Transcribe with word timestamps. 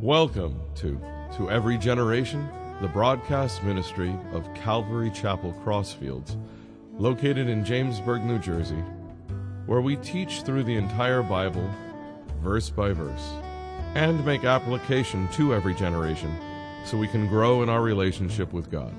Welcome 0.00 0.60
to 0.76 1.00
To 1.36 1.50
Every 1.50 1.78
Generation, 1.78 2.48
the 2.80 2.88
broadcast 2.88 3.62
ministry 3.62 4.14
of 4.32 4.52
Calvary 4.54 5.10
Chapel 5.10 5.54
Crossfields, 5.64 6.36
located 6.98 7.48
in 7.48 7.64
Jamesburg, 7.64 8.24
New 8.24 8.38
Jersey, 8.38 8.82
where 9.66 9.80
we 9.80 9.96
teach 9.96 10.42
through 10.42 10.64
the 10.64 10.76
entire 10.76 11.22
Bible, 11.22 11.70
verse 12.42 12.68
by 12.68 12.92
verse, 12.92 13.30
and 13.94 14.24
make 14.26 14.44
application 14.44 15.28
to 15.28 15.54
every 15.54 15.74
generation 15.74 16.36
so 16.84 16.98
we 16.98 17.08
can 17.08 17.26
grow 17.28 17.62
in 17.62 17.68
our 17.68 17.80
relationship 17.80 18.52
with 18.52 18.70
God. 18.70 18.92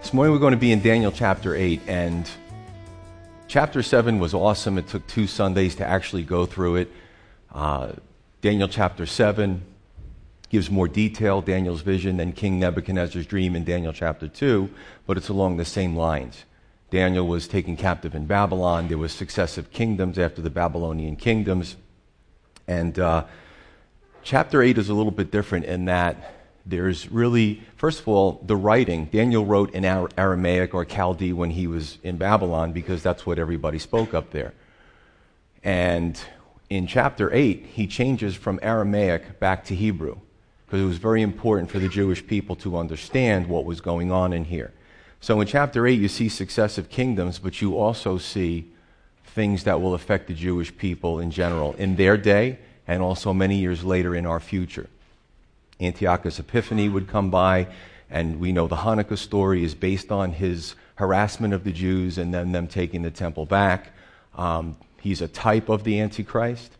This 0.00 0.12
morning 0.12 0.32
we're 0.32 0.40
going 0.40 0.52
to 0.52 0.58
be 0.58 0.72
in 0.72 0.82
Daniel 0.82 1.12
chapter 1.12 1.54
8, 1.54 1.80
and 1.86 2.28
chapter 3.52 3.82
7 3.82 4.18
was 4.18 4.32
awesome. 4.32 4.78
It 4.78 4.88
took 4.88 5.06
two 5.06 5.26
Sundays 5.26 5.74
to 5.74 5.86
actually 5.86 6.22
go 6.22 6.46
through 6.46 6.76
it. 6.76 6.90
Uh, 7.52 7.92
Daniel 8.40 8.66
chapter 8.66 9.04
7 9.04 9.62
gives 10.48 10.70
more 10.70 10.88
detail, 10.88 11.42
Daniel's 11.42 11.82
vision, 11.82 12.16
than 12.16 12.32
King 12.32 12.58
Nebuchadnezzar's 12.58 13.26
dream 13.26 13.54
in 13.54 13.62
Daniel 13.62 13.92
chapter 13.92 14.26
2, 14.26 14.70
but 15.06 15.18
it's 15.18 15.28
along 15.28 15.58
the 15.58 15.66
same 15.66 15.94
lines. 15.94 16.46
Daniel 16.88 17.26
was 17.26 17.46
taken 17.46 17.76
captive 17.76 18.14
in 18.14 18.24
Babylon. 18.24 18.88
There 18.88 18.96
was 18.96 19.12
successive 19.12 19.70
kingdoms 19.70 20.18
after 20.18 20.40
the 20.40 20.48
Babylonian 20.48 21.16
kingdoms. 21.16 21.76
And 22.66 22.98
uh, 22.98 23.26
chapter 24.22 24.62
8 24.62 24.78
is 24.78 24.88
a 24.88 24.94
little 24.94 25.12
bit 25.12 25.30
different 25.30 25.66
in 25.66 25.84
that 25.84 26.41
there's 26.64 27.10
really, 27.10 27.62
first 27.76 28.00
of 28.00 28.08
all, 28.08 28.40
the 28.44 28.56
writing. 28.56 29.06
Daniel 29.06 29.44
wrote 29.44 29.74
in 29.74 29.84
Aramaic 29.84 30.74
or 30.74 30.84
Chaldee 30.84 31.32
when 31.32 31.50
he 31.50 31.66
was 31.66 31.98
in 32.02 32.16
Babylon 32.16 32.72
because 32.72 33.02
that's 33.02 33.26
what 33.26 33.38
everybody 33.38 33.78
spoke 33.78 34.14
up 34.14 34.30
there. 34.30 34.54
And 35.64 36.20
in 36.70 36.86
chapter 36.86 37.32
8, 37.32 37.66
he 37.66 37.86
changes 37.86 38.34
from 38.34 38.58
Aramaic 38.62 39.40
back 39.40 39.64
to 39.66 39.74
Hebrew 39.74 40.18
because 40.66 40.80
it 40.80 40.86
was 40.86 40.98
very 40.98 41.20
important 41.20 41.70
for 41.70 41.78
the 41.78 41.88
Jewish 41.88 42.26
people 42.26 42.56
to 42.56 42.78
understand 42.78 43.46
what 43.46 43.64
was 43.64 43.80
going 43.80 44.10
on 44.10 44.32
in 44.32 44.44
here. 44.44 44.72
So 45.20 45.40
in 45.40 45.46
chapter 45.46 45.86
8, 45.86 46.00
you 46.00 46.08
see 46.08 46.28
successive 46.28 46.88
kingdoms, 46.88 47.38
but 47.38 47.60
you 47.60 47.76
also 47.76 48.18
see 48.18 48.72
things 49.24 49.64
that 49.64 49.80
will 49.80 49.94
affect 49.94 50.28
the 50.28 50.34
Jewish 50.34 50.76
people 50.76 51.18
in 51.18 51.30
general 51.30 51.74
in 51.74 51.96
their 51.96 52.16
day 52.16 52.58
and 52.86 53.02
also 53.02 53.32
many 53.32 53.56
years 53.56 53.84
later 53.84 54.14
in 54.14 54.26
our 54.26 54.40
future. 54.40 54.88
Antiochus 55.80 56.38
Epiphanes 56.38 56.92
would 56.92 57.08
come 57.08 57.30
by, 57.30 57.68
and 58.10 58.38
we 58.38 58.52
know 58.52 58.68
the 58.68 58.76
Hanukkah 58.76 59.18
story 59.18 59.64
is 59.64 59.74
based 59.74 60.12
on 60.12 60.32
his 60.32 60.74
harassment 60.96 61.54
of 61.54 61.64
the 61.64 61.72
Jews 61.72 62.18
and 62.18 62.32
then 62.32 62.52
them 62.52 62.68
taking 62.68 63.02
the 63.02 63.10
temple 63.10 63.46
back. 63.46 63.90
Um, 64.36 64.76
he's 65.00 65.20
a 65.20 65.28
type 65.28 65.68
of 65.68 65.84
the 65.84 66.00
Antichrist. 66.00 66.72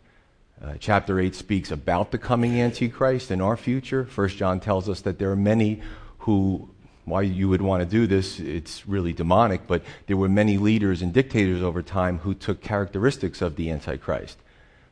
Uh, 0.62 0.74
chapter 0.78 1.18
8 1.18 1.34
speaks 1.34 1.70
about 1.70 2.12
the 2.12 2.18
coming 2.18 2.60
Antichrist 2.60 3.30
in 3.30 3.40
our 3.40 3.56
future. 3.56 4.04
First 4.04 4.36
John 4.36 4.60
tells 4.60 4.88
us 4.88 5.00
that 5.00 5.18
there 5.18 5.30
are 5.32 5.36
many 5.36 5.82
who, 6.18 6.68
why 7.04 7.22
you 7.22 7.48
would 7.48 7.62
want 7.62 7.82
to 7.82 7.88
do 7.88 8.06
this, 8.06 8.38
it's 8.38 8.86
really 8.86 9.12
demonic, 9.12 9.66
but 9.66 9.82
there 10.06 10.16
were 10.16 10.28
many 10.28 10.58
leaders 10.58 11.02
and 11.02 11.12
dictators 11.12 11.62
over 11.62 11.82
time 11.82 12.18
who 12.18 12.32
took 12.32 12.60
characteristics 12.60 13.42
of 13.42 13.56
the 13.56 13.70
Antichrist. 13.70 14.38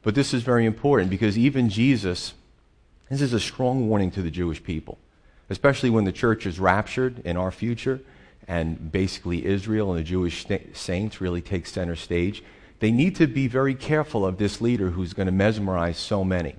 But 0.03 0.17
this 0.17 0.35
is 0.35 0.43
very 0.43 0.67
important 0.67 1.11
because 1.11 1.39
even 1.39 1.69
Jesus 1.69 2.33
this 3.11 3.21
is 3.21 3.33
a 3.33 3.41
strong 3.41 3.89
warning 3.89 4.11
to 4.13 4.23
the 4.23 4.31
Jewish 4.31 4.63
people, 4.63 4.99
especially 5.51 5.91
when 5.91 6.05
the 6.05 6.13
church 6.13 6.47
is 6.47 6.61
raptured 6.61 7.19
in 7.25 7.37
our 7.37 7.51
future 7.51 8.01
and 8.49 8.91
basically 8.91 9.45
Israel 9.47 9.91
and 9.91 9.99
the 10.01 10.05
Jewish 10.05 10.47
saints 10.73 11.21
really 11.21 11.41
take 11.41 11.67
center 11.67 11.95
stage. 11.95 12.43
They 12.79 12.91
need 12.91 13.15
to 13.17 13.27
be 13.27 13.47
very 13.47 13.75
careful 13.75 14.25
of 14.25 14.39
this 14.39 14.61
leader 14.61 14.91
who's 14.91 15.13
going 15.13 15.27
to 15.27 15.33
mesmerize 15.33 15.99
so 15.99 16.25
many. 16.25 16.57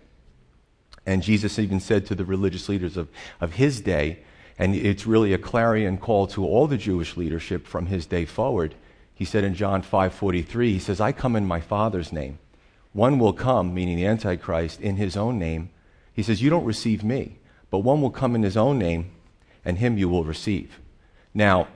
And 1.06 1.24
Jesus 1.24 1.58
even 1.58 1.80
said 1.80 2.06
to 2.06 2.16
the 2.16 2.26
religious 2.26 2.70
leaders 2.70 2.96
of, 2.96 3.10
of 3.40 3.54
his 3.54 3.82
day, 3.82 4.20
and 4.60 4.76
it's 4.76 5.08
really 5.08 5.34
a 5.34 5.38
clarion 5.38 5.98
call 5.98 6.28
to 6.28 6.46
all 6.46 6.68
the 6.68 6.78
Jewish 6.78 7.18
leadership 7.18 7.66
from 7.66 7.88
his 7.88 8.06
day 8.06 8.26
forward. 8.26 8.76
He 9.14 9.26
said 9.26 9.44
in 9.44 9.56
John 9.56 9.82
5:43, 9.82 10.74
he 10.74 10.80
says, 10.80 11.02
"I 11.02 11.12
come 11.12 11.36
in 11.36 11.46
my 11.48 11.60
Father's 11.60 12.14
name. 12.14 12.38
One 12.94 13.18
will 13.18 13.34
come, 13.34 13.74
meaning 13.74 13.96
the 13.98 14.06
Antichrist, 14.06 14.80
in 14.80 14.98
his 14.98 15.18
own 15.18 15.40
name, 15.40 15.72
he 16.14 16.24
says, 16.24 16.42
You 16.42 16.50
don't 16.50 16.66
receive 16.66 17.04
me, 17.04 17.40
but 17.70 17.80
one 17.80 18.02
will 18.02 18.12
come 18.12 18.36
in 18.36 18.44
his 18.44 18.58
own 18.58 18.78
name, 18.78 19.12
and 19.64 19.78
him 19.78 19.98
you 19.98 20.10
will 20.10 20.24
receive. 20.24 20.80
Now, 21.34 21.68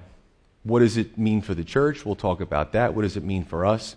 what 0.64 0.80
does 0.80 0.98
it 0.98 1.18
mean 1.18 1.42
for 1.42 1.54
the 1.54 1.64
church? 1.64 2.06
We'll 2.06 2.16
talk 2.16 2.42
about 2.42 2.72
that. 2.74 2.94
What 2.94 3.04
does 3.04 3.16
it 3.16 3.24
mean 3.24 3.46
for 3.46 3.66
us? 3.66 3.96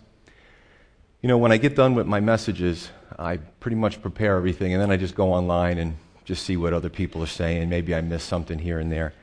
You 1.22 1.28
know, 1.28 1.38
when 1.38 1.50
I 1.50 1.56
get 1.56 1.74
done 1.74 1.94
with 1.94 2.06
my 2.06 2.20
messages, 2.20 2.90
I 3.18 3.38
pretty 3.38 3.76
much 3.76 4.00
prepare 4.00 4.36
everything, 4.36 4.72
and 4.72 4.80
then 4.80 4.90
I 4.90 4.96
just 4.96 5.14
go 5.14 5.32
online 5.32 5.78
and 5.78 5.96
just 6.24 6.44
see 6.44 6.56
what 6.56 6.72
other 6.72 6.90
people 6.90 7.22
are 7.22 7.26
saying. 7.26 7.68
Maybe 7.68 7.94
I 7.94 8.02
miss 8.02 8.22
something 8.22 8.58
here 8.58 8.78
and 8.78 8.92
there. 8.92 9.14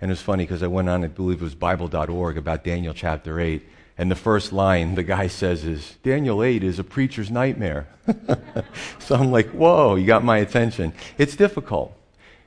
And 0.00 0.10
it 0.10 0.12
was 0.12 0.22
funny 0.22 0.44
because 0.44 0.62
I 0.62 0.66
went 0.66 0.88
on, 0.88 1.04
I 1.04 1.08
believe 1.08 1.40
it 1.40 1.44
was 1.44 1.54
Bible.org, 1.54 2.38
about 2.38 2.64
Daniel 2.64 2.94
chapter 2.94 3.38
8. 3.38 3.62
And 3.96 4.10
the 4.10 4.16
first 4.16 4.52
line 4.52 4.96
the 4.96 5.04
guy 5.04 5.28
says 5.28 5.64
is, 5.64 5.96
Daniel 6.02 6.42
8 6.42 6.64
is 6.64 6.78
a 6.78 6.84
preacher's 6.84 7.30
nightmare. 7.30 7.86
so 8.98 9.14
I'm 9.14 9.30
like, 9.30 9.50
whoa, 9.50 9.94
you 9.94 10.06
got 10.06 10.24
my 10.24 10.38
attention. 10.38 10.92
It's 11.16 11.36
difficult. 11.36 11.96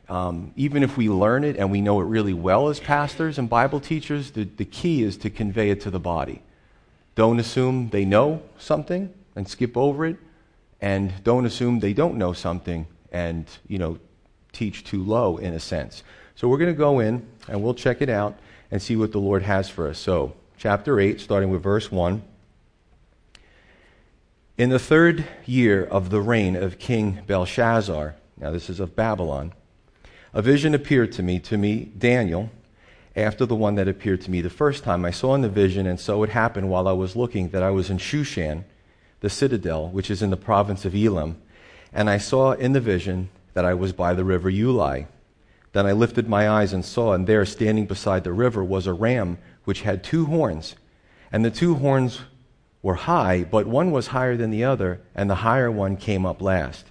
Um, 0.09 0.51
even 0.55 0.83
if 0.83 0.97
we 0.97 1.09
learn 1.09 1.43
it 1.43 1.57
and 1.57 1.71
we 1.71 1.81
know 1.81 1.99
it 2.01 2.05
really 2.05 2.33
well 2.33 2.69
as 2.69 2.79
pastors 2.79 3.37
and 3.37 3.49
Bible 3.49 3.79
teachers, 3.79 4.31
the, 4.31 4.43
the 4.43 4.65
key 4.65 5.03
is 5.03 5.17
to 5.17 5.29
convey 5.29 5.69
it 5.69 5.81
to 5.81 5.89
the 5.89 5.99
body. 5.99 6.41
Don't 7.15 7.39
assume 7.39 7.89
they 7.89 8.05
know 8.05 8.41
something 8.57 9.13
and 9.35 9.47
skip 9.47 9.75
over 9.75 10.05
it, 10.05 10.17
and 10.81 11.13
don't 11.23 11.45
assume 11.45 11.79
they 11.79 11.93
don't 11.93 12.15
know 12.15 12.33
something 12.33 12.87
and, 13.11 13.45
you 13.67 13.77
know, 13.77 13.99
teach 14.53 14.83
too 14.83 15.03
low 15.03 15.37
in 15.37 15.53
a 15.53 15.59
sense. 15.59 16.03
So 16.35 16.47
we're 16.47 16.57
going 16.57 16.73
to 16.73 16.77
go 16.77 16.99
in 16.99 17.25
and 17.47 17.63
we'll 17.63 17.73
check 17.73 18.01
it 18.01 18.09
out 18.09 18.37
and 18.69 18.81
see 18.81 18.95
what 18.95 19.11
the 19.11 19.19
Lord 19.19 19.43
has 19.43 19.69
for 19.69 19.87
us. 19.87 19.97
So, 19.97 20.33
chapter 20.57 20.99
8, 20.99 21.21
starting 21.21 21.51
with 21.51 21.61
verse 21.61 21.91
1. 21.91 22.23
In 24.57 24.69
the 24.69 24.79
third 24.79 25.25
year 25.45 25.85
of 25.85 26.09
the 26.09 26.19
reign 26.19 26.55
of 26.55 26.79
King 26.79 27.19
Belshazzar, 27.27 28.15
now 28.37 28.51
this 28.51 28.67
is 28.67 28.79
of 28.79 28.95
Babylon, 28.95 29.53
a 30.33 30.41
vision 30.41 30.73
appeared 30.73 31.11
to 31.11 31.21
me, 31.21 31.39
to 31.41 31.57
me, 31.57 31.91
Daniel, 31.95 32.49
after 33.15 33.45
the 33.45 33.55
one 33.55 33.75
that 33.75 33.87
appeared 33.87 34.21
to 34.21 34.31
me 34.31 34.41
the 34.41 34.49
first 34.49 34.83
time. 34.83 35.05
I 35.05 35.11
saw 35.11 35.35
in 35.35 35.41
the 35.41 35.49
vision, 35.49 35.85
and 35.85 35.99
so 35.99 36.23
it 36.23 36.31
happened 36.31 36.69
while 36.69 36.87
I 36.87 36.91
was 36.91 37.15
looking 37.15 37.49
that 37.49 37.61
I 37.61 37.69
was 37.69 37.91
in 37.91 37.99
Shushan, 37.99 38.63
the 39.19 39.29
citadel, 39.29 39.89
which 39.89 40.09
is 40.09 40.23
in 40.23 40.31
the 40.31 40.37
province 40.37 40.85
of 40.85 40.95
Elam, 40.95 41.39
and 41.93 42.09
I 42.09 42.17
saw 42.17 42.53
in 42.53 42.73
the 42.73 42.81
vision 42.81 43.29
that 43.53 43.65
I 43.65 43.75
was 43.75 43.93
by 43.93 44.15
the 44.15 44.23
river 44.23 44.51
Ulai. 44.51 45.05
Then 45.73 45.85
I 45.85 45.91
lifted 45.91 46.27
my 46.27 46.49
eyes 46.49 46.73
and 46.73 46.83
saw, 46.83 47.13
and 47.13 47.27
there, 47.27 47.45
standing 47.45 47.85
beside 47.85 48.23
the 48.23 48.33
river, 48.33 48.63
was 48.63 48.87
a 48.87 48.93
ram 48.93 49.37
which 49.67 49.81
had 49.81 50.01
two 50.01 50.27
horns. 50.27 50.75
And 51.29 51.43
the 51.43 51.51
two 51.51 51.75
horns 51.75 52.21
were 52.81 52.93
high, 52.95 53.43
but 53.43 53.67
one 53.67 53.91
was 53.91 54.07
higher 54.07 54.37
than 54.37 54.49
the 54.49 54.63
other, 54.63 55.01
and 55.13 55.29
the 55.29 55.43
higher 55.43 55.69
one 55.69 55.97
came 55.97 56.25
up 56.25 56.41
last. 56.41 56.85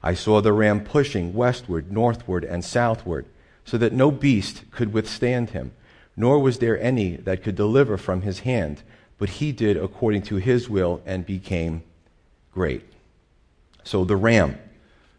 I 0.00 0.14
saw 0.14 0.40
the 0.40 0.52
ram 0.52 0.84
pushing 0.84 1.34
westward, 1.34 1.90
northward, 1.90 2.44
and 2.44 2.64
southward, 2.64 3.26
so 3.64 3.76
that 3.78 3.92
no 3.92 4.12
beast 4.12 4.62
could 4.70 4.92
withstand 4.92 5.50
him, 5.50 5.72
nor 6.16 6.38
was 6.38 6.58
there 6.58 6.80
any 6.80 7.16
that 7.16 7.42
could 7.42 7.56
deliver 7.56 7.96
from 7.96 8.22
his 8.22 8.40
hand. 8.40 8.84
But 9.18 9.30
he 9.30 9.50
did 9.50 9.76
according 9.76 10.22
to 10.22 10.36
his 10.36 10.70
will 10.70 11.02
and 11.04 11.26
became 11.26 11.82
great. 12.54 12.84
So 13.82 14.04
the 14.04 14.14
ram. 14.14 14.56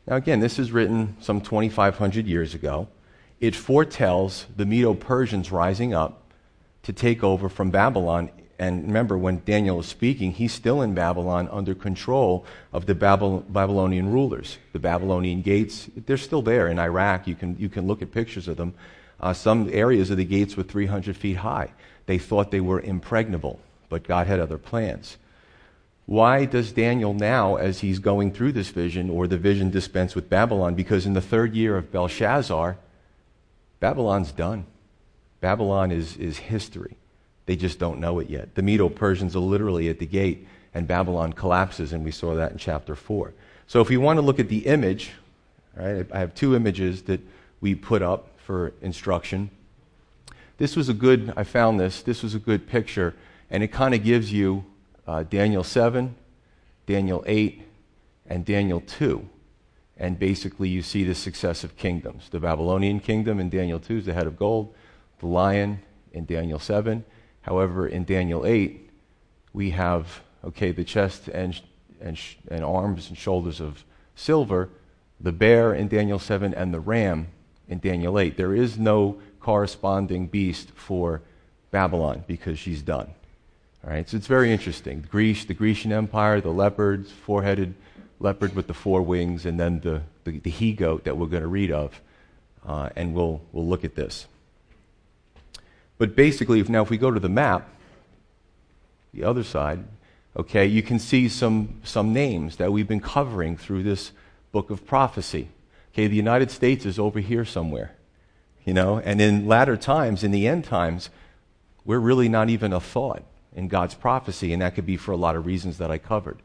Now, 0.08 0.16
again, 0.16 0.40
this 0.40 0.58
is 0.58 0.72
written 0.72 1.18
some 1.20 1.42
2,500 1.42 2.26
years 2.26 2.54
ago. 2.56 2.88
It 3.42 3.54
foretells 3.54 4.46
the 4.56 4.66
Medo 4.66 4.94
Persians 4.94 5.52
rising 5.52 5.94
up 5.94 6.21
to 6.84 6.94
take 6.94 7.24
over 7.24 7.50
from 7.50 7.72
Babylon. 7.72 8.30
And 8.60 8.84
remember, 8.88 9.18
when 9.18 9.42
Daniel 9.44 9.80
is 9.80 9.88
speaking, 9.88 10.34
he's 10.34 10.54
still 10.54 10.82
in 10.82 10.94
Babylon 10.94 11.50
under 11.52 11.74
control 11.74 12.46
of 12.72 12.86
the 12.86 12.94
Babylonian 12.96 14.12
rulers. 14.12 14.58
The 14.74 14.80
Babylonian 14.80 15.42
gates, 15.42 15.90
they're 15.96 16.18
still 16.18 16.42
there 16.42 16.68
in 16.68 16.78
Iraq. 16.78 17.28
You 17.28 17.36
can, 17.36 17.58
you 17.58 17.70
can 17.70 17.88
look 17.88 18.02
at 18.02 18.12
pictures 18.12 18.48
of 18.48 18.58
them. 18.58 18.74
Uh, 19.20 19.34
some 19.34 19.70
areas 19.72 20.10
of 20.10 20.18
the 20.18 20.26
gates 20.26 20.56
were 20.56 20.64
300 20.64 21.16
feet 21.16 21.38
high. 21.38 21.72
They 22.06 22.18
thought 22.18 22.52
they 22.52 22.62
were 22.62 22.82
impregnable, 22.82 23.60
but 23.90 24.04
God 24.04 24.28
had 24.28 24.40
other 24.40 24.58
plans. 24.58 25.18
Why 26.08 26.46
does 26.46 26.72
Daniel 26.72 27.14
now, 27.14 27.56
as 27.56 27.80
he's 27.80 28.00
going 28.00 28.34
through 28.34 28.52
this 28.52 28.70
vision, 28.70 29.10
or 29.10 29.28
the 29.28 29.38
vision 29.38 29.70
dispensed 29.70 30.16
with 30.16 30.30
Babylon? 30.30 30.76
Because 30.76 31.06
in 31.06 31.14
the 31.14 31.22
third 31.22 31.56
year 31.56 31.78
of 31.78 31.92
Belshazzar, 31.92 32.78
Babylon's 33.80 34.32
done. 34.32 34.66
Babylon 35.42 35.92
is, 35.92 36.16
is 36.18 36.38
history. 36.38 36.96
They 37.48 37.56
just 37.56 37.80
don't 37.80 38.00
know 38.00 38.20
it 38.20 38.30
yet. 38.30 38.56
The 38.56 38.62
Medo 38.62 38.88
Persians 38.88 39.36
are 39.36 39.40
literally 39.40 39.90
at 39.90 40.00
the 40.00 40.06
gate, 40.06 40.48
and 40.74 40.88
Babylon 40.88 41.34
collapses, 41.34 41.92
and 41.92 42.06
we 42.06 42.12
saw 42.12 42.36
that 42.36 42.52
in 42.54 42.58
chapter 42.58 42.96
4. 42.96 43.34
So 43.68 43.82
if 43.82 43.90
we 43.90 43.98
want 43.98 44.18
to 44.18 44.22
look 44.22 44.40
at 44.40 44.48
the 44.48 44.68
image, 44.68 45.12
right, 45.76 46.06
I 46.12 46.20
have 46.20 46.36
two 46.36 46.56
images 46.56 47.04
that 47.04 47.20
we 47.60 47.76
put 47.76 48.02
up 48.02 48.28
for 48.38 48.74
instruction. 48.82 49.50
This 50.58 50.76
was 50.76 50.90
a 50.90 50.94
good, 50.94 51.34
I 51.36 51.44
found 51.44 51.80
this, 51.80 52.02
this 52.04 52.22
was 52.22 52.36
a 52.36 52.40
good 52.40 52.68
picture, 52.68 53.16
and 53.50 53.64
it 53.64 53.70
kind 53.70 53.96
of 53.96 54.04
gives 54.04 54.32
you 54.32 54.64
uh, 55.08 55.24
Daniel 55.24 55.64
7, 55.64 56.16
Daniel 56.86 57.24
8, 57.26 57.64
and 58.28 58.46
Daniel 58.46 58.82
2. 58.82 59.28
And 59.98 60.18
basically, 60.18 60.70
you 60.70 60.82
see 60.82 61.04
the 61.04 61.16
successive 61.16 61.76
kingdoms. 61.78 62.30
The 62.30 62.40
Babylonian 62.40 63.00
kingdom 63.00 63.40
in 63.40 63.50
Daniel 63.50 63.80
2 63.80 63.98
is 63.98 64.06
the 64.06 64.14
head 64.14 64.28
of 64.28 64.38
gold, 64.38 64.74
the 65.22 65.28
lion 65.28 65.80
in 66.12 66.26
Daniel 66.26 66.60
7. 66.60 67.06
However, 67.42 67.88
in 67.88 68.04
Daniel 68.04 68.46
8, 68.46 68.90
we 69.54 69.72
have, 69.72 70.22
okay, 70.44 70.72
the 70.72 70.84
chest 70.84 71.28
and, 71.30 71.60
and, 72.02 72.20
and 72.50 72.64
arms 72.64 73.08
and 73.10 73.18
shoulders 73.18 73.62
of 73.62 73.84
silver, 74.16 74.70
the 75.20 75.32
bear 75.32 75.74
in 75.74 75.88
Daniel 75.88 76.20
7, 76.20 76.54
and 76.54 76.74
the 76.74 76.80
ram 76.80 77.28
in 77.68 77.80
Daniel 77.80 78.20
8. 78.20 78.36
There 78.36 78.54
is 78.54 78.78
no 78.78 79.22
corresponding 79.40 80.28
beast 80.28 80.72
for 80.76 81.22
Babylon 81.72 82.24
because 82.28 82.60
she's 82.60 82.82
done. 82.82 83.08
All 83.84 83.90
right, 83.90 84.08
so 84.08 84.18
it's 84.18 84.28
very 84.28 84.52
interesting. 84.52 85.08
Greece, 85.10 85.46
the 85.46 85.56
Grecian 85.56 85.92
Empire, 85.92 86.42
the 86.42 86.50
leopards, 86.50 87.12
four 87.12 87.42
headed 87.42 87.74
leopard 88.20 88.56
with 88.56 88.68
the 88.68 88.74
four 88.74 89.02
wings, 89.02 89.46
and 89.46 89.60
then 89.60 89.80
the, 89.80 90.04
the, 90.24 90.38
the 90.40 90.50
he 90.52 90.74
goat 90.74 91.06
that 91.06 91.18
we're 91.18 91.28
going 91.28 91.42
to 91.42 91.48
read 91.48 91.72
of. 91.72 92.00
Uh, 92.64 92.90
and 92.96 93.16
we'll, 93.16 93.42
we'll 93.52 93.66
look 93.66 93.84
at 93.84 93.96
this. 93.96 94.28
But 96.02 96.16
basically, 96.16 96.60
if, 96.60 96.68
now 96.68 96.82
if 96.82 96.90
we 96.90 96.98
go 96.98 97.12
to 97.12 97.20
the 97.20 97.30
map, 97.30 97.70
the 99.14 99.24
other 99.24 99.44
side, 99.44 99.84
okay, 100.36 100.66
you 100.66 100.82
can 100.82 100.98
see 100.98 101.30
some, 101.30 101.80
some 101.84 102.12
names 102.12 102.56
that 102.56 102.72
we've 102.72 102.88
been 102.88 103.02
covering 103.02 103.56
through 103.56 103.84
this 103.84 104.12
book 104.52 104.72
of 104.72 104.84
prophecy. 104.88 105.50
Okay, 105.94 106.08
the 106.08 106.16
United 106.16 106.50
States 106.50 106.88
is 106.88 106.98
over 106.98 107.20
here 107.20 107.46
somewhere, 107.46 107.94
you 108.66 108.74
know, 108.74 108.98
and 108.98 109.22
in 109.22 109.46
latter 109.46 109.78
times, 109.78 110.24
in 110.24 110.32
the 110.32 110.48
end 110.48 110.64
times, 110.64 111.12
we're 111.86 112.00
really 112.00 112.28
not 112.28 112.50
even 112.50 112.74
a 112.74 112.80
thought 112.80 113.22
in 113.56 113.68
God's 113.68 113.94
prophecy, 113.94 114.52
and 114.54 114.64
that 114.64 114.74
could 114.74 114.88
be 114.88 114.98
for 114.98 115.12
a 115.12 115.18
lot 115.18 115.36
of 115.36 115.46
reasons 115.46 115.78
that 115.78 115.92
I 115.92 116.00
covered. 116.00 116.40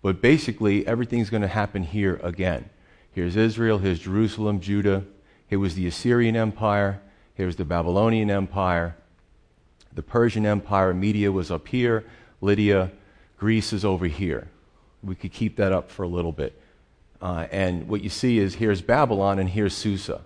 But 0.00 0.22
basically, 0.22 0.86
everything's 0.86 1.28
going 1.28 1.42
to 1.42 1.48
happen 1.48 1.82
here 1.82 2.18
again. 2.22 2.70
Here's 3.12 3.36
Israel, 3.36 3.76
here's 3.76 3.98
Jerusalem, 3.98 4.60
Judah. 4.60 5.04
Here 5.46 5.58
was 5.58 5.74
the 5.74 5.86
Assyrian 5.86 6.36
Empire, 6.36 7.02
here's 7.34 7.56
the 7.56 7.64
Babylonian 7.64 8.30
Empire. 8.30 8.96
The 9.92 10.02
Persian 10.02 10.44
Empire, 10.46 10.92
Media 10.92 11.30
was 11.30 11.50
up 11.50 11.68
here, 11.68 12.04
Lydia, 12.40 12.90
Greece 13.38 13.72
is 13.72 13.84
over 13.84 14.06
here. 14.06 14.48
We 15.02 15.14
could 15.14 15.32
keep 15.32 15.56
that 15.56 15.72
up 15.72 15.90
for 15.90 16.02
a 16.02 16.08
little 16.08 16.32
bit. 16.32 16.60
Uh, 17.20 17.46
and 17.50 17.88
what 17.88 18.02
you 18.02 18.08
see 18.08 18.38
is 18.38 18.56
here's 18.56 18.82
Babylon 18.82 19.38
and 19.38 19.48
here's 19.48 19.74
Susa. 19.74 20.22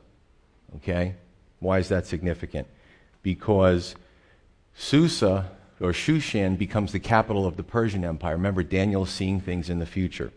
Okay? 0.76 1.14
Why 1.60 1.78
is 1.78 1.88
that 1.88 2.06
significant? 2.06 2.66
Because 3.22 3.94
Susa 4.74 5.50
or 5.80 5.92
Shushan 5.92 6.58
becomes 6.58 6.92
the 6.92 7.00
capital 7.00 7.46
of 7.46 7.56
the 7.56 7.62
Persian 7.62 8.04
Empire. 8.04 8.34
Remember, 8.34 8.62
Daniel 8.62 9.06
seeing 9.06 9.40
things 9.40 9.70
in 9.70 9.78
the 9.78 9.86
future. 9.86 10.32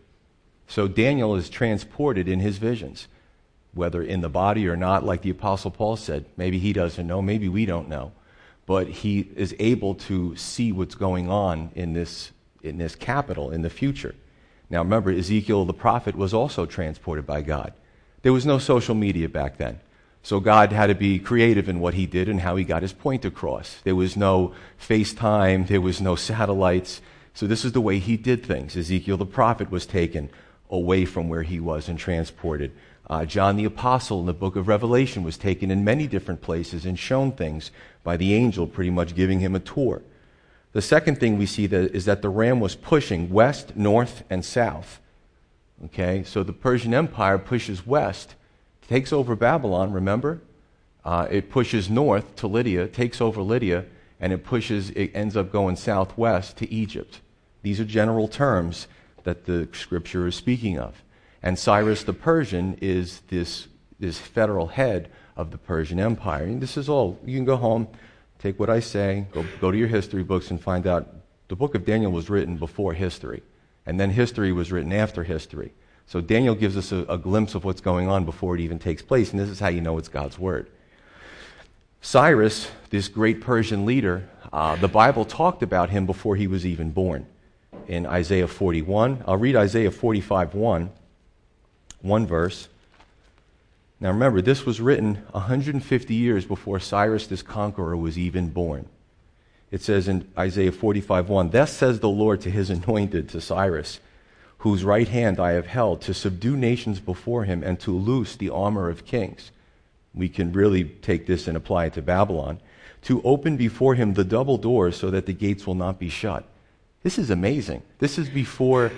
So 0.66 0.88
Daniel 0.88 1.34
is 1.34 1.50
transported 1.50 2.28
in 2.28 2.40
his 2.40 2.58
visions, 2.58 3.08
whether 3.74 4.02
in 4.02 4.20
the 4.20 4.28
body 4.28 4.68
or 4.68 4.76
not, 4.76 5.04
like 5.04 5.22
the 5.22 5.30
Apostle 5.30 5.70
Paul 5.70 5.96
said. 5.96 6.26
Maybe 6.36 6.58
he 6.58 6.72
doesn't 6.72 7.06
know, 7.06 7.22
maybe 7.22 7.48
we 7.48 7.66
don't 7.66 7.88
know. 7.88 8.12
But 8.66 8.88
he 8.88 9.28
is 9.34 9.54
able 9.58 9.94
to 9.96 10.36
see 10.36 10.72
what's 10.72 10.94
going 10.94 11.28
on 11.28 11.70
in 11.74 11.94
this, 11.94 12.30
in 12.62 12.78
this 12.78 12.94
capital 12.94 13.50
in 13.50 13.62
the 13.62 13.70
future. 13.70 14.14
Now 14.70 14.82
remember, 14.82 15.10
Ezekiel 15.10 15.64
the 15.64 15.74
prophet 15.74 16.14
was 16.16 16.32
also 16.32 16.64
transported 16.66 17.26
by 17.26 17.42
God. 17.42 17.72
There 18.22 18.32
was 18.32 18.46
no 18.46 18.58
social 18.58 18.94
media 18.94 19.28
back 19.28 19.58
then. 19.58 19.80
So 20.22 20.38
God 20.38 20.70
had 20.70 20.86
to 20.86 20.94
be 20.94 21.18
creative 21.18 21.68
in 21.68 21.80
what 21.80 21.94
he 21.94 22.06
did 22.06 22.28
and 22.28 22.40
how 22.40 22.54
he 22.54 22.64
got 22.64 22.82
his 22.82 22.92
point 22.92 23.24
across. 23.24 23.78
There 23.82 23.96
was 23.96 24.16
no 24.16 24.54
FaceTime, 24.80 25.66
there 25.66 25.80
was 25.80 26.00
no 26.00 26.14
satellites. 26.14 27.00
So 27.34 27.46
this 27.46 27.64
is 27.64 27.72
the 27.72 27.80
way 27.80 27.98
he 27.98 28.16
did 28.16 28.46
things. 28.46 28.76
Ezekiel 28.76 29.16
the 29.16 29.26
prophet 29.26 29.70
was 29.70 29.84
taken 29.84 30.30
away 30.70 31.04
from 31.04 31.28
where 31.28 31.42
he 31.42 31.58
was 31.58 31.88
and 31.88 31.98
transported. 31.98 32.72
Uh, 33.08 33.24
John 33.24 33.56
the 33.56 33.64
apostle 33.64 34.20
in 34.20 34.26
the 34.26 34.32
book 34.32 34.56
of 34.56 34.68
Revelation 34.68 35.22
was 35.22 35.36
taken 35.36 35.70
in 35.70 35.84
many 35.84 36.06
different 36.06 36.40
places 36.40 36.86
and 36.86 36.98
shown 36.98 37.32
things 37.32 37.70
by 38.04 38.16
the 38.16 38.34
angel, 38.34 38.66
pretty 38.66 38.90
much 38.90 39.14
giving 39.14 39.40
him 39.40 39.54
a 39.54 39.60
tour. 39.60 40.02
The 40.72 40.82
second 40.82 41.20
thing 41.20 41.36
we 41.36 41.46
see 41.46 41.66
that 41.66 41.94
is 41.94 42.04
that 42.06 42.22
the 42.22 42.28
ram 42.28 42.60
was 42.60 42.74
pushing 42.74 43.30
west, 43.30 43.76
north, 43.76 44.24
and 44.30 44.44
south. 44.44 45.00
Okay, 45.86 46.22
so 46.22 46.42
the 46.42 46.52
Persian 46.52 46.94
Empire 46.94 47.38
pushes 47.38 47.86
west 47.86 48.34
takes 48.92 49.12
over 49.12 49.34
Babylon, 49.34 49.92
remember? 49.92 50.42
Uh, 51.04 51.26
it 51.30 51.50
pushes 51.50 51.88
north 51.88 52.36
to 52.36 52.46
Lydia, 52.46 52.86
takes 52.86 53.20
over 53.20 53.40
Lydia, 53.40 53.86
and 54.20 54.32
it 54.32 54.44
pushes, 54.44 54.90
it 54.90 55.10
ends 55.14 55.36
up 55.36 55.50
going 55.50 55.76
southwest 55.76 56.58
to 56.58 56.70
Egypt. 56.70 57.20
These 57.62 57.80
are 57.80 57.84
general 57.84 58.28
terms 58.28 58.86
that 59.24 59.46
the 59.46 59.68
scripture 59.72 60.26
is 60.26 60.34
speaking 60.34 60.78
of. 60.78 61.02
And 61.42 61.58
Cyrus 61.58 62.04
the 62.04 62.12
Persian 62.12 62.78
is 62.80 63.20
this, 63.28 63.68
this 63.98 64.18
federal 64.18 64.68
head 64.68 65.10
of 65.36 65.50
the 65.50 65.58
Persian 65.58 65.98
Empire. 65.98 66.44
And 66.44 66.60
this 66.60 66.76
is 66.76 66.88
all, 66.88 67.18
you 67.24 67.36
can 67.36 67.44
go 67.44 67.56
home, 67.56 67.88
take 68.38 68.60
what 68.60 68.70
I 68.70 68.80
say, 68.80 69.26
go, 69.32 69.44
go 69.60 69.70
to 69.70 69.76
your 69.76 69.88
history 69.88 70.22
books 70.22 70.50
and 70.50 70.60
find 70.60 70.86
out 70.86 71.08
the 71.48 71.56
book 71.56 71.74
of 71.74 71.84
Daniel 71.84 72.12
was 72.12 72.30
written 72.30 72.56
before 72.56 72.94
history. 72.94 73.42
And 73.84 73.98
then 73.98 74.10
history 74.10 74.52
was 74.52 74.70
written 74.70 74.92
after 74.92 75.24
history. 75.24 75.72
So 76.06 76.20
Daniel 76.20 76.54
gives 76.54 76.76
us 76.76 76.92
a, 76.92 77.04
a, 77.08 77.18
glimpse 77.18 77.54
of 77.54 77.64
what's 77.64 77.80
going 77.80 78.08
on 78.08 78.24
before 78.24 78.54
it 78.54 78.60
even 78.60 78.78
takes 78.78 79.02
place, 79.02 79.30
and 79.30 79.40
this 79.40 79.48
is 79.48 79.60
how 79.60 79.68
you 79.68 79.80
know 79.80 79.98
it's 79.98 80.08
God's 80.08 80.38
word. 80.38 80.68
Cyrus, 82.00 82.68
this 82.90 83.08
great 83.08 83.40
Persian 83.40 83.86
leader, 83.86 84.28
uh, 84.52 84.76
the 84.76 84.88
Bible 84.88 85.24
talked 85.24 85.62
about 85.62 85.90
him 85.90 86.04
before 86.04 86.36
he 86.36 86.46
was 86.46 86.66
even 86.66 86.90
born. 86.90 87.26
In 87.86 88.06
Isaiah 88.06 88.48
41, 88.48 89.24
I'll 89.26 89.36
read 89.36 89.56
Isaiah 89.56 89.90
45 89.90 90.54
1, 90.54 90.90
one 92.02 92.26
verse. 92.26 92.68
Now 93.98 94.10
remember, 94.10 94.42
this 94.42 94.66
was 94.66 94.80
written 94.80 95.14
150 95.30 96.14
years 96.14 96.44
before 96.44 96.78
Cyrus, 96.78 97.26
this 97.26 97.42
conqueror, 97.42 97.96
was 97.96 98.18
even 98.18 98.50
born. 98.50 98.86
It 99.70 99.80
says 99.80 100.06
in 100.06 100.28
Isaiah 100.38 100.72
45 100.72 101.28
1, 101.28 101.50
Thus 101.50 101.72
says 101.72 102.00
the 102.00 102.08
Lord 102.08 102.42
to 102.42 102.50
his 102.50 102.68
anointed, 102.68 103.30
to 103.30 103.40
Cyrus 103.40 104.00
whose 104.62 104.84
right 104.84 105.08
hand 105.08 105.40
I 105.40 105.52
have 105.52 105.66
held, 105.66 106.02
to 106.02 106.14
subdue 106.14 106.56
nations 106.56 107.00
before 107.00 107.42
him 107.44 107.64
and 107.64 107.80
to 107.80 107.90
loose 107.90 108.36
the 108.36 108.50
armor 108.50 108.88
of 108.88 109.04
kings. 109.04 109.50
We 110.14 110.28
can 110.28 110.52
really 110.52 110.84
take 110.84 111.26
this 111.26 111.48
and 111.48 111.56
apply 111.56 111.86
it 111.86 111.94
to 111.94 112.02
Babylon. 112.02 112.60
To 113.02 113.20
open 113.22 113.56
before 113.56 113.96
him 113.96 114.14
the 114.14 114.22
double 114.22 114.58
doors 114.58 114.96
so 114.96 115.10
that 115.10 115.26
the 115.26 115.32
gates 115.32 115.66
will 115.66 115.74
not 115.74 115.98
be 115.98 116.08
shut. 116.08 116.44
This 117.02 117.18
is 117.18 117.28
amazing. 117.28 117.82
This 117.98 118.18
is 118.18 118.28
before 118.30 118.92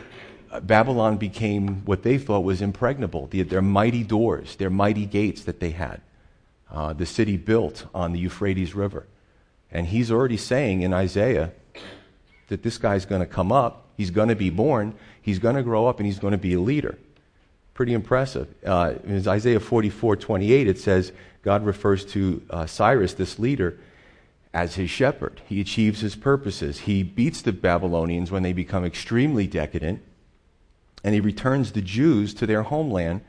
Babylon 0.62 1.16
became 1.16 1.84
what 1.84 2.02
they 2.02 2.18
thought 2.18 2.44
was 2.44 2.62
impregnable. 2.62 3.28
Their 3.30 3.62
mighty 3.62 4.02
doors, 4.02 4.56
their 4.56 4.70
mighty 4.70 5.06
gates 5.06 5.44
that 5.44 5.60
they 5.60 5.70
had. 5.70 6.00
Uh, 6.70 6.92
the 6.92 7.06
city 7.06 7.36
built 7.36 7.86
on 7.94 8.12
the 8.12 8.18
Euphrates 8.18 8.74
River. 8.74 9.06
And 9.70 9.86
he's 9.86 10.10
already 10.10 10.36
saying 10.36 10.82
in 10.82 10.92
Isaiah 10.92 11.52
that 12.48 12.62
this 12.62 12.78
guy's 12.78 13.04
going 13.06 13.20
to 13.20 13.26
come 13.26 13.52
up, 13.52 13.86
he's 13.96 14.10
going 14.10 14.28
to 14.28 14.36
be 14.36 14.50
born, 14.50 14.94
he's 15.20 15.38
going 15.38 15.56
to 15.56 15.62
grow 15.62 15.86
up 15.86 15.98
and 15.98 16.06
he's 16.06 16.18
going 16.18 16.32
to 16.32 16.38
be 16.38 16.54
a 16.54 16.60
leader. 16.60 16.98
Pretty 17.74 17.92
impressive. 17.92 18.48
Uh, 18.64 18.94
in 19.04 19.26
Isaiah 19.26 19.60
44 19.60 20.16
28, 20.16 20.68
it 20.68 20.78
says 20.78 21.12
God 21.42 21.66
refers 21.66 22.04
to 22.06 22.42
uh, 22.50 22.66
Cyrus, 22.66 23.14
this 23.14 23.38
leader, 23.38 23.78
as 24.52 24.76
his 24.76 24.88
shepherd. 24.88 25.42
He 25.48 25.60
achieves 25.60 26.00
his 26.00 26.14
purposes. 26.14 26.80
He 26.80 27.02
beats 27.02 27.42
the 27.42 27.52
Babylonians 27.52 28.30
when 28.30 28.44
they 28.44 28.52
become 28.52 28.84
extremely 28.84 29.48
decadent, 29.48 30.00
and 31.04 31.14
he 31.14 31.20
returns 31.20 31.72
the 31.72 31.82
Jews 31.82 32.34
to 32.34 32.46
their 32.46 32.62
homeland. 32.62 33.20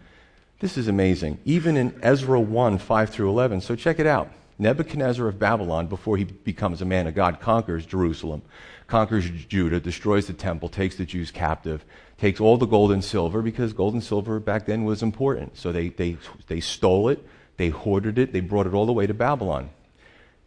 This 0.60 0.78
is 0.78 0.88
amazing. 0.88 1.38
Even 1.46 1.78
in 1.78 2.00
Ezra 2.02 2.40
1 2.40 2.80
5 2.80 3.10
through 3.10 3.30
11. 3.30 3.62
So 3.62 3.76
check 3.76 4.00
it 4.00 4.08
out. 4.08 4.32
Nebuchadnezzar 4.58 5.28
of 5.28 5.38
Babylon, 5.38 5.88
before 5.88 6.16
he 6.16 6.24
becomes 6.24 6.82
a 6.82 6.86
man 6.86 7.08
of 7.08 7.14
God, 7.14 7.42
conquers 7.42 7.86
Jerusalem 7.86 8.42
conquers 8.88 9.30
Judah, 9.30 9.80
destroys 9.80 10.28
the 10.28 10.34
temple, 10.34 10.70
takes 10.70 10.96
the 10.96 11.06
Jews 11.06 11.32
captive, 11.32 11.84
takes 12.18 12.40
all 12.40 12.58
the 12.58 12.66
gold 12.66 12.92
and 12.92 13.04
silver 13.04 13.42
because 13.42 13.74
gold 13.74 13.94
and 13.94 14.04
silver 14.04 14.40
back 14.40 14.66
then 14.66 14.84
was 14.84 15.02
important. 15.02 15.58
So 15.58 15.72
they, 15.72 15.90
they, 15.90 16.18
they 16.48 16.60
stole 16.60 17.10
it, 17.10 17.26
they 17.58 17.70
hoarded 17.70 18.18
it, 18.18 18.32
they 18.32 18.42
brought 18.42 18.68
it 18.68 18.74
all 18.74 18.86
the 18.86 18.94
way 18.94 19.08
to 19.08 19.14
Babylon. 19.14 19.70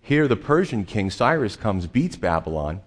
Here, 0.00 0.28
the 0.28 0.36
Persian 0.36 0.84
king 0.84 1.10
Cyrus 1.10 1.56
comes, 1.56 1.86
beats 1.86 2.16
Babylon. 2.16 2.80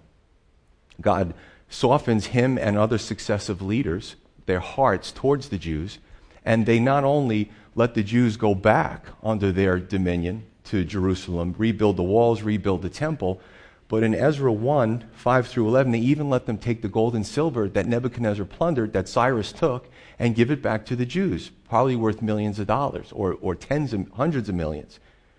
God 1.00 1.34
softens 1.68 2.26
him 2.26 2.58
and 2.58 2.76
other 2.76 2.98
successive 2.98 3.62
leaders, 3.62 4.16
their 4.46 4.60
hearts 4.60 5.12
towards 5.12 5.48
the 5.48 5.58
Jews, 5.58 5.98
and 6.44 6.66
they 6.66 6.80
not 6.80 7.04
only 7.04 7.50
let 7.74 7.94
the 7.94 8.02
Jews 8.02 8.36
go 8.36 8.54
back 8.54 9.06
under 9.22 9.52
their 9.52 9.78
dominion 9.78 10.44
to 10.64 10.84
Jerusalem, 10.84 11.54
rebuild 11.58 11.96
the 11.96 12.02
walls, 12.02 12.42
rebuild 12.42 12.82
the 12.82 12.90
temple, 12.90 13.40
but 13.88 14.02
in 14.02 14.14
Ezra 14.14 14.50
1, 14.50 15.04
5 15.12 15.46
through 15.46 15.68
11, 15.68 15.92
they 15.92 15.98
even 15.98 16.30
let 16.30 16.46
them 16.46 16.56
take 16.56 16.80
the 16.80 16.88
gold 16.88 17.14
and 17.14 17.26
silver 17.26 17.68
that 17.68 17.86
Nebuchadnezzar 17.86 18.46
plundered, 18.46 18.94
that 18.94 19.06
Cyrus 19.06 19.52
took, 19.52 19.86
and 20.18 20.34
give 20.34 20.50
it 20.50 20.62
back 20.62 20.86
to 20.86 20.96
the 20.96 21.04
Jews, 21.04 21.50
probably 21.68 21.94
worth 21.94 22.22
millions 22.22 22.58
of 22.58 22.66
dollars 22.66 23.12
or, 23.12 23.36
or 23.42 23.54
tens 23.54 23.92
and 23.92 24.10
hundreds 24.14 24.48
of 24.48 24.54
millions. 24.54 24.98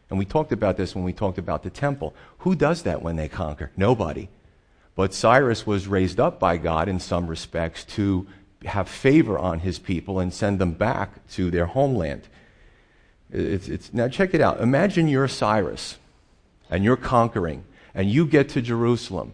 And 0.09 0.19
we 0.19 0.25
talked 0.25 0.51
about 0.51 0.77
this 0.77 0.93
when 0.93 1.03
we 1.03 1.13
talked 1.13 1.39
about 1.39 1.63
the 1.63 1.71
temple. 1.71 2.13
Who 2.39 2.53
does 2.53 2.83
that 2.83 3.01
when 3.01 3.15
they 3.15 3.27
conquer? 3.27 3.71
Nobody. 3.75 4.29
But 4.95 5.15
Cyrus 5.15 5.65
was 5.65 5.87
raised 5.87 6.19
up 6.19 6.39
by 6.39 6.57
God 6.57 6.87
in 6.87 6.99
some 6.99 7.25
respects 7.25 7.83
to 7.95 8.27
have 8.65 8.87
favor 8.87 9.37
on 9.37 9.59
his 9.59 9.79
people 9.79 10.19
and 10.19 10.33
send 10.33 10.59
them 10.59 10.73
back 10.73 11.25
to 11.29 11.51
their 11.51 11.65
homeland. 11.65 12.27
It's, 13.31 13.67
it's, 13.67 13.93
now, 13.93 14.07
check 14.07 14.33
it 14.33 14.41
out. 14.41 14.61
Imagine 14.61 15.07
you're 15.07 15.27
Cyrus 15.27 15.97
and 16.69 16.83
you're 16.83 16.97
conquering, 16.97 17.63
and 17.93 18.09
you 18.09 18.25
get 18.25 18.49
to 18.49 18.61
Jerusalem, 18.61 19.33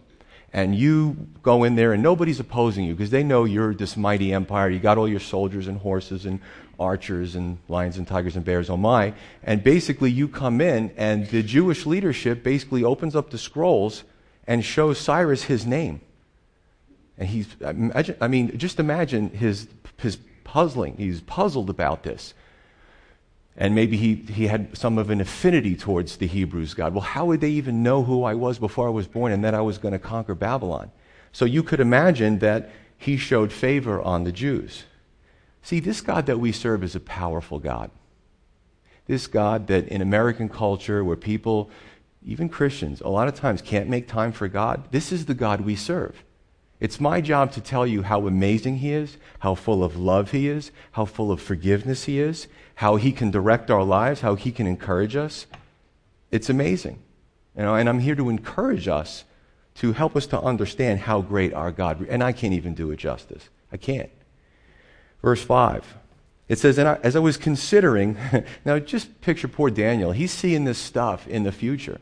and 0.52 0.74
you 0.74 1.28
go 1.42 1.64
in 1.64 1.74
there, 1.74 1.92
and 1.92 2.02
nobody's 2.02 2.40
opposing 2.40 2.84
you 2.84 2.94
because 2.94 3.10
they 3.10 3.22
know 3.22 3.44
you're 3.44 3.72
this 3.74 3.96
mighty 3.96 4.32
empire. 4.32 4.68
You 4.68 4.78
got 4.78 4.98
all 4.98 5.08
your 5.08 5.20
soldiers 5.20 5.68
and 5.68 5.78
horses 5.78 6.26
and 6.26 6.40
archers 6.78 7.36
and 7.36 7.58
lions 7.68 7.98
and 7.98 8.06
tigers 8.06 8.36
and 8.36 8.44
bears, 8.44 8.68
oh 8.68 8.76
my. 8.76 9.14
And 9.42 9.62
basically, 9.62 10.10
you 10.10 10.28
come 10.28 10.60
in, 10.60 10.92
and 10.96 11.26
the 11.28 11.42
Jewish 11.42 11.86
leadership 11.86 12.42
basically 12.42 12.84
opens 12.84 13.14
up 13.14 13.30
the 13.30 13.38
scrolls 13.38 14.04
and 14.46 14.64
shows 14.64 14.98
Cyrus 14.98 15.44
his 15.44 15.64
name. 15.64 16.00
And 17.20 17.28
he's, 17.28 17.46
I 17.62 18.28
mean, 18.28 18.56
just 18.56 18.80
imagine 18.80 19.28
his, 19.28 19.68
his 19.98 20.16
puzzling. 20.42 20.96
He's 20.96 21.20
puzzled 21.20 21.68
about 21.68 22.02
this. 22.02 22.32
And 23.58 23.74
maybe 23.74 23.98
he, 23.98 24.14
he 24.14 24.46
had 24.46 24.74
some 24.74 24.96
of 24.96 25.10
an 25.10 25.20
affinity 25.20 25.76
towards 25.76 26.16
the 26.16 26.26
Hebrews 26.26 26.72
God. 26.72 26.94
Well, 26.94 27.02
how 27.02 27.26
would 27.26 27.42
they 27.42 27.50
even 27.50 27.82
know 27.82 28.02
who 28.02 28.24
I 28.24 28.32
was 28.32 28.58
before 28.58 28.86
I 28.86 28.90
was 28.90 29.06
born 29.06 29.32
and 29.32 29.44
that 29.44 29.52
I 29.52 29.60
was 29.60 29.76
going 29.76 29.92
to 29.92 29.98
conquer 29.98 30.34
Babylon? 30.34 30.90
So 31.30 31.44
you 31.44 31.62
could 31.62 31.78
imagine 31.78 32.38
that 32.38 32.70
he 32.96 33.18
showed 33.18 33.52
favor 33.52 34.00
on 34.00 34.24
the 34.24 34.32
Jews. 34.32 34.84
See, 35.62 35.78
this 35.78 36.00
God 36.00 36.24
that 36.24 36.40
we 36.40 36.52
serve 36.52 36.82
is 36.82 36.96
a 36.96 37.00
powerful 37.00 37.58
God. 37.58 37.90
This 39.06 39.26
God 39.26 39.66
that 39.66 39.88
in 39.88 40.00
American 40.00 40.48
culture, 40.48 41.04
where 41.04 41.16
people, 41.16 41.68
even 42.24 42.48
Christians, 42.48 43.02
a 43.02 43.08
lot 43.08 43.28
of 43.28 43.34
times 43.34 43.60
can't 43.60 43.90
make 43.90 44.08
time 44.08 44.32
for 44.32 44.48
God, 44.48 44.90
this 44.90 45.12
is 45.12 45.26
the 45.26 45.34
God 45.34 45.60
we 45.60 45.76
serve. 45.76 46.24
It's 46.80 46.98
my 46.98 47.20
job 47.20 47.52
to 47.52 47.60
tell 47.60 47.86
you 47.86 48.02
how 48.02 48.26
amazing 48.26 48.78
He 48.78 48.92
is, 48.92 49.18
how 49.40 49.54
full 49.54 49.84
of 49.84 49.96
love 49.96 50.30
He 50.30 50.48
is, 50.48 50.72
how 50.92 51.04
full 51.04 51.30
of 51.30 51.40
forgiveness 51.40 52.04
He 52.04 52.18
is, 52.18 52.48
how 52.76 52.96
He 52.96 53.12
can 53.12 53.30
direct 53.30 53.70
our 53.70 53.84
lives, 53.84 54.22
how 54.22 54.34
He 54.34 54.50
can 54.50 54.66
encourage 54.66 55.14
us. 55.14 55.46
It's 56.30 56.48
amazing. 56.48 56.98
You 57.56 57.64
know, 57.64 57.74
and 57.74 57.88
I'm 57.88 57.98
here 57.98 58.14
to 58.14 58.30
encourage 58.30 58.88
us 58.88 59.24
to 59.76 59.92
help 59.92 60.16
us 60.16 60.26
to 60.28 60.40
understand 60.40 61.00
how 61.00 61.20
great 61.20 61.52
our 61.52 61.70
God 61.70 62.06
and 62.08 62.22
I 62.22 62.32
can't 62.32 62.54
even 62.54 62.74
do 62.74 62.90
it 62.90 62.96
justice. 62.96 63.48
I 63.70 63.76
can't. 63.76 64.10
Verse 65.22 65.42
5. 65.42 65.96
It 66.48 66.58
says, 66.58 66.78
and 66.78 66.88
I, 66.88 66.98
as 67.02 67.14
I 67.14 67.20
was 67.20 67.36
considering, 67.36 68.16
now 68.64 68.78
just 68.78 69.20
picture 69.20 69.48
poor 69.48 69.70
Daniel. 69.70 70.12
He's 70.12 70.32
seeing 70.32 70.64
this 70.64 70.78
stuff 70.78 71.28
in 71.28 71.44
the 71.44 71.52
future, 71.52 72.00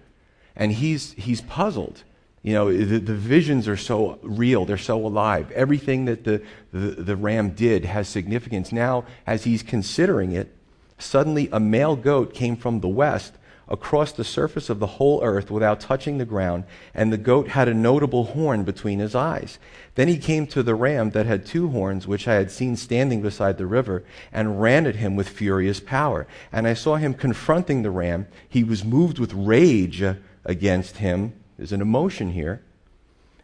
and 0.57 0.73
he's, 0.73 1.13
he's 1.13 1.43
puzzled. 1.43 2.03
You 2.49 2.55
know, 2.55 2.73
the, 2.73 2.99
the, 2.99 3.15
visions 3.15 3.69
are 3.69 3.77
so 3.77 4.19
real, 4.23 4.65
they're 4.65 4.79
so 4.79 5.07
alive. 5.07 5.51
Everything 5.51 6.07
that 6.07 6.25
the, 6.25 6.41
the, 6.73 6.79
the 6.93 7.15
ram 7.15 7.51
did 7.51 7.85
has 7.85 8.09
significance. 8.09 8.73
Now, 8.73 9.05
as 9.27 9.45
he's 9.45 9.63
considering 9.63 10.33
it, 10.33 10.57
suddenly 10.97 11.51
a 11.53 11.61
male 11.61 11.95
goat 11.95 12.33
came 12.33 12.57
from 12.57 12.81
the 12.81 12.89
west 12.89 13.35
across 13.69 14.13
the 14.13 14.25
surface 14.25 14.71
of 14.71 14.79
the 14.79 14.87
whole 14.87 15.23
earth 15.23 15.51
without 15.51 15.79
touching 15.79 16.17
the 16.17 16.25
ground, 16.25 16.65
and 16.95 17.13
the 17.13 17.19
goat 17.19 17.49
had 17.49 17.69
a 17.69 17.75
notable 17.75 18.25
horn 18.25 18.65
between 18.65 18.99
his 18.99 19.15
eyes. 19.15 19.59
Then 19.95 20.09
he 20.09 20.17
came 20.17 20.47
to 20.47 20.63
the 20.63 20.75
ram 20.75 21.11
that 21.11 21.27
had 21.27 21.45
two 21.45 21.69
horns, 21.69 22.07
which 22.07 22.27
I 22.27 22.37
had 22.37 22.51
seen 22.51 22.77
standing 22.77 23.21
beside 23.21 23.59
the 23.59 23.67
river, 23.67 24.05
and 24.33 24.63
ran 24.63 24.87
at 24.87 24.97
him 24.97 25.17
with 25.17 25.29
furious 25.29 25.81
power. 25.81 26.27
And 26.51 26.67
I 26.67 26.73
saw 26.73 26.97
him 26.97 27.13
confronting 27.13 27.83
the 27.83 27.91
ram. 27.91 28.27
He 28.49 28.65
was 28.65 28.87
moved 28.87 29.19
with 29.19 29.35
rage 29.35 30.03
against 30.47 30.97
him 30.97 31.35
there's 31.59 31.73
an 31.73 31.83
emotion 31.83 32.31
here, 32.31 32.63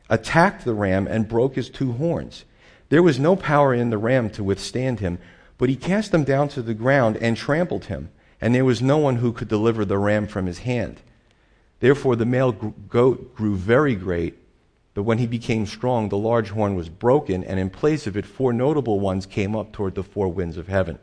attacked 0.08 0.64
the 0.64 0.72
ram 0.72 1.06
and 1.06 1.28
broke 1.28 1.56
his 1.56 1.68
two 1.68 1.92
horns. 1.92 2.44
There 2.88 3.02
was 3.02 3.18
no 3.18 3.34
power 3.34 3.74
in 3.74 3.90
the 3.90 3.98
ram 3.98 4.30
to 4.30 4.44
withstand 4.44 5.00
him, 5.00 5.18
but 5.58 5.68
he 5.68 5.76
cast 5.76 6.14
him 6.14 6.24
down 6.24 6.48
to 6.50 6.62
the 6.62 6.74
ground 6.74 7.16
and 7.16 7.36
trampled 7.36 7.86
him, 7.86 8.10
and 8.40 8.54
there 8.54 8.64
was 8.64 8.80
no 8.80 8.98
one 8.98 9.16
who 9.16 9.32
could 9.32 9.48
deliver 9.48 9.84
the 9.84 9.98
ram 9.98 10.26
from 10.26 10.46
his 10.46 10.58
hand. 10.58 11.00
Therefore, 11.80 12.14
the 12.14 12.24
male 12.24 12.52
goat 12.52 13.34
grew 13.34 13.56
very 13.56 13.96
great, 13.96 14.38
but 14.94 15.02
when 15.02 15.18
he 15.18 15.26
became 15.26 15.66
strong, 15.66 16.08
the 16.08 16.16
large 16.16 16.50
horn 16.50 16.76
was 16.76 16.88
broken, 16.88 17.42
and 17.42 17.58
in 17.58 17.68
place 17.68 18.06
of 18.06 18.16
it, 18.16 18.24
four 18.24 18.52
notable 18.52 19.00
ones 19.00 19.26
came 19.26 19.56
up 19.56 19.72
toward 19.72 19.96
the 19.96 20.04
four 20.04 20.28
winds 20.28 20.56
of 20.56 20.68
heaven. 20.68 21.00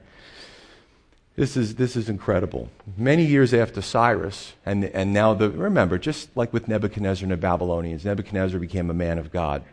This 1.36 1.56
is, 1.56 1.76
this 1.76 1.96
is 1.96 2.10
incredible. 2.10 2.70
Many 2.98 3.26
years 3.26 3.54
after 3.54 3.82
Cyrus, 3.82 4.54
and, 4.66 4.84
and 4.86 5.14
now 5.14 5.34
the, 5.34 5.50
remember, 5.50 5.98
just 5.98 6.36
like 6.36 6.52
with 6.52 6.68
Nebuchadnezzar 6.68 7.24
and 7.24 7.32
the 7.32 7.38
Babylonians, 7.38 8.04
Nebuchadnezzar 8.04 8.60
became 8.60 8.90
a 8.90 8.94
man 8.94 9.18
of 9.18 9.32
God, 9.32 9.64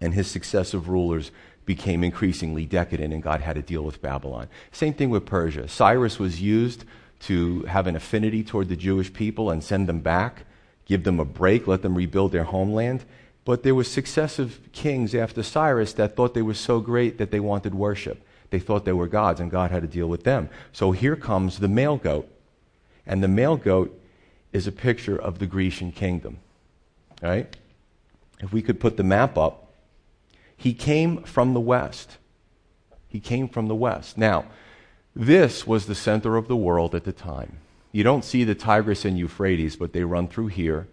and 0.00 0.14
his 0.14 0.30
successive 0.30 0.88
rulers 0.88 1.32
became 1.64 2.04
increasingly 2.04 2.64
decadent, 2.64 3.12
and 3.12 3.22
God 3.22 3.40
had 3.40 3.56
to 3.56 3.62
deal 3.62 3.82
with 3.82 4.00
Babylon. 4.00 4.48
Same 4.70 4.94
thing 4.94 5.10
with 5.10 5.26
Persia. 5.26 5.66
Cyrus 5.66 6.20
was 6.20 6.40
used 6.40 6.84
to 7.20 7.62
have 7.62 7.88
an 7.88 7.96
affinity 7.96 8.44
toward 8.44 8.68
the 8.68 8.76
Jewish 8.76 9.12
people 9.12 9.50
and 9.50 9.64
send 9.64 9.88
them 9.88 10.00
back, 10.00 10.44
give 10.84 11.02
them 11.02 11.18
a 11.18 11.24
break, 11.24 11.66
let 11.66 11.82
them 11.82 11.96
rebuild 11.96 12.30
their 12.30 12.44
homeland. 12.44 13.04
But 13.44 13.64
there 13.64 13.74
were 13.74 13.84
successive 13.84 14.60
kings 14.72 15.14
after 15.14 15.42
Cyrus 15.42 15.92
that 15.94 16.14
thought 16.14 16.34
they 16.34 16.42
were 16.42 16.54
so 16.54 16.78
great 16.78 17.18
that 17.18 17.32
they 17.32 17.40
wanted 17.40 17.74
worship. 17.74 18.22
They 18.56 18.60
thought 18.60 18.86
they 18.86 18.94
were 18.94 19.06
gods, 19.06 19.38
and 19.38 19.50
God 19.50 19.70
had 19.70 19.82
to 19.82 19.86
deal 19.86 20.06
with 20.06 20.24
them. 20.24 20.48
So 20.72 20.90
here 20.90 21.14
comes 21.14 21.58
the 21.58 21.68
male 21.68 21.98
goat. 21.98 22.26
And 23.04 23.22
the 23.22 23.28
male 23.28 23.58
goat 23.58 24.02
is 24.50 24.66
a 24.66 24.72
picture 24.72 25.14
of 25.14 25.40
the 25.40 25.46
Grecian 25.46 25.92
kingdom. 25.92 26.38
Right? 27.20 27.54
If 28.40 28.54
we 28.54 28.62
could 28.62 28.80
put 28.80 28.96
the 28.96 29.04
map 29.04 29.36
up, 29.36 29.74
he 30.56 30.72
came 30.72 31.22
from 31.24 31.52
the 31.52 31.60
west. 31.60 32.16
He 33.08 33.20
came 33.20 33.46
from 33.46 33.68
the 33.68 33.74
west. 33.74 34.16
Now, 34.16 34.46
this 35.14 35.66
was 35.66 35.84
the 35.84 35.94
center 35.94 36.38
of 36.38 36.48
the 36.48 36.56
world 36.56 36.94
at 36.94 37.04
the 37.04 37.12
time. 37.12 37.58
You 37.92 38.04
don't 38.04 38.24
see 38.24 38.42
the 38.42 38.54
Tigris 38.54 39.04
and 39.04 39.18
Euphrates, 39.18 39.76
but 39.76 39.92
they 39.92 40.04
run 40.04 40.28
through 40.28 40.46
here, 40.46 40.88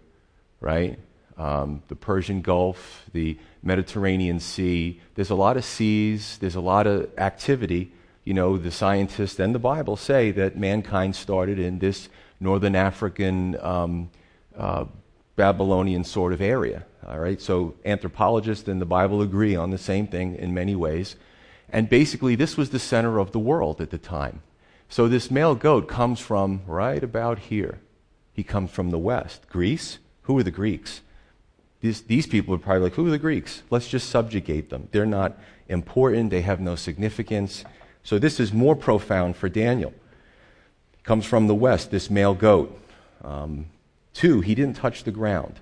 right? 0.60 0.98
Um, 1.36 1.82
the 1.88 1.96
Persian 1.96 2.42
Gulf, 2.42 3.04
the 3.12 3.36
Mediterranean 3.62 4.38
Sea. 4.38 5.00
There's 5.14 5.30
a 5.30 5.34
lot 5.34 5.56
of 5.56 5.64
seas, 5.64 6.38
there's 6.38 6.54
a 6.54 6.60
lot 6.60 6.86
of 6.86 7.10
activity. 7.18 7.92
You 8.24 8.34
know, 8.34 8.56
the 8.56 8.70
scientists 8.70 9.38
and 9.40 9.54
the 9.54 9.58
Bible 9.58 9.96
say 9.96 10.30
that 10.30 10.56
mankind 10.56 11.16
started 11.16 11.58
in 11.58 11.78
this 11.78 12.08
northern 12.40 12.76
African, 12.76 13.58
um, 13.60 14.10
uh, 14.56 14.84
Babylonian 15.36 16.04
sort 16.04 16.32
of 16.32 16.40
area. 16.40 16.86
All 17.06 17.18
right, 17.18 17.40
so 17.40 17.74
anthropologists 17.84 18.68
and 18.68 18.80
the 18.80 18.86
Bible 18.86 19.20
agree 19.20 19.56
on 19.56 19.70
the 19.70 19.78
same 19.78 20.06
thing 20.06 20.36
in 20.36 20.54
many 20.54 20.74
ways. 20.74 21.16
And 21.68 21.88
basically, 21.88 22.34
this 22.34 22.56
was 22.56 22.70
the 22.70 22.78
center 22.78 23.18
of 23.18 23.32
the 23.32 23.38
world 23.38 23.80
at 23.80 23.90
the 23.90 23.98
time. 23.98 24.42
So 24.88 25.08
this 25.08 25.30
male 25.30 25.54
goat 25.54 25.88
comes 25.88 26.20
from 26.20 26.62
right 26.66 27.02
about 27.02 27.38
here. 27.40 27.80
He 28.32 28.42
comes 28.42 28.70
from 28.70 28.90
the 28.90 28.98
west. 28.98 29.48
Greece? 29.48 29.98
Who 30.22 30.38
are 30.38 30.42
the 30.42 30.50
Greeks? 30.50 31.00
These, 31.84 32.00
these 32.04 32.26
people 32.26 32.54
are 32.54 32.58
probably 32.58 32.84
like, 32.84 32.94
who 32.94 33.06
are 33.06 33.10
the 33.10 33.18
Greeks? 33.18 33.62
Let's 33.68 33.88
just 33.88 34.08
subjugate 34.08 34.70
them. 34.70 34.88
They're 34.90 35.04
not 35.04 35.38
important, 35.68 36.30
they 36.30 36.40
have 36.40 36.58
no 36.58 36.76
significance. 36.76 37.62
So 38.02 38.18
this 38.18 38.40
is 38.40 38.54
more 38.54 38.74
profound 38.74 39.36
for 39.36 39.50
Daniel. 39.50 39.92
Comes 41.02 41.26
from 41.26 41.46
the 41.46 41.54
west, 41.54 41.90
this 41.90 42.08
male 42.08 42.32
goat. 42.32 42.80
Um, 43.22 43.66
two, 44.14 44.40
he 44.40 44.54
didn't 44.54 44.76
touch 44.76 45.04
the 45.04 45.10
ground. 45.10 45.60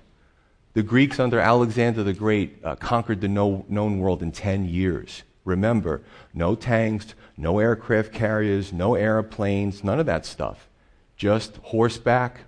The 0.75 0.81
Greeks 0.81 1.19
under 1.19 1.41
Alexander 1.41 2.03
the 2.03 2.13
Great 2.13 2.57
uh, 2.63 2.77
conquered 2.77 3.19
the 3.19 3.27
no, 3.27 3.65
known 3.67 3.99
world 3.99 4.23
in 4.23 4.31
10 4.31 4.63
years. 4.63 5.23
Remember, 5.43 6.03
no 6.33 6.55
tanks, 6.55 7.15
no 7.35 7.59
aircraft 7.59 8.13
carriers, 8.13 8.71
no 8.71 8.95
airplanes, 8.95 9.83
none 9.83 9.99
of 9.99 10.05
that 10.05 10.25
stuff. 10.25 10.69
Just 11.17 11.57
horseback, 11.57 12.39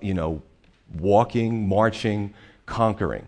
you 0.00 0.12
know, 0.12 0.42
walking, 0.98 1.68
marching, 1.68 2.34
conquering. 2.72 3.26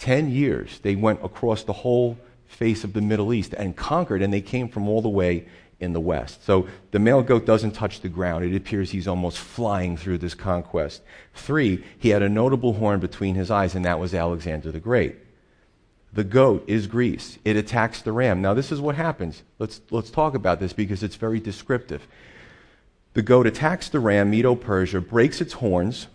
Ten 0.00 0.28
years 0.28 0.80
they 0.80 0.96
went 0.96 1.24
across 1.24 1.62
the 1.62 1.72
whole 1.72 2.18
face 2.46 2.82
of 2.82 2.92
the 2.92 3.00
Middle 3.00 3.32
East 3.32 3.54
and 3.54 3.76
conquered, 3.76 4.22
and 4.22 4.32
they 4.32 4.40
came 4.40 4.68
from 4.68 4.88
all 4.88 5.00
the 5.00 5.08
way 5.08 5.46
in 5.78 5.92
the 5.92 6.00
west. 6.00 6.44
So 6.44 6.66
the 6.90 6.98
male 6.98 7.22
goat 7.22 7.46
doesn't 7.46 7.72
touch 7.72 8.00
the 8.00 8.08
ground. 8.08 8.44
It 8.44 8.56
appears 8.56 8.90
he's 8.90 9.06
almost 9.06 9.38
flying 9.38 9.96
through 9.96 10.18
this 10.18 10.34
conquest. 10.34 11.02
Three, 11.32 11.84
he 11.96 12.08
had 12.08 12.22
a 12.22 12.28
notable 12.28 12.72
horn 12.72 12.98
between 12.98 13.36
his 13.36 13.52
eyes, 13.52 13.76
and 13.76 13.84
that 13.84 14.00
was 14.00 14.14
Alexander 14.14 14.72
the 14.72 14.80
Great. 14.80 15.14
The 16.12 16.24
goat 16.24 16.64
is 16.66 16.88
Greece. 16.88 17.38
It 17.44 17.56
attacks 17.56 18.02
the 18.02 18.10
ram. 18.10 18.42
Now, 18.42 18.52
this 18.52 18.72
is 18.72 18.80
what 18.80 18.96
happens. 18.96 19.44
Let's, 19.60 19.80
let's 19.90 20.10
talk 20.10 20.34
about 20.34 20.58
this 20.58 20.72
because 20.72 21.04
it's 21.04 21.16
very 21.16 21.38
descriptive. 21.38 22.06
The 23.14 23.22
goat 23.22 23.46
attacks 23.46 23.88
the 23.88 24.00
ram, 24.00 24.30
Medo 24.30 24.56
Persia, 24.56 25.00
breaks 25.00 25.40
its 25.40 25.52
horns, 25.54 26.08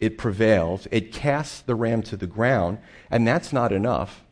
it 0.00 0.18
prevails. 0.18 0.88
It 0.90 1.12
casts 1.12 1.60
the 1.60 1.74
ram 1.74 2.02
to 2.04 2.16
the 2.16 2.26
ground, 2.26 2.78
and 3.10 3.26
that's 3.26 3.52
not 3.52 3.70
enough. 3.70 4.24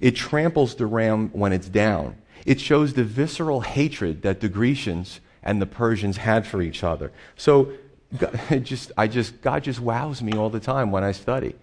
It 0.00 0.14
tramples 0.14 0.74
the 0.74 0.86
ram 0.86 1.30
when 1.30 1.52
it's 1.52 1.68
down. 1.68 2.16
It 2.44 2.60
shows 2.60 2.92
the 2.92 3.04
visceral 3.04 3.62
hatred 3.62 4.22
that 4.22 4.40
the 4.40 4.48
Grecians 4.50 5.20
and 5.42 5.60
the 5.60 5.66
Persians 5.66 6.18
had 6.18 6.46
for 6.46 6.60
each 6.60 6.84
other. 6.84 7.10
So, 7.36 7.72
God, 8.18 8.38
just, 8.64 8.92
I 8.96 9.08
just, 9.08 9.40
God 9.40 9.64
just 9.64 9.80
wows 9.80 10.22
me 10.22 10.32
all 10.36 10.50
the 10.50 10.60
time 10.60 10.90
when 10.90 11.02
I 11.02 11.12
study. 11.12 11.54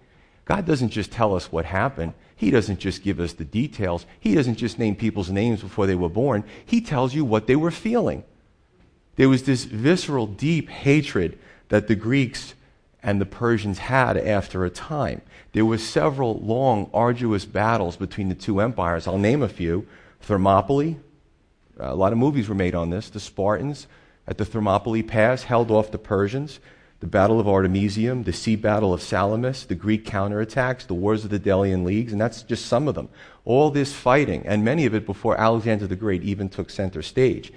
God 0.44 0.66
doesn't 0.66 0.90
just 0.90 1.12
tell 1.12 1.36
us 1.36 1.52
what 1.52 1.64
happened. 1.64 2.14
He 2.34 2.50
doesn't 2.50 2.80
just 2.80 3.04
give 3.04 3.20
us 3.20 3.34
the 3.34 3.44
details. 3.44 4.06
He 4.18 4.34
doesn't 4.34 4.56
just 4.56 4.78
name 4.78 4.96
people's 4.96 5.30
names 5.30 5.62
before 5.62 5.86
they 5.86 5.94
were 5.94 6.08
born. 6.08 6.42
He 6.66 6.80
tells 6.80 7.14
you 7.14 7.24
what 7.24 7.46
they 7.46 7.54
were 7.54 7.70
feeling. 7.70 8.24
There 9.14 9.28
was 9.28 9.44
this 9.44 9.64
visceral, 9.64 10.26
deep 10.26 10.68
hatred 10.68 11.38
that 11.68 11.86
the 11.86 11.94
Greeks 11.94 12.54
and 13.02 13.20
the 13.20 13.26
Persians 13.26 13.78
had 13.78 14.16
after 14.16 14.64
a 14.64 14.70
time. 14.70 15.22
There 15.52 15.66
were 15.66 15.78
several 15.78 16.38
long, 16.38 16.88
arduous 16.94 17.44
battles 17.44 17.96
between 17.96 18.28
the 18.28 18.34
two 18.34 18.60
empires. 18.60 19.06
I'll 19.06 19.18
name 19.18 19.42
a 19.42 19.48
few 19.48 19.86
Thermopylae, 20.20 20.96
uh, 21.80 21.92
a 21.92 21.94
lot 21.94 22.12
of 22.12 22.18
movies 22.18 22.48
were 22.48 22.54
made 22.54 22.74
on 22.74 22.90
this. 22.90 23.10
The 23.10 23.20
Spartans 23.20 23.86
at 24.26 24.38
the 24.38 24.44
Thermopylae 24.44 25.02
Pass 25.02 25.44
held 25.44 25.70
off 25.70 25.90
the 25.90 25.98
Persians. 25.98 26.60
The 27.00 27.06
Battle 27.08 27.40
of 27.40 27.48
Artemisium, 27.48 28.22
the 28.22 28.32
Sea 28.32 28.54
Battle 28.54 28.94
of 28.94 29.02
Salamis, 29.02 29.64
the 29.64 29.74
Greek 29.74 30.06
counterattacks, 30.06 30.86
the 30.86 30.94
Wars 30.94 31.24
of 31.24 31.30
the 31.30 31.40
Delian 31.40 31.82
Leagues, 31.82 32.12
and 32.12 32.20
that's 32.20 32.42
just 32.42 32.66
some 32.66 32.86
of 32.86 32.94
them. 32.94 33.08
All 33.44 33.70
this 33.70 33.92
fighting, 33.92 34.46
and 34.46 34.64
many 34.64 34.86
of 34.86 34.94
it 34.94 35.04
before 35.04 35.36
Alexander 35.36 35.88
the 35.88 35.96
Great 35.96 36.22
even 36.22 36.48
took 36.48 36.70
center 36.70 37.02
stage. 37.02 37.52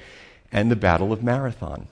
And 0.51 0.71
the 0.71 0.75
Battle 0.75 1.13
of 1.13 1.21
Marathon. 1.21 1.87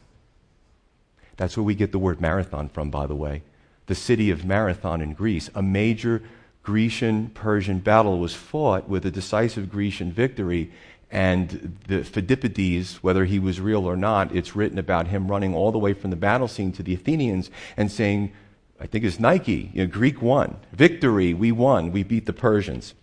That's 1.37 1.57
where 1.57 1.63
we 1.63 1.75
get 1.75 1.91
the 1.91 1.99
word 1.99 2.21
marathon 2.21 2.69
from, 2.69 2.89
by 2.89 3.07
the 3.07 3.15
way. 3.15 3.41
The 3.87 3.95
city 3.95 4.29
of 4.29 4.45
Marathon 4.45 5.01
in 5.01 5.13
Greece, 5.13 5.49
a 5.53 5.61
major 5.61 6.21
Grecian 6.61 7.29
Persian 7.29 7.79
battle 7.79 8.19
was 8.19 8.33
fought 8.33 8.87
with 8.87 9.05
a 9.05 9.11
decisive 9.11 9.69
Grecian 9.69 10.11
victory 10.11 10.71
and 11.13 11.77
the 11.87 11.99
Phidippides, 11.99 12.95
whether 12.95 13.25
he 13.25 13.37
was 13.37 13.61
real 13.61 13.85
or 13.85 13.95
not, 13.95 14.35
it's 14.35 14.55
written 14.55 14.79
about 14.79 15.07
him 15.07 15.27
running 15.27 15.53
all 15.53 15.71
the 15.71 15.77
way 15.77 15.93
from 15.93 16.09
the 16.09 16.15
battle 16.15 16.47
scene 16.47 16.71
to 16.71 16.81
the 16.81 16.95
Athenians 16.95 17.51
and 17.77 17.91
saying, 17.91 18.33
I 18.79 18.87
think 18.87 19.05
it's 19.05 19.19
Nike, 19.19 19.69
you 19.75 19.83
know, 19.83 19.91
Greek 19.91 20.23
won. 20.23 20.57
Victory, 20.71 21.35
we 21.35 21.51
won. 21.51 21.91
We 21.91 22.01
beat 22.01 22.25
the 22.25 22.33
Persians. 22.33 22.95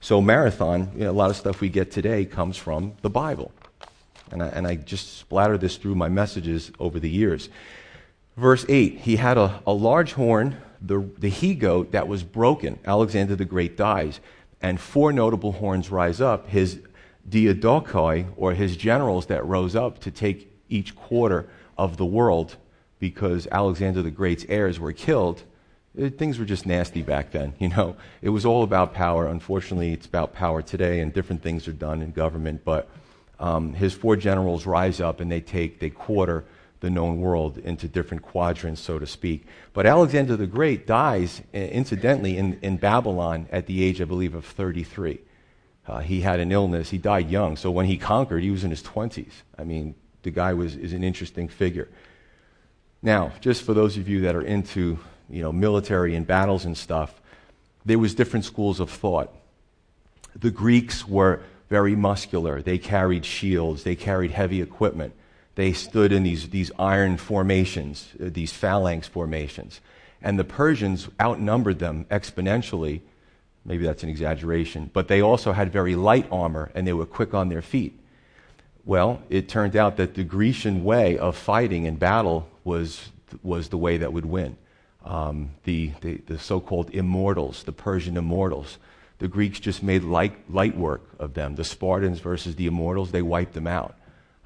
So, 0.00 0.20
marathon, 0.20 0.92
you 0.94 1.04
know, 1.04 1.10
a 1.10 1.12
lot 1.12 1.30
of 1.30 1.36
stuff 1.36 1.60
we 1.60 1.68
get 1.68 1.90
today 1.90 2.24
comes 2.24 2.56
from 2.56 2.94
the 3.02 3.10
Bible. 3.10 3.50
And 4.34 4.42
I, 4.42 4.48
and 4.48 4.66
I 4.66 4.74
just 4.74 5.16
splatter 5.16 5.56
this 5.56 5.78
through 5.78 5.94
my 5.94 6.10
messages 6.10 6.70
over 6.78 7.00
the 7.00 7.08
years. 7.08 7.48
Verse 8.36 8.66
8 8.68 8.98
He 8.98 9.16
had 9.16 9.38
a, 9.38 9.62
a 9.66 9.72
large 9.72 10.12
horn, 10.12 10.58
the, 10.82 11.08
the 11.18 11.30
he 11.30 11.54
goat 11.54 11.92
that 11.92 12.06
was 12.06 12.22
broken. 12.22 12.78
Alexander 12.84 13.34
the 13.34 13.46
Great 13.46 13.78
dies 13.78 14.20
and 14.64 14.80
four 14.80 15.12
notable 15.12 15.52
horns 15.52 15.90
rise 15.90 16.22
up 16.22 16.48
his 16.48 16.80
diadochoi, 17.28 18.26
or 18.34 18.54
his 18.54 18.78
generals 18.78 19.26
that 19.26 19.44
rose 19.44 19.76
up 19.76 19.98
to 19.98 20.10
take 20.10 20.50
each 20.70 20.96
quarter 20.96 21.46
of 21.76 21.98
the 21.98 22.04
world 22.04 22.56
because 22.98 23.46
Alexander 23.52 24.00
the 24.00 24.10
Great's 24.10 24.46
heirs 24.48 24.80
were 24.80 24.92
killed. 24.92 25.42
It, 25.94 26.18
things 26.18 26.38
were 26.38 26.46
just 26.46 26.64
nasty 26.64 27.02
back 27.02 27.30
then, 27.30 27.52
you 27.58 27.68
know. 27.68 27.96
It 28.22 28.30
was 28.30 28.46
all 28.46 28.62
about 28.62 28.94
power. 28.94 29.26
Unfortunately, 29.26 29.92
it's 29.92 30.06
about 30.06 30.32
power 30.32 30.62
today, 30.62 31.00
and 31.00 31.12
different 31.12 31.42
things 31.42 31.68
are 31.68 31.72
done 31.72 32.00
in 32.00 32.12
government. 32.12 32.62
But 32.64 32.88
um, 33.38 33.72
his 33.72 33.92
four 33.92 34.16
generals 34.16 34.66
rise 34.66 35.00
up 35.00 35.20
and 35.20 35.30
they 35.30 35.40
take, 35.40 35.80
they 35.80 35.90
quarter 35.90 36.44
the 36.80 36.90
known 36.90 37.20
world 37.20 37.58
into 37.58 37.88
different 37.88 38.22
quadrants, 38.22 38.80
so 38.80 38.98
to 38.98 39.06
speak. 39.06 39.46
But 39.72 39.86
Alexander 39.86 40.36
the 40.36 40.46
Great 40.46 40.86
dies, 40.86 41.40
incidentally, 41.52 42.36
in, 42.36 42.58
in 42.60 42.76
Babylon 42.76 43.46
at 43.50 43.66
the 43.66 43.82
age, 43.82 44.00
I 44.00 44.04
believe, 44.04 44.34
of 44.34 44.44
33. 44.44 45.18
Uh, 45.86 46.00
he 46.00 46.20
had 46.20 46.40
an 46.40 46.52
illness. 46.52 46.90
He 46.90 46.98
died 46.98 47.30
young. 47.30 47.56
So 47.56 47.70
when 47.70 47.86
he 47.86 47.96
conquered, 47.96 48.42
he 48.42 48.50
was 48.50 48.64
in 48.64 48.70
his 48.70 48.82
20s. 48.82 49.32
I 49.58 49.64
mean, 49.64 49.94
the 50.22 50.30
guy 50.30 50.52
was, 50.54 50.76
is 50.76 50.92
an 50.92 51.04
interesting 51.04 51.48
figure. 51.48 51.88
Now, 53.02 53.32
just 53.40 53.62
for 53.62 53.74
those 53.74 53.96
of 53.96 54.08
you 54.08 54.22
that 54.22 54.34
are 54.34 54.42
into 54.42 54.98
you 55.28 55.42
know, 55.42 55.52
military 55.52 56.14
and 56.14 56.26
battles 56.26 56.64
and 56.64 56.76
stuff, 56.76 57.20
there 57.84 57.98
was 57.98 58.14
different 58.14 58.44
schools 58.44 58.80
of 58.80 58.90
thought. 58.90 59.34
The 60.36 60.50
Greeks 60.50 61.06
were 61.06 61.42
very 61.78 61.96
muscular. 61.96 62.62
They 62.62 62.78
carried 62.78 63.24
shields. 63.24 63.82
They 63.82 63.96
carried 63.96 64.30
heavy 64.30 64.60
equipment 64.62 65.12
they 65.54 65.72
stood 65.72 66.12
in 66.12 66.22
these, 66.22 66.50
these 66.50 66.70
iron 66.78 67.16
formations, 67.16 68.08
uh, 68.20 68.28
these 68.32 68.52
phalanx 68.52 69.06
formations. 69.06 69.80
And 70.20 70.38
the 70.38 70.44
Persians 70.44 71.08
outnumbered 71.20 71.78
them 71.78 72.06
exponentially. 72.10 73.02
Maybe 73.64 73.84
that's 73.84 74.02
an 74.02 74.08
exaggeration. 74.08 74.90
But 74.92 75.08
they 75.08 75.20
also 75.20 75.52
had 75.52 75.72
very 75.72 75.96
light 75.96 76.26
armor 76.32 76.70
and 76.74 76.86
they 76.86 76.92
were 76.92 77.06
quick 77.06 77.34
on 77.34 77.48
their 77.48 77.62
feet. 77.62 77.98
Well, 78.84 79.22
it 79.30 79.48
turned 79.48 79.76
out 79.76 79.96
that 79.96 80.14
the 80.14 80.24
Grecian 80.24 80.84
way 80.84 81.16
of 81.18 81.36
fighting 81.36 81.84
in 81.84 81.96
battle 81.96 82.48
was, 82.64 83.10
was 83.42 83.68
the 83.68 83.78
way 83.78 83.98
that 83.98 84.12
would 84.12 84.26
win. 84.26 84.56
Um, 85.04 85.50
the, 85.64 85.92
the, 86.00 86.16
the 86.26 86.38
so 86.38 86.60
called 86.60 86.90
immortals, 86.90 87.62
the 87.62 87.72
Persian 87.72 88.16
immortals. 88.16 88.78
The 89.18 89.28
Greeks 89.28 89.60
just 89.60 89.82
made 89.82 90.02
light, 90.02 90.50
light 90.50 90.76
work 90.76 91.02
of 91.18 91.34
them. 91.34 91.54
The 91.54 91.64
Spartans 91.64 92.20
versus 92.20 92.56
the 92.56 92.66
immortals, 92.66 93.12
they 93.12 93.22
wiped 93.22 93.54
them 93.54 93.66
out. 93.66 93.94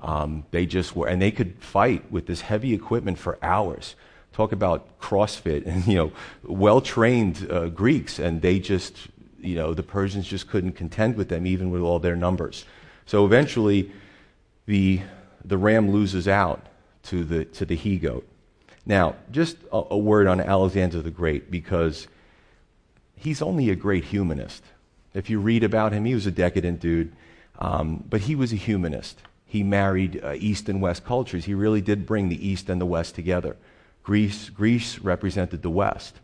Um, 0.01 0.45
they 0.51 0.67
just 0.67 0.95
were, 0.95 1.09
and 1.09 1.21
they 1.21 1.31
could 1.31 1.63
fight 1.63 2.11
with 2.11 2.27
this 2.27 2.43
heavy 2.43 2.73
equipment 2.75 3.19
for 3.19 3.39
hours. 3.43 3.97
Talk 4.33 4.53
about 4.53 5.01
CrossFit 5.01 5.67
and 5.67 5.87
you 5.89 5.97
know 5.97 6.13
well-trained 6.45 7.49
uh, 7.51 7.69
Greeks, 7.69 8.19
and 8.19 8.41
they 8.41 8.61
just 8.61 9.09
you 9.41 9.57
know 9.57 9.75
the 9.75 9.83
Persians 9.83 10.27
just 10.27 10.49
couldn't 10.49 10.73
contend 10.73 11.17
with 11.17 11.29
them 11.29 11.47
even 11.47 11.71
with 11.71 11.83
all 11.83 11.99
their 11.99 12.17
numbers. 12.17 12.65
So 13.07 13.25
eventually, 13.25 13.91
the 14.67 15.01
the 15.45 15.59
ram 15.59 15.91
loses 15.91 16.29
out 16.29 16.67
to 17.05 17.25
the 17.25 17.45
to 17.47 17.65
the 17.65 17.75
he 17.75 17.99
goat. 17.99 18.27
Now, 18.87 19.17
just 19.31 19.57
a, 19.73 19.83
a 19.91 19.99
word 19.99 20.29
on 20.29 20.41
Alexander 20.41 21.03
the 21.03 21.11
Great 21.11 21.51
because 21.51 22.07
he's 23.19 23.43
only 23.43 23.71
a 23.71 23.77
great 23.77 24.05
humanist. 24.05 24.63
If 25.15 25.31
you 25.31 25.41
read 25.41 25.65
about 25.65 25.93
him, 25.93 26.05
he 26.05 26.15
was 26.15 26.27
a 26.27 26.31
decadent 26.31 26.81
dude, 26.81 27.13
um, 27.59 28.05
but 28.09 28.23
he 28.23 28.35
was 28.35 28.53
a 28.53 28.57
humanist 28.57 29.21
he 29.49 29.63
married 29.63 30.21
uh, 30.23 30.35
East 30.35 30.69
and 30.69 30.83
West 30.83 31.05
cultures. 31.07 31.47
He 31.47 31.55
really 31.55 31.81
did 31.81 32.07
bring 32.07 32.29
the 32.29 32.47
East 32.47 32.69
and 32.69 32.79
the 32.79 32.87
West 32.87 33.15
together. 33.15 33.57
Greece, 34.03 34.51
Greece 34.51 34.99
represented 34.99 35.63
the 35.63 35.71
West, 35.71 36.17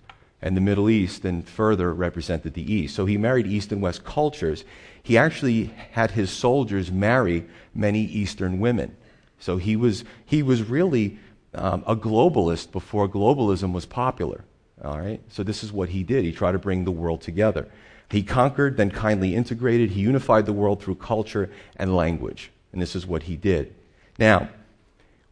and 0.43 0.55
the 0.55 0.61
Middle 0.61 0.91
East 0.91 1.25
and 1.25 1.49
further 1.49 1.95
represented 1.95 2.53
the 2.53 2.73
East. 2.73 2.95
So 2.95 3.07
he 3.07 3.17
married 3.17 3.47
East 3.47 3.73
and 3.73 3.81
West 3.81 4.05
cultures. 4.05 4.65
He 5.03 5.17
actually 5.17 5.73
had 5.93 6.11
his 6.11 6.31
soldiers 6.31 6.93
marry 6.93 7.47
many 7.75 8.03
Eastern 8.03 8.61
women. 8.61 8.95
So 9.39 9.57
he 9.57 9.75
was, 9.75 10.05
he 10.27 10.43
was 10.43 10.63
really 10.63 11.19
um, 11.55 11.83
a 11.87 11.97
globalist 11.97 12.73
before 12.73 13.09
globalism 13.09 13.73
was 13.73 13.87
popular. 13.87 14.45
All 14.83 14.99
right? 14.99 15.21
So 15.29 15.43
this 15.43 15.63
is 15.63 15.73
what 15.73 15.91
he 15.91 16.03
did. 16.03 16.25
He 16.25 16.33
tried 16.33 16.53
to 16.53 16.59
bring 16.59 16.85
the 16.85 16.91
world 16.91 17.21
together. 17.21 17.69
He 18.11 18.23
conquered, 18.23 18.77
then 18.77 18.91
kindly 18.91 19.35
integrated. 19.35 19.91
He 19.91 20.01
unified 20.01 20.47
the 20.47 20.53
world 20.53 20.83
through 20.83 20.97
culture 20.97 21.51
and 21.77 21.97
language. 21.97 22.51
And 22.73 22.83
this 22.83 22.95
is 22.97 23.07
what 23.07 23.25
he 23.25 23.37
did. 23.37 23.75
Now, 24.19 24.49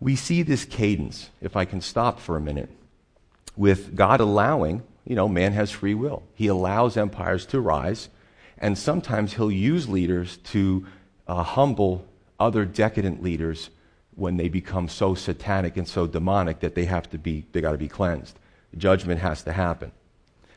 we 0.01 0.17
see 0.17 0.43
this 0.43 0.65
cadence, 0.65 1.31
if 1.41 1.57
I 1.57 1.65
can 1.65 1.81
stop 1.81 2.19
for 2.19 2.37
a 2.37 2.41
minute, 2.41 2.71
with 3.57 3.95
God 3.95 4.21
allowing, 4.21 4.83
you 5.05 5.15
know, 5.15 5.29
man 5.29 5.53
has 5.53 5.71
free 5.71 5.95
will. 5.95 6.23
He 6.35 6.47
allows 6.47 6.97
empires 6.97 7.47
to 7.47 7.61
rise, 7.61 8.09
and 8.59 8.77
sometimes 8.77 9.35
he'll 9.35 9.53
use 9.53 9.89
leaders 9.89 10.39
to 10.39 10.87
uh, 11.29 11.43
humble 11.43 12.07
other 12.41 12.65
decadent 12.65 13.23
leaders 13.23 13.71
when 14.15 14.37
they 14.37 14.49
become 14.49 14.89
so 14.89 15.15
satanic 15.15 15.77
and 15.77 15.87
so 15.87 16.07
demonic 16.07 16.61
that 16.61 16.75
they 16.75 16.85
have 16.85 17.09
to 17.11 17.19
be 17.19 17.47
they 17.53 17.61
got 17.61 17.73
to 17.73 17.79
be 17.79 17.89
cleansed. 17.89 18.39
Judgment 18.77 19.21
has 19.21 19.43
to 19.43 19.53
happen. 19.53 19.93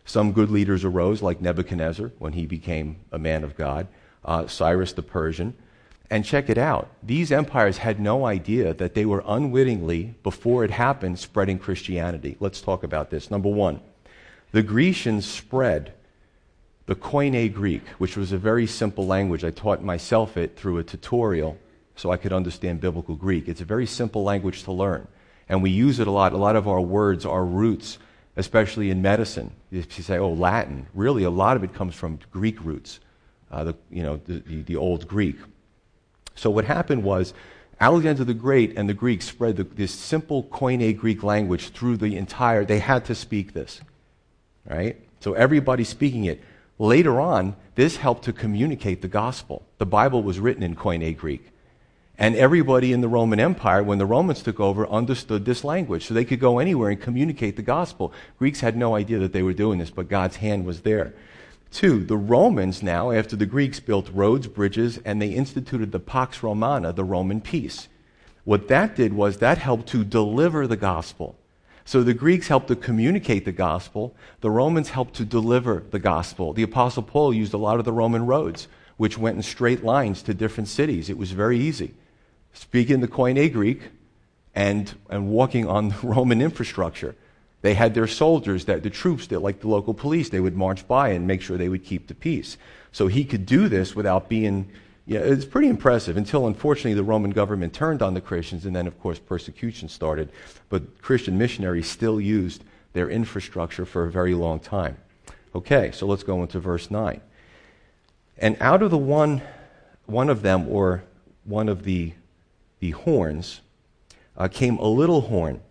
Some 0.06 0.34
good 0.34 0.52
leaders 0.52 0.86
arose, 0.86 1.22
like 1.22 1.42
Nebuchadnezzar 1.42 2.12
when 2.20 2.34
he 2.34 2.46
became 2.46 2.98
a 3.12 3.20
man 3.20 3.44
of 3.44 3.58
God, 3.58 3.88
uh, 4.24 4.48
Cyrus 4.48 4.94
the 4.94 5.02
Persian, 5.02 5.56
and 6.10 6.24
check 6.24 6.50
it 6.50 6.58
out. 6.58 6.90
These 7.02 7.32
empires 7.32 7.80
had 7.80 8.00
no 8.00 8.26
idea 8.26 8.74
that 8.76 8.94
they 8.94 9.06
were 9.06 9.24
unwittingly, 9.26 10.16
before 10.22 10.64
it 10.64 10.72
happened, 10.72 11.18
spreading 11.18 11.58
Christianity. 11.58 12.38
Let's 12.40 12.62
talk 12.62 12.84
about 12.84 13.10
this. 13.10 13.32
Number 13.32 13.50
one, 13.50 13.82
the 14.52 14.62
Grecians 14.62 15.26
spread 15.26 15.94
the 16.86 16.96
Koine 16.96 17.52
Greek, 17.52 17.88
which 17.98 18.16
was 18.16 18.32
a 18.32 18.38
very 18.38 18.68
simple 18.68 19.08
language. 19.08 19.44
I 19.44 19.50
taught 19.50 19.84
myself 19.84 20.38
it 20.38 20.56
through 20.56 20.78
a 20.78 20.84
tutorial 20.84 21.58
so 21.96 22.12
I 22.12 22.18
could 22.18 22.34
understand 22.34 22.82
biblical 22.82 23.16
Greek. 23.16 23.48
It's 23.48 23.62
a 23.62 23.66
very 23.66 23.88
simple 23.88 24.24
language 24.24 24.64
to 24.64 24.72
learn, 24.72 25.08
and 25.50 25.64
we 25.64 25.72
use 25.72 26.00
it 26.00 26.08
a 26.08 26.12
lot. 26.12 26.34
A 26.34 26.38
lot 26.38 26.56
of 26.56 26.68
our 26.68 26.82
words 26.82 27.26
are 27.26 27.44
roots, 27.44 27.98
especially 28.38 28.90
in 28.90 29.02
medicine. 29.02 29.52
If 29.72 29.98
you 29.98 30.04
say, 30.04 30.18
oh, 30.18 30.32
Latin, 30.32 30.88
really 30.94 31.24
a 31.24 31.30
lot 31.30 31.56
of 31.58 31.64
it 31.64 31.74
comes 31.74 31.96
from 31.96 32.20
Greek 32.32 32.64
roots, 32.64 33.00
uh, 33.52 33.64
the, 33.64 33.76
you 33.90 34.04
know, 34.04 34.18
the, 34.26 34.40
the, 34.40 34.62
the 34.64 34.76
old 34.76 35.08
Greek. 35.08 35.38
So 36.36 36.50
what 36.50 36.66
happened 36.66 37.04
was 37.04 37.34
Alexander 37.80 38.24
the 38.24 38.34
Great 38.34 38.78
and 38.78 38.90
the 38.90 38.94
Greeks 38.94 39.26
spread 39.26 39.58
the, 39.58 39.64
this 39.64 39.92
simple 39.94 40.44
Koine 40.44 40.98
Greek 40.98 41.24
language 41.24 41.70
through 41.70 41.98
the 41.98 42.18
entire, 42.18 42.66
they 42.66 42.80
had 42.80 43.06
to 43.06 43.16
speak 43.16 43.54
this, 43.54 43.82
right? 44.70 45.00
So 45.20 45.34
everybody 45.34 45.84
speaking 45.84 46.26
it. 46.26 46.42
Later 46.78 47.22
on, 47.22 47.56
this 47.76 47.98
helped 47.98 48.26
to 48.26 48.34
communicate 48.34 49.02
the 49.02 49.08
gospel. 49.08 49.66
The 49.78 49.86
Bible 49.86 50.24
was 50.24 50.40
written 50.40 50.62
in 50.62 50.76
Koine 50.76 51.16
Greek. 51.16 51.52
And 52.18 52.36
everybody 52.36 52.94
in 52.94 53.02
the 53.02 53.10
Roman 53.10 53.40
Empire, 53.40 53.84
when 53.84 53.98
the 53.98 54.06
Romans 54.06 54.42
took 54.42 54.60
over, 54.60 54.88
understood 54.88 55.44
this 55.44 55.64
language. 55.66 56.06
So 56.06 56.14
they 56.14 56.24
could 56.24 56.40
go 56.40 56.60
anywhere 56.60 56.90
and 56.90 57.02
communicate 57.02 57.58
the 57.58 57.62
gospel. 57.62 58.14
Greeks 58.40 58.62
had 58.62 58.78
no 58.78 58.96
idea 58.96 59.20
that 59.20 59.34
they 59.34 59.44
were 59.44 59.54
doing 59.54 59.80
this, 59.80 59.90
but 59.90 60.08
God's 60.08 60.38
hand 60.38 60.66
was 60.66 60.82
there. 60.82 61.14
Two, 61.72 62.06
the 62.06 62.16
Romans 62.16 62.82
now, 62.82 63.12
after 63.12 63.36
the 63.36 63.46
Greeks, 63.46 63.82
built 63.82 64.10
roads, 64.14 64.48
bridges, 64.48 64.98
and 65.04 65.22
they 65.22 65.30
instituted 65.30 65.92
the 65.92 66.00
Pax 66.00 66.42
Romana, 66.42 66.94
the 66.94 67.04
Roman 67.04 67.42
peace. 67.42 67.90
What 68.46 68.70
that 68.70 68.96
did 68.96 69.12
was 69.12 69.40
that 69.40 69.58
helped 69.58 69.88
to 69.88 70.06
deliver 70.06 70.68
the 70.68 70.78
gospel. 70.78 71.36
So 71.84 72.02
the 72.02 72.14
Greeks 72.14 72.48
helped 72.48 72.70
to 72.70 72.78
communicate 72.78 73.44
the 73.44 73.52
gospel. 73.52 74.16
The 74.40 74.50
Romans 74.50 74.90
helped 74.90 75.16
to 75.16 75.26
deliver 75.26 75.84
the 75.92 76.00
gospel. 76.00 76.54
The 76.54 76.64
Apostle 76.64 77.04
Paul 77.04 77.34
used 77.34 77.54
a 77.54 77.58
lot 77.58 77.78
of 77.78 77.86
the 77.86 77.92
Roman 77.92 78.26
roads, 78.26 78.70
which 78.96 79.18
went 79.18 79.36
in 79.36 79.44
straight 79.44 79.84
lines 79.84 80.22
to 80.24 80.34
different 80.34 80.70
cities. 80.70 81.10
It 81.10 81.18
was 81.18 81.32
very 81.32 81.60
easy. 81.60 81.94
Speaking 82.56 83.02
the 83.02 83.08
Koine 83.08 83.52
Greek 83.54 83.82
and, 84.56 84.92
and 85.10 85.30
walking 85.30 85.68
on 85.68 85.90
the 86.02 86.08
Roman 86.08 86.42
infrastructure. 86.42 87.16
They 87.62 87.74
had 87.74 87.94
their 87.94 88.08
soldiers, 88.08 88.66
that 88.66 88.84
the 88.84 88.90
troops 88.90 89.28
that, 89.28 89.40
like 89.40 89.62
the 89.62 89.68
local 89.68 89.94
police, 89.94 90.30
they 90.30 90.40
would 90.40 90.56
march 90.56 90.88
by 90.88 91.10
and 91.10 91.28
make 91.28 91.42
sure 91.42 91.58
they 91.58 91.70
would 91.70 91.84
keep 91.84 92.08
the 92.08 92.16
peace. 92.16 92.58
So 92.92 93.08
he 93.08 93.26
could 93.26 93.46
do 93.46 93.68
this 93.68 93.96
without 93.96 94.30
being. 94.30 94.70
Yeah, 95.08 95.20
it's 95.20 95.46
pretty 95.46 95.68
impressive 95.68 96.18
until 96.18 96.48
unfortunately 96.48 96.96
the 96.96 97.04
Roman 97.04 97.30
government 97.30 97.74
turned 97.74 98.02
on 98.02 98.16
the 98.16 98.22
Christians, 98.22 98.66
and 98.66 98.76
then 98.76 98.88
of 98.88 99.00
course 99.00 99.20
persecution 99.20 99.90
started. 99.90 100.32
But 100.70 101.02
Christian 101.02 101.38
missionaries 101.38 101.88
still 101.88 102.20
used 102.20 102.64
their 102.94 103.10
infrastructure 103.10 103.86
for 103.86 104.06
a 104.06 104.12
very 104.12 104.34
long 104.34 104.60
time. 104.60 104.98
Okay, 105.54 105.92
so 105.92 106.08
let's 106.08 106.24
go 106.24 106.42
into 106.42 106.60
verse 106.60 106.90
9. 106.90 107.22
And 108.38 108.58
out 108.60 108.82
of 108.82 108.92
the 108.92 108.98
one, 108.98 109.42
one 110.06 110.30
of 110.30 110.42
them, 110.42 110.68
or 110.68 111.04
one 111.44 111.70
of 111.70 111.84
the, 111.84 112.14
the 112.80 112.92
horns, 112.92 113.62
uh, 114.38 114.48
came 114.48 114.78
a 114.78 114.88
little 114.88 115.22
horn 115.22 115.62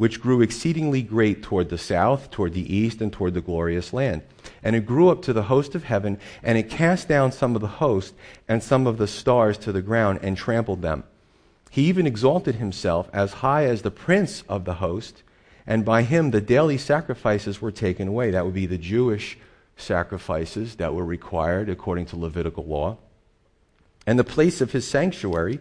which 0.00 0.22
grew 0.22 0.40
exceedingly 0.40 1.02
great 1.02 1.42
toward 1.42 1.68
the 1.68 1.76
south, 1.76 2.30
toward 2.30 2.54
the 2.54 2.74
east, 2.74 3.02
and 3.02 3.12
toward 3.12 3.34
the 3.34 3.40
glorious 3.42 3.92
land. 3.92 4.22
And 4.62 4.74
it 4.74 4.86
grew 4.86 5.10
up 5.10 5.20
to 5.24 5.34
the 5.34 5.42
host 5.42 5.74
of 5.74 5.84
heaven, 5.84 6.18
and 6.42 6.56
it 6.56 6.70
cast 6.70 7.06
down 7.06 7.32
some 7.32 7.54
of 7.54 7.60
the 7.60 7.66
host 7.66 8.14
and 8.48 8.62
some 8.62 8.86
of 8.86 8.96
the 8.96 9.06
stars 9.06 9.58
to 9.58 9.72
the 9.72 9.82
ground 9.82 10.20
and 10.22 10.38
trampled 10.38 10.80
them. 10.80 11.04
He 11.68 11.82
even 11.82 12.06
exalted 12.06 12.54
himself 12.54 13.10
as 13.12 13.34
high 13.34 13.66
as 13.66 13.82
the 13.82 13.90
prince 13.90 14.42
of 14.48 14.64
the 14.64 14.76
host, 14.76 15.22
and 15.66 15.84
by 15.84 16.02
him 16.02 16.30
the 16.30 16.40
daily 16.40 16.78
sacrifices 16.78 17.60
were 17.60 17.70
taken 17.70 18.08
away. 18.08 18.30
That 18.30 18.46
would 18.46 18.54
be 18.54 18.64
the 18.64 18.78
Jewish 18.78 19.36
sacrifices 19.76 20.76
that 20.76 20.94
were 20.94 21.04
required 21.04 21.68
according 21.68 22.06
to 22.06 22.16
Levitical 22.18 22.64
law. 22.64 22.96
And 24.06 24.18
the 24.18 24.24
place 24.24 24.62
of 24.62 24.72
his 24.72 24.88
sanctuary, 24.88 25.60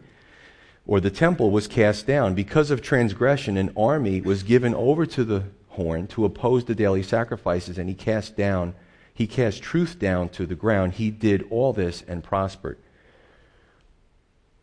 or 0.89 0.99
the 0.99 1.12
temple 1.12 1.52
was 1.52 1.67
cast 1.67 2.08
down. 2.08 2.34
Because 2.34 2.71
of 2.71 2.82
transgression, 2.82 3.58
an 3.58 3.71
army 3.78 4.21
was 4.21 4.41
given 4.41 4.73
over 4.73 5.06
to 5.06 5.23
the 5.23 5.43
horn 5.67 6.08
to 6.08 6.25
oppose 6.25 6.65
the 6.65 6.73
daily 6.73 7.04
sacrifices, 7.04 7.78
and 7.78 7.88
he 7.88 7.93
cast 7.93 8.36
down, 8.36 8.73
he 9.13 9.28
cast 9.28 9.62
truth 9.62 9.99
down 9.99 10.30
to 10.30 10.47
the 10.47 10.56
ground. 10.56 10.93
He 10.93 11.12
did 11.12 11.45
all 11.52 11.73
this 11.73 12.04
and 12.08 12.23
prospered. 12.23 12.80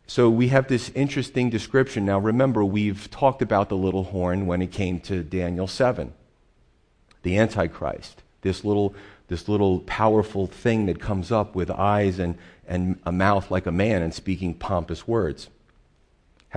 So 0.05 0.29
we 0.29 0.49
have 0.49 0.67
this 0.67 0.89
interesting 0.89 1.49
description. 1.49 2.05
Now 2.05 2.19
remember, 2.19 2.65
we've 2.65 3.09
talked 3.09 3.41
about 3.41 3.69
the 3.69 3.77
little 3.77 4.03
horn 4.03 4.47
when 4.47 4.61
it 4.61 4.73
came 4.73 4.99
to 5.01 5.23
Daniel 5.23 5.65
7. 5.65 6.11
The 7.23 7.37
Antichrist. 7.37 8.21
This 8.41 8.65
little, 8.65 8.93
this 9.29 9.47
little 9.47 9.79
powerful 9.79 10.45
thing 10.45 10.87
that 10.87 10.99
comes 10.99 11.31
up 11.31 11.55
with 11.55 11.71
eyes 11.71 12.19
and, 12.19 12.37
and 12.67 12.99
a 13.05 13.13
mouth 13.13 13.49
like 13.49 13.65
a 13.65 13.71
man 13.71 14.01
and 14.01 14.13
speaking 14.13 14.53
pompous 14.55 15.07
words. 15.07 15.47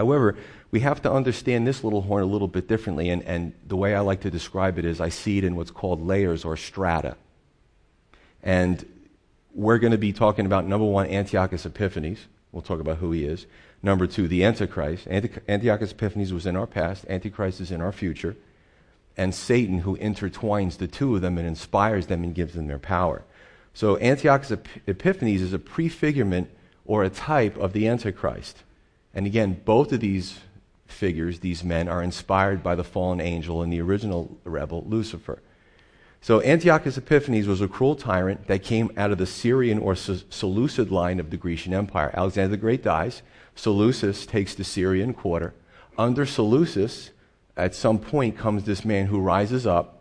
However, 0.01 0.35
we 0.71 0.81
have 0.81 1.03
to 1.03 1.13
understand 1.13 1.67
this 1.67 1.85
little 1.85 2.01
horn 2.01 2.23
a 2.23 2.27
little 2.27 2.49
bit 2.49 2.67
differently, 2.67 3.11
and, 3.11 3.23
and 3.25 3.53
the 3.67 3.77
way 3.77 3.95
I 3.95 4.01
like 4.01 4.23
to 4.23 4.31
describe 4.31 4.79
it 4.79 4.87
is 4.87 4.99
I 4.99 5.11
see 5.11 5.37
it 5.37 5.45
in 5.45 5.57
what's 5.57 5.71
called 5.71 6.01
layers 6.01 6.43
or 6.43 6.57
strata. 6.57 7.19
And 8.43 8.87
we're 9.53 9.77
going 9.79 9.91
to 9.93 9.99
be 9.99 10.15
talking 10.15 10.47
about 10.47 10.67
number 10.67 10.87
one, 10.87 11.07
Antiochus 11.07 11.67
Epiphanes. 11.67 12.21
We'll 12.51 12.63
talk 12.63 12.81
about 12.81 12.97
who 12.97 13.13
he 13.13 13.27
is. 13.27 13.45
Number 13.83 14.07
two, 14.07 14.27
the 14.27 14.43
Antichrist. 14.43 15.07
Antiochus 15.07 15.93
Epiphanes 15.93 16.33
was 16.33 16.47
in 16.47 16.57
our 16.57 16.67
past, 16.67 17.05
Antichrist 17.11 17.61
is 17.61 17.71
in 17.71 17.83
our 17.83 17.93
future. 17.93 18.37
And 19.19 19.35
Satan, 19.35 19.81
who 19.81 19.99
intertwines 19.99 20.79
the 20.79 20.89
two 20.89 21.15
of 21.15 21.21
them 21.21 21.37
and 21.37 21.47
inspires 21.47 22.07
them 22.07 22.25
and 22.25 22.35
gives 22.35 22.55
them 22.55 22.69
their 22.69 22.79
power. 22.79 23.23
So 23.75 23.99
Antiochus 23.99 24.53
Epiphanes 24.87 25.43
is 25.43 25.53
a 25.53 25.59
prefigurement 25.59 26.49
or 26.87 27.05
a 27.05 27.11
type 27.11 27.59
of 27.59 27.75
the 27.75 27.87
Antichrist. 27.87 28.63
And 29.15 29.27
again, 29.27 29.61
both 29.65 29.93
of 29.93 30.01
these 30.01 30.39
figures, 30.87 31.41
these 31.41 31.65
men, 31.65 31.89
are 31.89 32.03
inspired 32.03 32.63
by 32.63 32.75
the 32.75 32.85
fallen 32.85 33.21
angel 33.21 33.63
and 33.63 33.73
the 33.73 33.81
original 33.81 34.39
rebel, 34.45 34.85
Lucifer. 34.87 35.41
So 36.21 36.43
Antiochus 36.43 36.99
Epiphanes 36.99 37.47
was 37.47 37.61
a 37.61 37.69
cruel 37.69 37.97
tyrant 37.97 38.47
that 38.47 38.63
came 38.63 38.91
out 38.97 39.11
of 39.11 39.19
the 39.19 39.27
Syrian 39.27 39.79
or 39.79 39.97
Seleucid 39.97 40.91
line 40.91 41.19
of 41.19 41.31
the 41.31 41.39
Grecian 41.39 41.73
Empire. 41.73 42.11
Alexander 42.15 42.51
the 42.51 42.57
Great 42.59 42.83
dies. 42.83 43.23
Seleucus 43.55 44.27
takes 44.27 44.55
the 44.55 44.65
Syrian 44.65 45.15
quarter. 45.15 45.55
Under 45.97 46.27
Seleucus, 46.27 47.11
at 47.57 47.75
some 47.75 47.99
point 47.99 48.37
comes 48.37 48.65
this 48.65 48.85
man 48.85 49.07
who 49.07 49.19
rises 49.19 49.67
up 49.67 50.00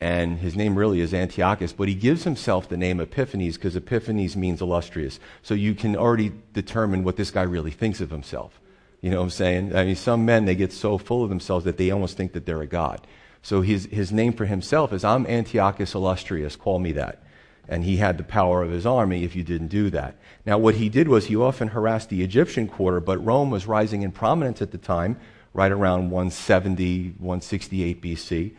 and 0.00 0.38
his 0.38 0.56
name 0.56 0.76
really 0.76 1.00
is 1.00 1.14
Antiochus, 1.14 1.72
but 1.72 1.88
he 1.88 1.94
gives 1.94 2.24
himself 2.24 2.68
the 2.68 2.76
name 2.76 3.00
Epiphanes 3.00 3.56
because 3.56 3.76
Epiphanes 3.76 4.36
means 4.36 4.60
illustrious. 4.60 5.20
So 5.42 5.54
you 5.54 5.74
can 5.74 5.96
already 5.96 6.32
determine 6.52 7.04
what 7.04 7.16
this 7.16 7.30
guy 7.30 7.42
really 7.42 7.70
thinks 7.70 8.00
of 8.00 8.10
himself. 8.10 8.60
You 9.00 9.10
know 9.10 9.18
what 9.18 9.24
I'm 9.24 9.30
saying? 9.30 9.76
I 9.76 9.84
mean, 9.84 9.96
some 9.96 10.24
men, 10.24 10.46
they 10.46 10.54
get 10.54 10.72
so 10.72 10.98
full 10.98 11.22
of 11.22 11.28
themselves 11.28 11.64
that 11.64 11.76
they 11.76 11.90
almost 11.90 12.16
think 12.16 12.32
that 12.32 12.46
they're 12.46 12.62
a 12.62 12.66
god. 12.66 13.06
So 13.42 13.60
his, 13.60 13.84
his 13.86 14.10
name 14.10 14.32
for 14.32 14.46
himself 14.46 14.92
is, 14.92 15.04
I'm 15.04 15.26
Antiochus 15.26 15.94
Illustrious, 15.94 16.56
call 16.56 16.78
me 16.78 16.92
that. 16.92 17.22
And 17.68 17.84
he 17.84 17.98
had 17.98 18.16
the 18.16 18.24
power 18.24 18.62
of 18.62 18.70
his 18.70 18.86
army 18.86 19.24
if 19.24 19.36
you 19.36 19.44
didn't 19.44 19.68
do 19.68 19.90
that. 19.90 20.16
Now, 20.44 20.58
what 20.58 20.76
he 20.76 20.88
did 20.88 21.08
was 21.08 21.26
he 21.26 21.36
often 21.36 21.68
harassed 21.68 22.08
the 22.08 22.22
Egyptian 22.22 22.66
quarter, 22.68 23.00
but 23.00 23.24
Rome 23.24 23.50
was 23.50 23.66
rising 23.66 24.02
in 24.02 24.12
prominence 24.12 24.60
at 24.60 24.70
the 24.70 24.78
time, 24.78 25.18
right 25.52 25.72
around 25.72 26.10
170, 26.10 27.14
168 27.18 28.02
BC. 28.02 28.54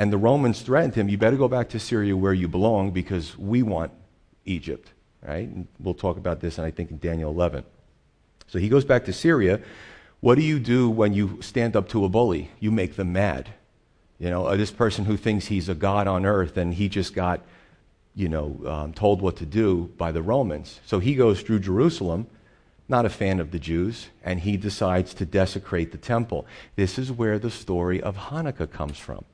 And 0.00 0.10
the 0.10 0.16
Romans 0.16 0.62
threatened 0.62 0.94
him, 0.94 1.10
you 1.10 1.18
better 1.18 1.36
go 1.36 1.46
back 1.46 1.68
to 1.68 1.78
Syria 1.78 2.16
where 2.16 2.32
you 2.32 2.48
belong 2.48 2.90
because 2.90 3.36
we 3.36 3.62
want 3.62 3.92
Egypt. 4.46 4.94
Right? 5.22 5.46
And 5.46 5.68
we'll 5.78 5.92
talk 5.92 6.16
about 6.16 6.40
this, 6.40 6.56
and 6.56 6.66
I 6.66 6.70
think 6.70 6.90
in 6.90 6.96
Daniel 6.96 7.30
11. 7.30 7.64
So 8.46 8.58
he 8.58 8.70
goes 8.70 8.86
back 8.86 9.04
to 9.04 9.12
Syria. 9.12 9.60
What 10.20 10.36
do 10.36 10.40
you 10.40 10.58
do 10.58 10.88
when 10.88 11.12
you 11.12 11.42
stand 11.42 11.76
up 11.76 11.90
to 11.90 12.06
a 12.06 12.08
bully? 12.08 12.50
You 12.60 12.70
make 12.70 12.96
them 12.96 13.12
mad. 13.12 13.50
You 14.18 14.30
know, 14.30 14.46
uh, 14.46 14.56
this 14.56 14.70
person 14.70 15.04
who 15.04 15.18
thinks 15.18 15.48
he's 15.48 15.68
a 15.68 15.74
god 15.74 16.06
on 16.06 16.24
earth 16.24 16.56
and 16.56 16.72
he 16.72 16.88
just 16.88 17.12
got, 17.12 17.42
you 18.14 18.30
know, 18.30 18.58
um, 18.66 18.94
told 18.94 19.20
what 19.20 19.36
to 19.36 19.44
do 19.44 19.92
by 19.98 20.12
the 20.12 20.22
Romans. 20.22 20.80
So 20.86 21.00
he 21.00 21.14
goes 21.14 21.42
through 21.42 21.58
Jerusalem, 21.58 22.26
not 22.88 23.04
a 23.04 23.10
fan 23.10 23.38
of 23.38 23.50
the 23.50 23.58
Jews, 23.58 24.08
and 24.24 24.40
he 24.40 24.56
decides 24.56 25.12
to 25.12 25.26
desecrate 25.26 25.92
the 25.92 25.98
temple. 25.98 26.46
This 26.74 26.98
is 26.98 27.12
where 27.12 27.38
the 27.38 27.50
story 27.50 28.00
of 28.00 28.16
Hanukkah 28.16 28.70
comes 28.70 28.96
from. 28.96 29.26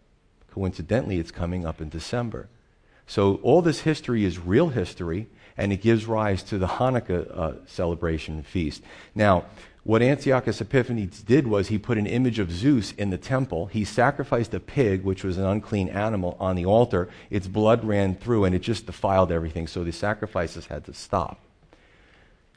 Coincidentally, 0.57 1.19
it's 1.19 1.31
coming 1.31 1.67
up 1.67 1.83
in 1.83 1.91
December. 1.91 2.49
So 3.07 3.35
all 3.43 3.61
this 3.61 3.81
history 3.81 4.25
is 4.25 4.39
real 4.39 4.71
history, 4.71 5.29
and 5.55 5.71
it 5.71 5.83
gives 5.83 6.07
rise 6.07 6.43
to 6.45 6.57
the 6.57 6.67
Hanukkah 6.67 7.31
uh, 7.31 7.53
celebration 7.67 8.43
feast. 8.43 8.83
Now, 9.15 9.45
what 9.85 10.01
Antiochus 10.01 10.63
Epiphanes 10.63 11.23
did 11.23 11.47
was 11.47 11.69
he 11.69 11.77
put 11.77 11.99
an 11.99 12.07
image 12.07 12.39
of 12.39 12.51
Zeus 12.51 12.93
in 12.93 13.11
the 13.11 13.19
temple. 13.19 13.67
He 13.67 13.85
sacrificed 13.85 14.55
a 14.55 14.61
pig, 14.61 15.05
which 15.05 15.25
was 15.25 15.37
an 15.37 15.45
unclean 15.45 15.91
animal, 15.91 16.39
on 16.41 16.57
the 16.57 16.65
altar. 16.65 17.11
Its 17.29 17.47
blood 17.47 17.85
ran 17.85 18.15
through, 18.15 18.47
and 18.47 18.55
it 18.55 18.61
just 18.61 18.87
defiled 18.87 19.31
everything, 19.31 19.67
so 19.67 19.85
the 19.85 19.93
sacrifices 19.93 20.65
had 20.65 20.87
to 20.87 20.95
stop. 20.95 21.39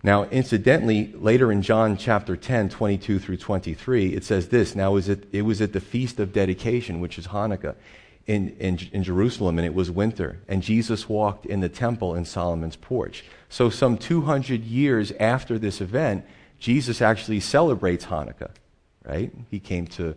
Now, 0.02 0.24
incidentally, 0.26 1.14
later 1.14 1.52
in 1.52 1.62
John 1.62 1.98
chapter 1.98 2.38
10, 2.38 2.70
22 2.70 3.20
through 3.20 3.38
23, 3.38 4.14
it 4.14 4.24
says 4.24 4.48
this 4.48 4.76
Now, 4.76 4.96
it, 4.96 5.42
was 5.42 5.62
at 5.62 5.74
the 5.74 5.82
feast 5.82 6.20
of 6.20 6.32
dedication, 6.32 7.02
which 7.02 7.18
is 7.18 7.28
Hanukkah, 7.28 7.76
in, 8.26 8.56
in, 8.60 8.80
in 8.94 9.04
Jerusalem, 9.04 9.58
and 9.58 9.66
it 9.66 9.74
was 9.74 9.92
winter. 9.92 10.40
And 10.48 10.64
Jesus 10.64 11.10
walked 11.10 11.46
in 11.46 11.60
the 11.60 11.68
temple 11.68 12.16
in 12.16 12.24
Solomon's 12.24 12.78
porch. 12.78 13.26
So, 13.50 13.70
some 13.70 13.98
200 13.98 14.64
years 14.64 15.12
after 15.20 15.60
this 15.60 15.82
event, 15.82 16.26
Jesus 16.60 17.02
actually 17.02 17.42
celebrates 17.42 18.06
Hanukkah, 18.06 18.52
right? 19.04 19.34
He 19.50 19.60
came 19.60 19.86
to 19.88 20.16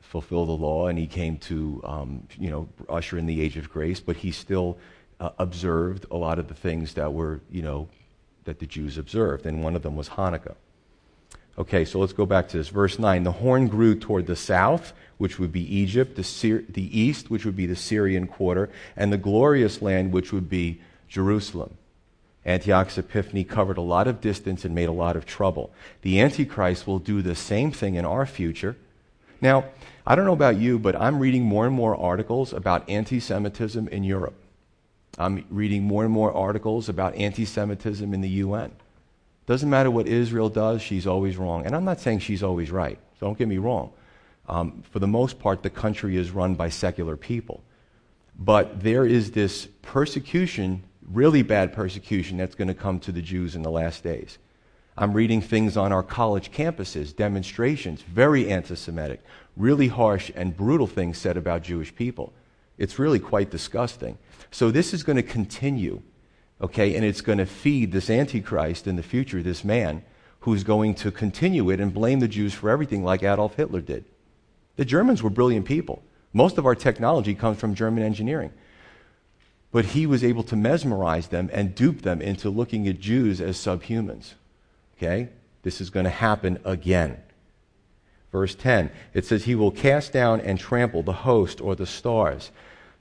fulfill 0.00 0.46
the 0.46 0.52
law 0.52 0.88
and 0.88 0.98
he 0.98 1.06
came 1.06 1.36
to, 1.38 1.80
um, 1.84 2.26
you 2.38 2.50
know, 2.50 2.68
usher 2.88 3.18
in 3.18 3.26
the 3.26 3.40
age 3.40 3.56
of 3.56 3.68
grace, 3.70 4.00
but 4.00 4.16
he 4.16 4.32
still 4.32 4.78
uh, 5.20 5.30
observed 5.38 6.06
a 6.10 6.16
lot 6.16 6.38
of 6.38 6.48
the 6.48 6.54
things 6.54 6.94
that 6.94 7.12
were, 7.12 7.40
you 7.50 7.62
know, 7.62 7.88
that 8.44 8.58
the 8.58 8.66
Jews 8.66 8.98
observed, 8.98 9.46
and 9.46 9.62
one 9.62 9.76
of 9.76 9.82
them 9.82 9.96
was 9.96 10.10
Hanukkah. 10.10 10.54
Okay, 11.58 11.84
so 11.84 11.98
let's 11.98 12.12
go 12.12 12.24
back 12.24 12.48
to 12.48 12.56
this. 12.56 12.68
Verse 12.68 12.98
9 12.98 13.22
The 13.22 13.32
horn 13.32 13.68
grew 13.68 13.94
toward 13.94 14.26
the 14.26 14.36
south, 14.36 14.92
which 15.18 15.38
would 15.38 15.52
be 15.52 15.76
Egypt, 15.76 16.16
the, 16.16 16.64
the 16.68 16.98
east, 16.98 17.30
which 17.30 17.44
would 17.44 17.56
be 17.56 17.66
the 17.66 17.76
Syrian 17.76 18.26
quarter, 18.26 18.70
and 18.96 19.12
the 19.12 19.18
glorious 19.18 19.82
land, 19.82 20.12
which 20.12 20.32
would 20.32 20.48
be 20.48 20.80
Jerusalem. 21.08 21.76
Antiochus 22.46 22.96
Epiphanes 22.96 23.50
covered 23.50 23.76
a 23.76 23.82
lot 23.82 24.08
of 24.08 24.20
distance 24.20 24.64
and 24.64 24.74
made 24.74 24.88
a 24.88 24.92
lot 24.92 25.16
of 25.16 25.26
trouble. 25.26 25.70
The 26.00 26.20
Antichrist 26.20 26.86
will 26.86 26.98
do 26.98 27.20
the 27.20 27.34
same 27.34 27.70
thing 27.70 27.96
in 27.96 28.06
our 28.06 28.24
future. 28.24 28.76
Now, 29.42 29.66
I 30.06 30.14
don't 30.14 30.24
know 30.24 30.32
about 30.32 30.56
you, 30.56 30.78
but 30.78 30.96
I'm 30.96 31.18
reading 31.18 31.44
more 31.44 31.66
and 31.66 31.74
more 31.74 31.94
articles 31.94 32.52
about 32.52 32.88
anti 32.88 33.20
Semitism 33.20 33.88
in 33.88 34.04
Europe. 34.04 34.34
I'm 35.18 35.44
reading 35.50 35.82
more 35.84 36.04
and 36.04 36.12
more 36.12 36.32
articles 36.32 36.88
about 36.88 37.14
anti 37.14 37.44
Semitism 37.44 38.12
in 38.14 38.20
the 38.20 38.28
UN. 38.28 38.72
Doesn't 39.46 39.68
matter 39.68 39.90
what 39.90 40.06
Israel 40.06 40.48
does, 40.48 40.80
she's 40.80 41.06
always 41.06 41.36
wrong. 41.36 41.66
And 41.66 41.74
I'm 41.74 41.84
not 41.84 42.00
saying 42.00 42.20
she's 42.20 42.42
always 42.42 42.70
right, 42.70 42.98
don't 43.20 43.36
get 43.36 43.48
me 43.48 43.58
wrong. 43.58 43.92
Um, 44.48 44.82
for 44.90 44.98
the 44.98 45.06
most 45.06 45.38
part, 45.38 45.62
the 45.62 45.70
country 45.70 46.16
is 46.16 46.30
run 46.30 46.54
by 46.54 46.68
secular 46.68 47.16
people. 47.16 47.62
But 48.38 48.82
there 48.82 49.04
is 49.04 49.32
this 49.32 49.68
persecution, 49.82 50.82
really 51.08 51.42
bad 51.42 51.72
persecution, 51.72 52.36
that's 52.36 52.54
going 52.54 52.68
to 52.68 52.74
come 52.74 52.98
to 53.00 53.12
the 53.12 53.22
Jews 53.22 53.54
in 53.54 53.62
the 53.62 53.70
last 53.70 54.02
days. 54.02 54.38
I'm 54.96 55.12
reading 55.12 55.40
things 55.40 55.76
on 55.76 55.92
our 55.92 56.02
college 56.02 56.50
campuses, 56.50 57.14
demonstrations, 57.14 58.02
very 58.02 58.50
anti 58.50 58.74
Semitic, 58.74 59.22
really 59.56 59.88
harsh 59.88 60.30
and 60.34 60.56
brutal 60.56 60.86
things 60.86 61.18
said 61.18 61.36
about 61.36 61.62
Jewish 61.62 61.94
people. 61.94 62.32
It's 62.80 62.98
really 62.98 63.20
quite 63.20 63.50
disgusting. 63.50 64.16
So 64.50 64.70
this 64.70 64.94
is 64.94 65.02
going 65.02 65.16
to 65.16 65.22
continue, 65.22 66.00
okay, 66.62 66.96
and 66.96 67.04
it's 67.04 67.20
going 67.20 67.36
to 67.36 67.44
feed 67.46 67.92
this 67.92 68.08
Antichrist 68.08 68.86
in 68.86 68.96
the 68.96 69.02
future, 69.02 69.42
this 69.42 69.62
man 69.62 70.02
who's 70.40 70.64
going 70.64 70.94
to 70.94 71.12
continue 71.12 71.68
it 71.68 71.78
and 71.78 71.92
blame 71.92 72.20
the 72.20 72.26
Jews 72.26 72.54
for 72.54 72.70
everything 72.70 73.04
like 73.04 73.22
Adolf 73.22 73.56
Hitler 73.56 73.82
did. 73.82 74.06
The 74.76 74.86
Germans 74.86 75.22
were 75.22 75.28
brilliant 75.28 75.66
people. 75.66 76.02
Most 76.32 76.56
of 76.56 76.64
our 76.64 76.74
technology 76.74 77.34
comes 77.34 77.58
from 77.58 77.74
German 77.74 78.02
engineering. 78.02 78.50
But 79.72 79.84
he 79.84 80.06
was 80.06 80.24
able 80.24 80.42
to 80.44 80.56
mesmerize 80.56 81.28
them 81.28 81.50
and 81.52 81.74
dupe 81.74 82.00
them 82.00 82.22
into 82.22 82.48
looking 82.48 82.88
at 82.88 82.98
Jews 82.98 83.42
as 83.42 83.58
subhumans. 83.58 84.32
Okay? 84.96 85.28
This 85.62 85.82
is 85.82 85.90
going 85.90 86.04
to 86.04 86.10
happen 86.10 86.58
again. 86.64 87.18
Verse 88.32 88.54
10, 88.54 88.90
it 89.12 89.26
says, 89.26 89.44
He 89.44 89.54
will 89.54 89.70
cast 89.70 90.12
down 90.12 90.40
and 90.40 90.58
trample 90.58 91.02
the 91.02 91.12
host 91.12 91.60
or 91.60 91.76
the 91.76 91.86
stars. 91.86 92.50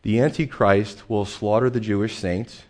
The 0.01 0.19
Antichrist 0.19 1.09
will 1.09 1.25
slaughter 1.25 1.69
the 1.69 1.79
Jewish 1.79 2.15
saints. 2.15 2.63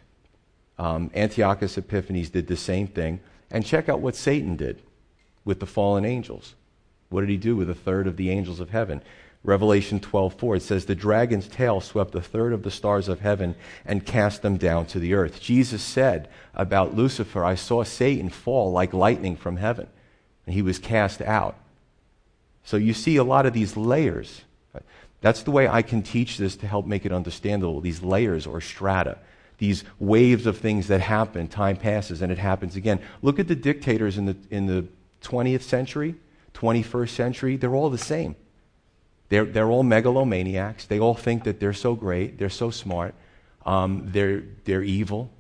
Um, 0.78 1.12
Antiochus 1.14 1.78
Epiphanes 1.78 2.30
did 2.30 2.48
the 2.48 2.58
same 2.58 2.88
thing. 2.88 3.20
And 3.52 3.66
check 3.66 3.90
out 3.90 4.02
what 4.02 4.16
Satan 4.16 4.56
did 4.56 4.82
with 5.44 5.60
the 5.60 5.66
fallen 5.66 6.06
angels. 6.06 6.56
What 7.10 7.22
did 7.22 7.30
he 7.30 7.38
do 7.38 7.56
with 7.56 7.70
a 7.70 7.76
third 7.76 8.08
of 8.08 8.18
the 8.18 8.30
angels 8.30 8.60
of 8.60 8.70
heaven? 8.70 9.02
Revelation 9.44 10.00
12:4 10.00 10.58
it 10.58 10.62
says 10.62 10.86
the 10.86 10.96
dragon's 10.96 11.48
tail 11.48 11.80
swept 11.80 12.14
a 12.14 12.22
third 12.22 12.52
of 12.52 12.64
the 12.64 12.72
stars 12.72 13.08
of 13.08 13.22
heaven 13.22 13.56
and 13.86 14.06
cast 14.06 14.42
them 14.42 14.58
down 14.58 14.86
to 14.88 15.00
the 15.00 15.14
earth. 15.14 15.40
Jesus 15.40 15.82
said 15.82 16.28
about 16.54 16.96
Lucifer, 16.96 17.44
I 17.44 17.56
saw 17.56 17.84
Satan 17.84 18.30
fall 18.30 18.72
like 18.72 18.94
lightning 18.94 19.38
from 19.38 19.58
heaven 19.58 19.88
and 20.46 20.54
he 20.54 20.62
was 20.62 20.78
cast 20.78 21.22
out. 21.22 21.56
So 22.64 22.76
you 22.76 22.94
see 22.94 23.16
a 23.16 23.24
lot 23.24 23.46
of 23.46 23.54
these 23.54 23.78
layers. 23.78 24.42
That's 25.22 25.44
the 25.44 25.52
way 25.52 25.68
I 25.68 25.82
can 25.82 26.02
teach 26.02 26.38
this 26.38 26.56
to 26.58 26.68
help 26.68 26.86
make 26.86 27.06
it 27.06 27.12
understandable. 27.12 27.82
These 27.82 28.02
layers 28.02 28.48
or 28.48 28.62
strata, 28.62 29.18
these 29.58 29.84
waves 30.00 30.46
of 30.46 30.58
things 30.58 30.88
that 30.88 31.02
happen, 31.02 31.48
time 31.48 31.76
passes 31.76 32.22
and 32.22 32.32
it 32.32 32.38
happens 32.38 32.76
again. 32.76 33.00
Look 33.22 33.40
at 33.40 33.48
the 33.48 33.56
dictators 33.56 34.18
in 34.18 34.26
the, 34.26 34.38
in 34.50 34.66
the 34.66 34.88
20th 35.22 35.64
century, 35.64 36.16
21st 36.54 37.10
century, 37.10 37.58
they're 37.58 37.76
all 37.76 37.90
the 37.90 37.98
same. 37.98 38.36
They're, 39.28 39.46
they're 39.46 39.70
all 39.70 39.84
megalomaniacs. 39.84 40.88
They 40.88 41.00
all 41.00 41.14
think 41.14 41.44
that 41.44 41.60
they're 41.60 41.74
so 41.74 41.96
great, 41.96 42.40
they're 42.40 42.50
so 42.50 42.72
smart, 42.72 43.14
um, 43.66 44.04
they're, 44.08 44.44
they're 44.66 44.84
evil. 44.84 45.32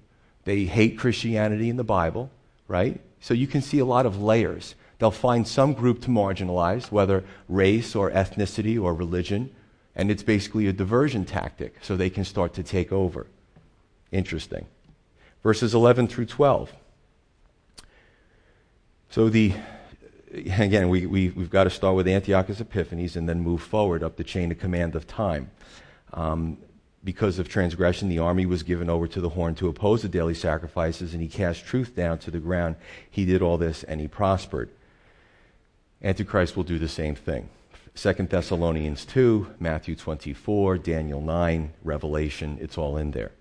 They 0.43 0.65
hate 0.65 0.97
Christianity 0.97 1.69
and 1.69 1.77
the 1.77 1.83
Bible, 1.83 2.31
right? 2.67 2.99
So 3.19 3.33
you 3.33 3.47
can 3.47 3.61
see 3.61 3.79
a 3.79 3.85
lot 3.85 4.05
of 4.05 4.21
layers. 4.21 4.75
They'll 4.97 5.11
find 5.11 5.47
some 5.47 5.73
group 5.73 6.01
to 6.01 6.09
marginalize, 6.09 6.91
whether 6.91 7.23
race 7.47 7.95
or 7.95 8.11
ethnicity 8.11 8.81
or 8.81 8.93
religion, 8.93 9.53
and 9.99 10.09
it's 10.09 10.23
basically 10.23 10.65
a 10.67 10.71
diversion 10.71 11.25
tactic 11.25 11.75
so 11.81 11.97
they 11.97 12.09
can 12.09 12.23
start 12.23 12.53
to 12.53 12.63
take 12.63 12.89
over. 12.89 13.27
Interesting. 14.13 14.65
Verses 15.43 15.73
11 15.73 16.07
through 16.07 16.27
12. 16.27 16.71
So 19.09 19.27
the 19.27 19.53
again, 20.31 20.87
we, 20.87 21.05
we, 21.05 21.25
have 21.25 21.49
got 21.49 21.65
to 21.65 21.69
start 21.69 21.97
with 21.97 22.07
Antiochus 22.07 22.61
Epiphanes 22.61 23.17
and 23.17 23.27
then 23.27 23.41
move 23.41 23.61
forward 23.61 24.01
up 24.01 24.15
the 24.15 24.23
chain 24.23 24.53
of 24.53 24.57
command 24.57 24.95
of 24.95 25.05
time. 25.05 25.51
Um, 26.13 26.57
because 27.03 27.37
of 27.37 27.49
transgression, 27.49 28.07
the 28.07 28.19
army 28.19 28.45
was 28.45 28.63
given 28.63 28.89
over 28.89 29.05
to 29.05 29.19
the 29.19 29.29
horn 29.29 29.53
to 29.55 29.67
oppose 29.67 30.01
the 30.01 30.07
daily 30.07 30.33
sacrifices, 30.33 31.13
and 31.13 31.21
he 31.21 31.27
cast 31.27 31.65
truth 31.65 31.93
down 31.93 32.19
to 32.19 32.31
the 32.31 32.39
ground. 32.39 32.77
He 33.11 33.25
did 33.25 33.41
all 33.41 33.57
this, 33.57 33.83
and 33.83 33.99
he 33.99 34.07
prospered. 34.07 34.69
Antichrist 36.01 36.55
will 36.55 36.63
do 36.63 36.79
the 36.79 36.87
same 36.87 37.15
thing. 37.15 37.49
2 37.99 38.13
Thessalonians 38.13 39.03
2, 39.03 39.55
Matthew 39.59 39.93
24, 39.93 40.77
Daniel 40.77 41.19
9, 41.19 41.73
Revelation, 41.83 42.57
it's 42.61 42.77
all 42.77 42.95
in 42.95 43.11
there. 43.11 43.33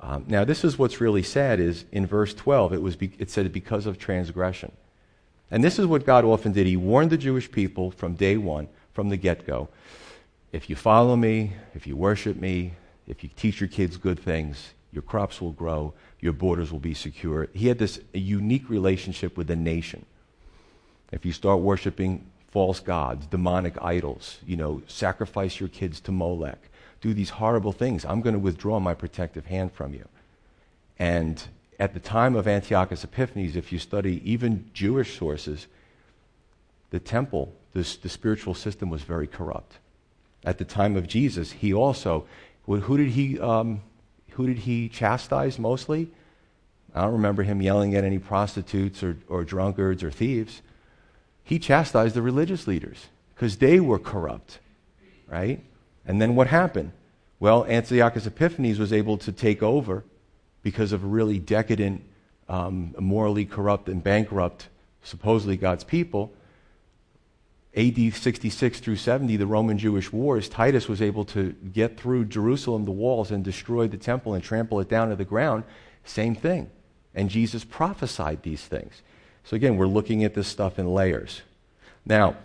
Um, 0.00 0.24
now, 0.26 0.42
this 0.44 0.64
is 0.64 0.76
what's 0.76 1.00
really 1.00 1.22
sad 1.22 1.60
is 1.60 1.84
in 1.92 2.04
verse 2.04 2.34
12, 2.34 2.72
it, 2.72 2.82
was 2.82 2.96
be, 2.96 3.12
it 3.20 3.30
said 3.30 3.52
because 3.52 3.86
of 3.86 3.96
transgression. 3.96 4.72
And 5.48 5.62
this 5.62 5.78
is 5.78 5.86
what 5.86 6.04
God 6.04 6.24
often 6.24 6.50
did. 6.50 6.66
He 6.66 6.76
warned 6.76 7.10
the 7.10 7.16
Jewish 7.16 7.48
people 7.48 7.92
from 7.92 8.14
day 8.14 8.36
one, 8.36 8.66
from 8.92 9.10
the 9.10 9.16
get 9.16 9.46
go. 9.46 9.68
If 10.50 10.68
you 10.68 10.74
follow 10.74 11.14
me, 11.14 11.52
if 11.76 11.86
you 11.86 11.96
worship 11.96 12.36
me, 12.36 12.72
if 13.06 13.22
you 13.22 13.30
teach 13.36 13.60
your 13.60 13.68
kids 13.68 13.96
good 13.96 14.18
things, 14.18 14.72
your 14.90 15.02
crops 15.02 15.40
will 15.40 15.52
grow, 15.52 15.94
your 16.18 16.32
borders 16.32 16.72
will 16.72 16.80
be 16.80 16.94
secure. 16.94 17.46
He 17.54 17.68
had 17.68 17.78
this 17.78 18.00
unique 18.12 18.68
relationship 18.68 19.36
with 19.36 19.46
the 19.46 19.54
nation. 19.54 20.04
If 21.12 21.24
you 21.24 21.32
start 21.32 21.60
worshiping 21.60 22.26
false 22.54 22.78
gods, 22.78 23.26
demonic 23.26 23.74
idols, 23.82 24.38
you 24.46 24.56
know, 24.56 24.80
sacrifice 24.86 25.58
your 25.58 25.68
kids 25.68 25.98
to 25.98 26.12
Molech, 26.12 26.70
do 27.00 27.12
these 27.12 27.30
horrible 27.30 27.72
things, 27.72 28.04
I'm 28.04 28.20
going 28.20 28.34
to 28.34 28.38
withdraw 28.38 28.78
my 28.78 28.94
protective 28.94 29.46
hand 29.46 29.72
from 29.72 29.92
you. 29.92 30.06
And 30.96 31.42
at 31.80 31.94
the 31.94 32.00
time 32.00 32.36
of 32.36 32.46
Antiochus 32.46 33.02
Epiphanes, 33.02 33.56
if 33.56 33.72
you 33.72 33.80
study 33.80 34.22
even 34.24 34.70
Jewish 34.72 35.18
sources, 35.18 35.66
the 36.90 37.00
temple, 37.00 37.52
this, 37.72 37.96
the 37.96 38.08
spiritual 38.08 38.54
system 38.54 38.88
was 38.88 39.02
very 39.02 39.26
corrupt. 39.26 39.78
At 40.44 40.58
the 40.58 40.64
time 40.64 40.94
of 40.94 41.08
Jesus, 41.08 41.50
he 41.50 41.74
also, 41.74 42.24
who 42.66 42.96
did 42.96 43.08
he, 43.08 43.36
um, 43.40 43.80
who 44.30 44.46
did 44.46 44.58
he 44.58 44.88
chastise 44.88 45.58
mostly? 45.58 46.08
I 46.94 47.00
don't 47.00 47.14
remember 47.14 47.42
him 47.42 47.60
yelling 47.60 47.96
at 47.96 48.04
any 48.04 48.20
prostitutes 48.20 49.02
or, 49.02 49.16
or 49.28 49.42
drunkards 49.42 50.04
or 50.04 50.12
thieves. 50.12 50.62
He 51.44 51.58
chastised 51.58 52.14
the 52.14 52.22
religious 52.22 52.66
leaders 52.66 53.06
because 53.34 53.58
they 53.58 53.78
were 53.78 53.98
corrupt, 53.98 54.58
right? 55.28 55.62
And 56.06 56.20
then 56.20 56.34
what 56.34 56.48
happened? 56.48 56.92
Well, 57.38 57.66
Antiochus 57.66 58.26
Epiphanes 58.26 58.78
was 58.78 58.92
able 58.92 59.18
to 59.18 59.30
take 59.30 59.62
over 59.62 60.04
because 60.62 60.92
of 60.92 61.04
really 61.04 61.38
decadent, 61.38 62.02
um, 62.48 62.94
morally 62.98 63.44
corrupt, 63.44 63.88
and 63.88 64.02
bankrupt, 64.02 64.68
supposedly 65.02 65.58
God's 65.58 65.84
people. 65.84 66.32
AD 67.76 68.14
66 68.14 68.80
through 68.80 68.96
70, 68.96 69.36
the 69.36 69.46
Roman 69.46 69.76
Jewish 69.76 70.12
wars, 70.12 70.48
Titus 70.48 70.88
was 70.88 71.02
able 71.02 71.24
to 71.26 71.52
get 71.72 71.98
through 71.98 72.26
Jerusalem, 72.26 72.84
the 72.84 72.92
walls, 72.92 73.30
and 73.30 73.44
destroy 73.44 73.88
the 73.88 73.96
temple 73.96 74.32
and 74.32 74.42
trample 74.42 74.80
it 74.80 74.88
down 74.88 75.10
to 75.10 75.16
the 75.16 75.24
ground. 75.24 75.64
Same 76.04 76.34
thing. 76.34 76.70
And 77.14 77.28
Jesus 77.28 77.64
prophesied 77.64 78.42
these 78.42 78.62
things. 78.62 79.02
So 79.44 79.56
again, 79.56 79.76
we're 79.76 79.86
looking 79.86 80.24
at 80.24 80.34
this 80.34 80.48
stuff 80.48 80.78
in 80.78 80.92
layers. 80.92 81.42
Now, 82.04 82.36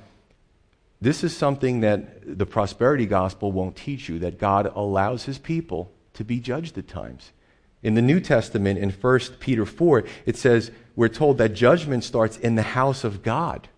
this 1.02 1.24
is 1.24 1.36
something 1.36 1.80
that 1.80 2.38
the 2.38 2.46
prosperity 2.46 3.06
gospel 3.06 3.52
won't 3.52 3.76
teach 3.76 4.10
you 4.10 4.20
that 4.20 4.38
God 4.38 4.72
allows 4.76 5.24
his 5.24 5.38
people 5.38 5.92
to 6.14 6.26
be 6.26 6.40
judged 6.40 6.78
at 6.78 6.88
times. 6.88 7.32
In 7.82 7.94
the 7.94 8.02
New 8.02 8.20
Testament, 8.20 8.80
in 8.80 8.90
1 8.90 9.20
Peter 9.40 9.66
4, 9.66 10.04
it 10.26 10.36
says, 10.36 10.72
we're 10.98 11.08
told 11.08 11.38
that 11.38 11.54
judgment 11.54 12.04
starts 12.04 12.38
in 12.38 12.56
the 12.56 12.62
house 12.62 13.06
of 13.06 13.24
God. 13.24 13.70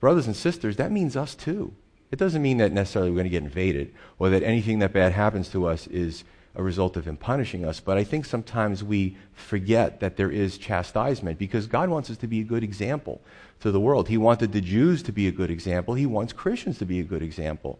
Brothers 0.00 0.26
and 0.26 0.34
sisters, 0.34 0.76
that 0.76 0.90
means 0.90 1.16
us 1.16 1.36
too. 1.36 1.72
It 2.10 2.18
doesn't 2.18 2.42
mean 2.42 2.56
that 2.58 2.72
necessarily 2.72 3.10
we're 3.10 3.16
going 3.18 3.26
to 3.26 3.30
get 3.30 3.44
invaded 3.44 3.94
or 4.18 4.30
that 4.30 4.42
anything 4.42 4.80
that 4.80 4.92
bad 4.92 5.12
happens 5.12 5.48
to 5.50 5.66
us 5.66 5.86
is 5.86 6.24
a 6.58 6.62
result 6.62 6.96
of 6.96 7.06
Him 7.06 7.16
punishing 7.16 7.64
us. 7.64 7.80
But 7.80 7.96
I 7.96 8.04
think 8.04 8.26
sometimes 8.26 8.84
we 8.84 9.16
forget 9.32 10.00
that 10.00 10.16
there 10.16 10.30
is 10.30 10.58
chastisement 10.58 11.38
because 11.38 11.66
God 11.66 11.88
wants 11.88 12.10
us 12.10 12.18
to 12.18 12.26
be 12.26 12.40
a 12.40 12.44
good 12.44 12.64
example 12.64 13.22
to 13.60 13.70
the 13.70 13.80
world. 13.80 14.08
He 14.08 14.18
wanted 14.18 14.52
the 14.52 14.60
Jews 14.60 15.02
to 15.04 15.12
be 15.12 15.28
a 15.28 15.32
good 15.32 15.50
example, 15.50 15.94
He 15.94 16.04
wants 16.04 16.32
Christians 16.32 16.76
to 16.78 16.84
be 16.84 17.00
a 17.00 17.04
good 17.04 17.22
example. 17.22 17.78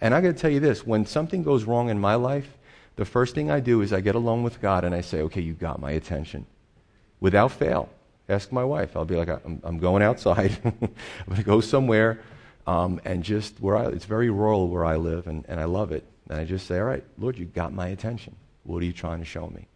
And 0.00 0.14
I 0.14 0.20
got 0.20 0.28
to 0.28 0.34
tell 0.34 0.50
you 0.50 0.60
this 0.60 0.86
when 0.86 1.06
something 1.06 1.42
goes 1.42 1.64
wrong 1.64 1.88
in 1.88 1.98
my 1.98 2.14
life, 2.14 2.58
the 2.96 3.04
first 3.04 3.34
thing 3.34 3.50
I 3.50 3.60
do 3.60 3.80
is 3.80 3.92
I 3.92 4.00
get 4.00 4.14
alone 4.14 4.42
with 4.42 4.60
God 4.60 4.84
and 4.84 4.94
I 4.94 5.00
say, 5.00 5.22
okay, 5.22 5.40
you 5.40 5.54
got 5.54 5.80
my 5.80 5.92
attention. 5.92 6.44
Without 7.20 7.52
fail. 7.52 7.88
Ask 8.28 8.52
my 8.52 8.64
wife. 8.64 8.96
I'll 8.96 9.04
be 9.04 9.16
like, 9.16 9.28
I'm, 9.28 9.60
I'm 9.64 9.78
going 9.78 10.02
outside. 10.02 10.58
I'm 10.64 10.72
going 11.28 11.36
to 11.36 11.42
go 11.42 11.60
somewhere 11.60 12.20
um, 12.66 13.00
and 13.04 13.22
just 13.22 13.60
where 13.60 13.76
I, 13.76 13.86
it's 13.86 14.04
very 14.04 14.28
rural 14.28 14.68
where 14.68 14.84
I 14.84 14.96
live 14.96 15.26
and, 15.26 15.44
and 15.48 15.58
I 15.58 15.64
love 15.64 15.92
it. 15.92 16.04
And 16.28 16.38
I 16.38 16.44
just 16.44 16.66
say, 16.66 16.78
all 16.78 16.84
right, 16.84 17.04
Lord, 17.18 17.38
you 17.38 17.46
got 17.46 17.72
my 17.72 17.88
attention. 17.88 18.36
What 18.64 18.82
are 18.82 18.86
you 18.86 18.92
trying 18.92 19.18
to 19.18 19.24
show 19.24 19.48
me? 19.48 19.66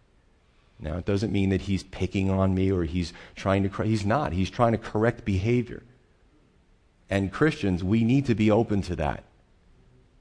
Now, 0.79 0.99
it 0.99 1.07
doesn't 1.07 1.33
mean 1.33 1.51
that 1.51 1.63
he's 1.63 1.83
picking 1.83 2.31
on 2.31 2.55
me 2.55 2.71
or 2.71 2.85
he's 2.85 3.13
trying 3.35 3.69
to, 3.69 3.83
he's 3.83 4.05
not. 4.05 4.33
He's 4.33 4.51
trying 4.51 4.73
to 4.73 4.79
correct 4.79 5.25
behavior. 5.25 5.83
And 7.09 7.33
Christians, 7.33 7.83
we 7.83 8.05
need 8.05 8.27
to 8.27 8.35
be 8.35 8.51
open 8.51 8.83
to 8.83 8.97
that. 8.97 9.25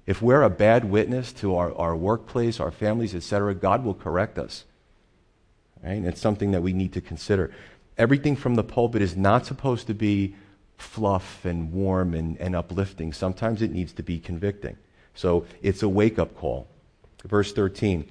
If 0.05 0.21
we're 0.21 0.43
a 0.43 0.49
bad 0.49 0.85
witness 0.85 1.33
to 1.33 1.55
our, 1.55 1.73
our 1.75 1.95
workplace, 1.95 2.59
our 2.59 2.71
families, 2.71 3.15
etc., 3.15 3.55
God 3.55 3.83
will 3.83 3.95
correct 3.95 4.37
us. 4.37 4.65
Right? 5.83 5.93
And 5.93 6.05
it's 6.05 6.21
something 6.21 6.51
that 6.51 6.61
we 6.61 6.73
need 6.73 6.93
to 6.93 7.01
consider. 7.01 7.51
Everything 7.97 8.35
from 8.35 8.55
the 8.55 8.63
pulpit 8.63 9.01
is 9.01 9.17
not 9.17 9.45
supposed 9.45 9.87
to 9.87 9.93
be 9.93 10.35
fluff 10.77 11.43
and 11.43 11.71
warm 11.71 12.13
and, 12.13 12.37
and 12.39 12.55
uplifting. 12.55 13.13
Sometimes 13.13 13.61
it 13.61 13.71
needs 13.71 13.93
to 13.93 14.03
be 14.03 14.19
convicting. 14.19 14.77
So 15.15 15.45
it's 15.61 15.81
a 15.81 15.89
wake 15.89 16.19
up 16.19 16.37
call. 16.37 16.67
Verse 17.23 17.51
13. 17.53 18.05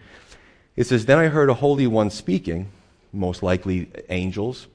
It 0.77 0.87
says, 0.87 1.07
Then 1.07 1.19
I 1.19 1.29
heard 1.29 1.51
a 1.51 1.55
holy 1.55 1.87
one 1.87 2.11
speaking, 2.11 2.71
most 3.12 3.43
likely 3.43 3.88
angels, 4.09 4.67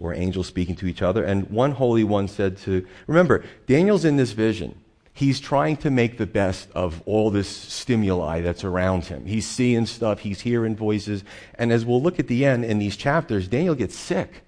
or 0.00 0.14
angels 0.14 0.46
speaking 0.46 0.76
to 0.76 0.86
each 0.86 1.02
other. 1.02 1.24
And 1.24 1.50
one 1.50 1.72
holy 1.72 2.04
one 2.04 2.28
said 2.28 2.56
to, 2.58 2.86
remember, 3.06 3.44
Daniel's 3.66 4.04
in 4.04 4.16
this 4.16 4.32
vision. 4.32 4.80
He's 5.12 5.38
trying 5.38 5.76
to 5.78 5.90
make 5.90 6.18
the 6.18 6.26
best 6.26 6.68
of 6.72 7.00
all 7.06 7.30
this 7.30 7.48
stimuli 7.48 8.40
that's 8.40 8.64
around 8.64 9.04
him. 9.04 9.26
He's 9.26 9.46
seeing 9.46 9.86
stuff, 9.86 10.20
he's 10.20 10.40
hearing 10.40 10.74
voices. 10.74 11.22
And 11.56 11.70
as 11.70 11.84
we'll 11.84 12.02
look 12.02 12.18
at 12.18 12.26
the 12.26 12.44
end 12.44 12.64
in 12.64 12.78
these 12.80 12.96
chapters, 12.96 13.46
Daniel 13.46 13.76
gets 13.76 13.96
sick, 13.96 14.42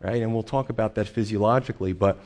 right? 0.00 0.22
And 0.22 0.32
we'll 0.32 0.42
talk 0.42 0.70
about 0.70 0.94
that 0.94 1.08
physiologically. 1.08 1.92
But 1.92 2.18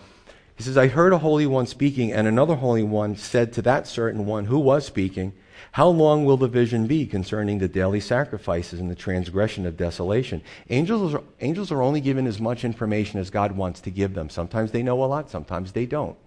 he 0.60 0.64
says, 0.64 0.76
I 0.76 0.88
heard 0.88 1.14
a 1.14 1.18
holy 1.18 1.46
one 1.46 1.66
speaking, 1.66 2.12
and 2.12 2.28
another 2.28 2.54
holy 2.54 2.82
one 2.82 3.16
said 3.16 3.54
to 3.54 3.62
that 3.62 3.86
certain 3.86 4.26
one 4.26 4.44
who 4.44 4.58
was 4.58 4.84
speaking, 4.84 5.32
how 5.72 5.88
long 5.88 6.26
will 6.26 6.36
the 6.36 6.48
vision 6.48 6.86
be 6.86 7.06
concerning 7.06 7.58
the 7.58 7.66
daily 7.66 7.98
sacrifices 7.98 8.78
and 8.78 8.90
the 8.90 8.94
transgression 8.94 9.64
of 9.64 9.78
desolation? 9.78 10.42
Angels 10.68 11.14
are, 11.14 11.22
angels 11.40 11.72
are 11.72 11.80
only 11.80 12.02
given 12.02 12.26
as 12.26 12.38
much 12.38 12.62
information 12.62 13.18
as 13.18 13.30
God 13.30 13.52
wants 13.52 13.80
to 13.80 13.90
give 13.90 14.12
them. 14.12 14.28
Sometimes 14.28 14.70
they 14.70 14.82
know 14.82 15.02
a 15.02 15.06
lot, 15.06 15.30
sometimes 15.30 15.72
they 15.72 15.86
don't. 15.86 16.18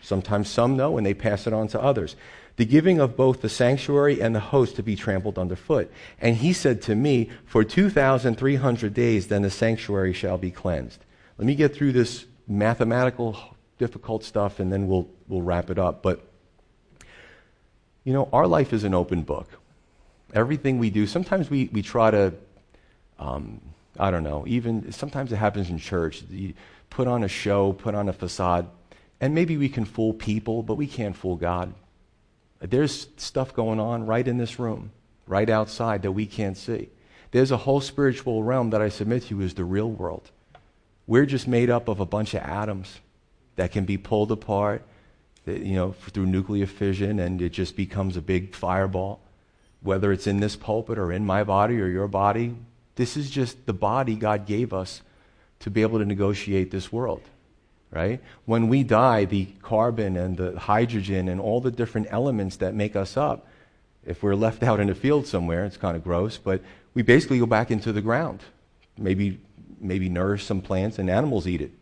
Sometimes 0.00 0.48
some 0.48 0.74
know 0.74 0.96
and 0.96 1.04
they 1.04 1.12
pass 1.12 1.46
it 1.46 1.52
on 1.52 1.68
to 1.68 1.82
others. 1.82 2.16
The 2.56 2.64
giving 2.64 3.00
of 3.00 3.18
both 3.18 3.42
the 3.42 3.50
sanctuary 3.50 4.22
and 4.22 4.34
the 4.34 4.40
host 4.40 4.76
to 4.76 4.82
be 4.82 4.96
trampled 4.96 5.38
underfoot. 5.38 5.92
And 6.22 6.36
he 6.36 6.54
said 6.54 6.80
to 6.82 6.94
me, 6.94 7.28
For 7.44 7.64
2,300 7.64 8.94
days, 8.94 9.28
then 9.28 9.42
the 9.42 9.50
sanctuary 9.50 10.14
shall 10.14 10.38
be 10.38 10.50
cleansed. 10.50 11.04
Let 11.36 11.46
me 11.46 11.54
get 11.54 11.74
through 11.74 11.92
this 11.92 12.24
mathematical, 12.48 13.56
difficult 13.78 14.24
stuff 14.24 14.60
and 14.60 14.72
then 14.72 14.86
we'll, 14.88 15.08
we'll 15.28 15.42
wrap 15.42 15.70
it 15.70 15.78
up. 15.78 16.02
But 16.02 16.24
you 18.04 18.12
know, 18.12 18.28
our 18.32 18.46
life 18.46 18.72
is 18.72 18.84
an 18.84 18.94
open 18.94 19.22
book. 19.22 19.48
Everything 20.32 20.78
we 20.78 20.90
do, 20.90 21.06
sometimes 21.06 21.50
we, 21.50 21.68
we 21.72 21.82
try 21.82 22.10
to, 22.10 22.34
um, 23.18 23.60
I 23.98 24.10
don't 24.10 24.22
know, 24.22 24.44
even 24.46 24.92
sometimes 24.92 25.32
it 25.32 25.36
happens 25.36 25.68
in 25.68 25.78
church. 25.78 26.22
You 26.30 26.54
put 26.90 27.08
on 27.08 27.22
a 27.22 27.28
show, 27.28 27.72
put 27.72 27.94
on 27.94 28.08
a 28.08 28.12
facade, 28.12 28.66
and 29.20 29.34
maybe 29.34 29.56
we 29.56 29.68
can 29.68 29.84
fool 29.84 30.14
people, 30.14 30.62
but 30.62 30.76
we 30.76 30.86
can't 30.86 31.16
fool 31.16 31.36
God. 31.36 31.74
There's 32.60 33.08
stuff 33.16 33.54
going 33.54 33.78
on 33.78 34.06
right 34.06 34.26
in 34.26 34.38
this 34.38 34.58
room, 34.58 34.90
right 35.26 35.48
outside 35.48 36.02
that 36.02 36.12
we 36.12 36.26
can't 36.26 36.56
see. 36.56 36.88
There's 37.30 37.50
a 37.50 37.58
whole 37.58 37.80
spiritual 37.80 38.42
realm 38.42 38.70
that 38.70 38.80
I 38.80 38.88
submit 38.88 39.24
to 39.24 39.36
you 39.36 39.42
is 39.42 39.54
the 39.54 39.64
real 39.64 39.90
world. 39.90 40.30
We're 41.06 41.26
just 41.26 41.46
made 41.46 41.70
up 41.70 41.88
of 41.88 42.00
a 42.00 42.06
bunch 42.06 42.34
of 42.34 42.42
atoms 42.42 43.00
that 43.58 43.72
can 43.72 43.84
be 43.84 43.98
pulled 43.98 44.30
apart 44.32 44.82
you 45.56 45.74
know, 45.74 45.92
through 45.92 46.26
nuclear 46.26 46.66
fission, 46.66 47.18
and 47.18 47.40
it 47.42 47.50
just 47.50 47.76
becomes 47.76 48.16
a 48.16 48.22
big 48.22 48.54
fireball. 48.54 49.20
Whether 49.80 50.12
it's 50.12 50.26
in 50.26 50.40
this 50.40 50.56
pulpit 50.56 50.98
or 50.98 51.12
in 51.12 51.24
my 51.24 51.44
body 51.44 51.80
or 51.80 51.88
your 51.88 52.08
body, 52.08 52.54
this 52.96 53.16
is 53.16 53.30
just 53.30 53.66
the 53.66 53.72
body 53.72 54.14
God 54.14 54.46
gave 54.46 54.72
us 54.72 55.02
to 55.60 55.70
be 55.70 55.82
able 55.82 55.98
to 55.98 56.04
negotiate 56.04 56.70
this 56.70 56.92
world, 56.92 57.22
right? 57.90 58.20
When 58.44 58.68
we 58.68 58.82
die, 58.82 59.24
the 59.24 59.46
carbon 59.62 60.16
and 60.16 60.36
the 60.36 60.58
hydrogen 60.58 61.28
and 61.28 61.40
all 61.40 61.60
the 61.60 61.70
different 61.70 62.08
elements 62.10 62.56
that 62.56 62.74
make 62.74 62.94
us 62.94 63.16
up, 63.16 63.46
if 64.04 64.22
we're 64.22 64.34
left 64.34 64.62
out 64.62 64.80
in 64.80 64.88
a 64.88 64.94
field 64.94 65.26
somewhere, 65.26 65.64
it's 65.64 65.76
kind 65.76 65.96
of 65.96 66.04
gross, 66.04 66.38
but 66.38 66.62
we 66.94 67.02
basically 67.02 67.38
go 67.38 67.46
back 67.46 67.70
into 67.70 67.92
the 67.92 68.00
ground. 68.00 68.40
Maybe, 68.96 69.40
maybe 69.80 70.08
nourish 70.08 70.44
some 70.44 70.60
plants 70.60 70.98
and 70.98 71.10
animals 71.10 71.46
eat 71.46 71.60
it. 71.60 71.72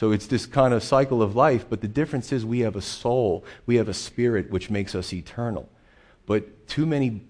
So 0.00 0.12
it's 0.12 0.28
this 0.28 0.46
kind 0.46 0.72
of 0.72 0.82
cycle 0.82 1.20
of 1.20 1.36
life, 1.36 1.66
but 1.68 1.82
the 1.82 1.86
difference 1.86 2.32
is 2.32 2.42
we 2.42 2.60
have 2.60 2.74
a 2.74 2.80
soul, 2.80 3.44
we 3.66 3.76
have 3.76 3.86
a 3.86 3.92
spirit 3.92 4.50
which 4.50 4.70
makes 4.70 4.94
us 4.94 5.12
eternal. 5.12 5.68
But 6.24 6.66
too 6.66 6.86
many 6.86 7.20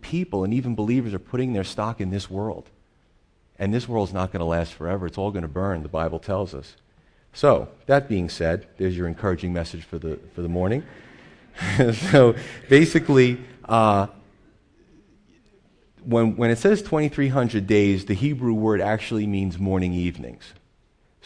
people 0.00 0.42
and 0.42 0.52
even 0.52 0.74
believers 0.74 1.14
are 1.14 1.20
putting 1.20 1.52
their 1.52 1.62
stock 1.62 2.00
in 2.00 2.10
this 2.10 2.28
world. 2.28 2.68
And 3.60 3.72
this 3.72 3.86
world's 3.88 4.12
not 4.12 4.32
going 4.32 4.40
to 4.40 4.44
last 4.44 4.72
forever. 4.72 5.06
It's 5.06 5.16
all 5.16 5.30
going 5.30 5.42
to 5.42 5.48
burn, 5.48 5.84
the 5.84 5.88
Bible 5.88 6.18
tells 6.18 6.52
us. 6.52 6.74
So, 7.32 7.68
that 7.86 8.08
being 8.08 8.28
said, 8.28 8.66
there's 8.76 8.96
your 8.96 9.06
encouraging 9.06 9.52
message 9.52 9.84
for 9.84 10.00
the, 10.00 10.18
for 10.34 10.42
the 10.42 10.48
morning. 10.48 10.82
so, 12.10 12.34
basically, 12.68 13.38
uh, 13.66 14.08
when, 16.02 16.34
when 16.34 16.50
it 16.50 16.58
says 16.58 16.82
2,300 16.82 17.68
days, 17.68 18.06
the 18.06 18.14
Hebrew 18.14 18.52
word 18.52 18.80
actually 18.80 19.28
means 19.28 19.60
morning 19.60 19.92
evenings. 19.92 20.54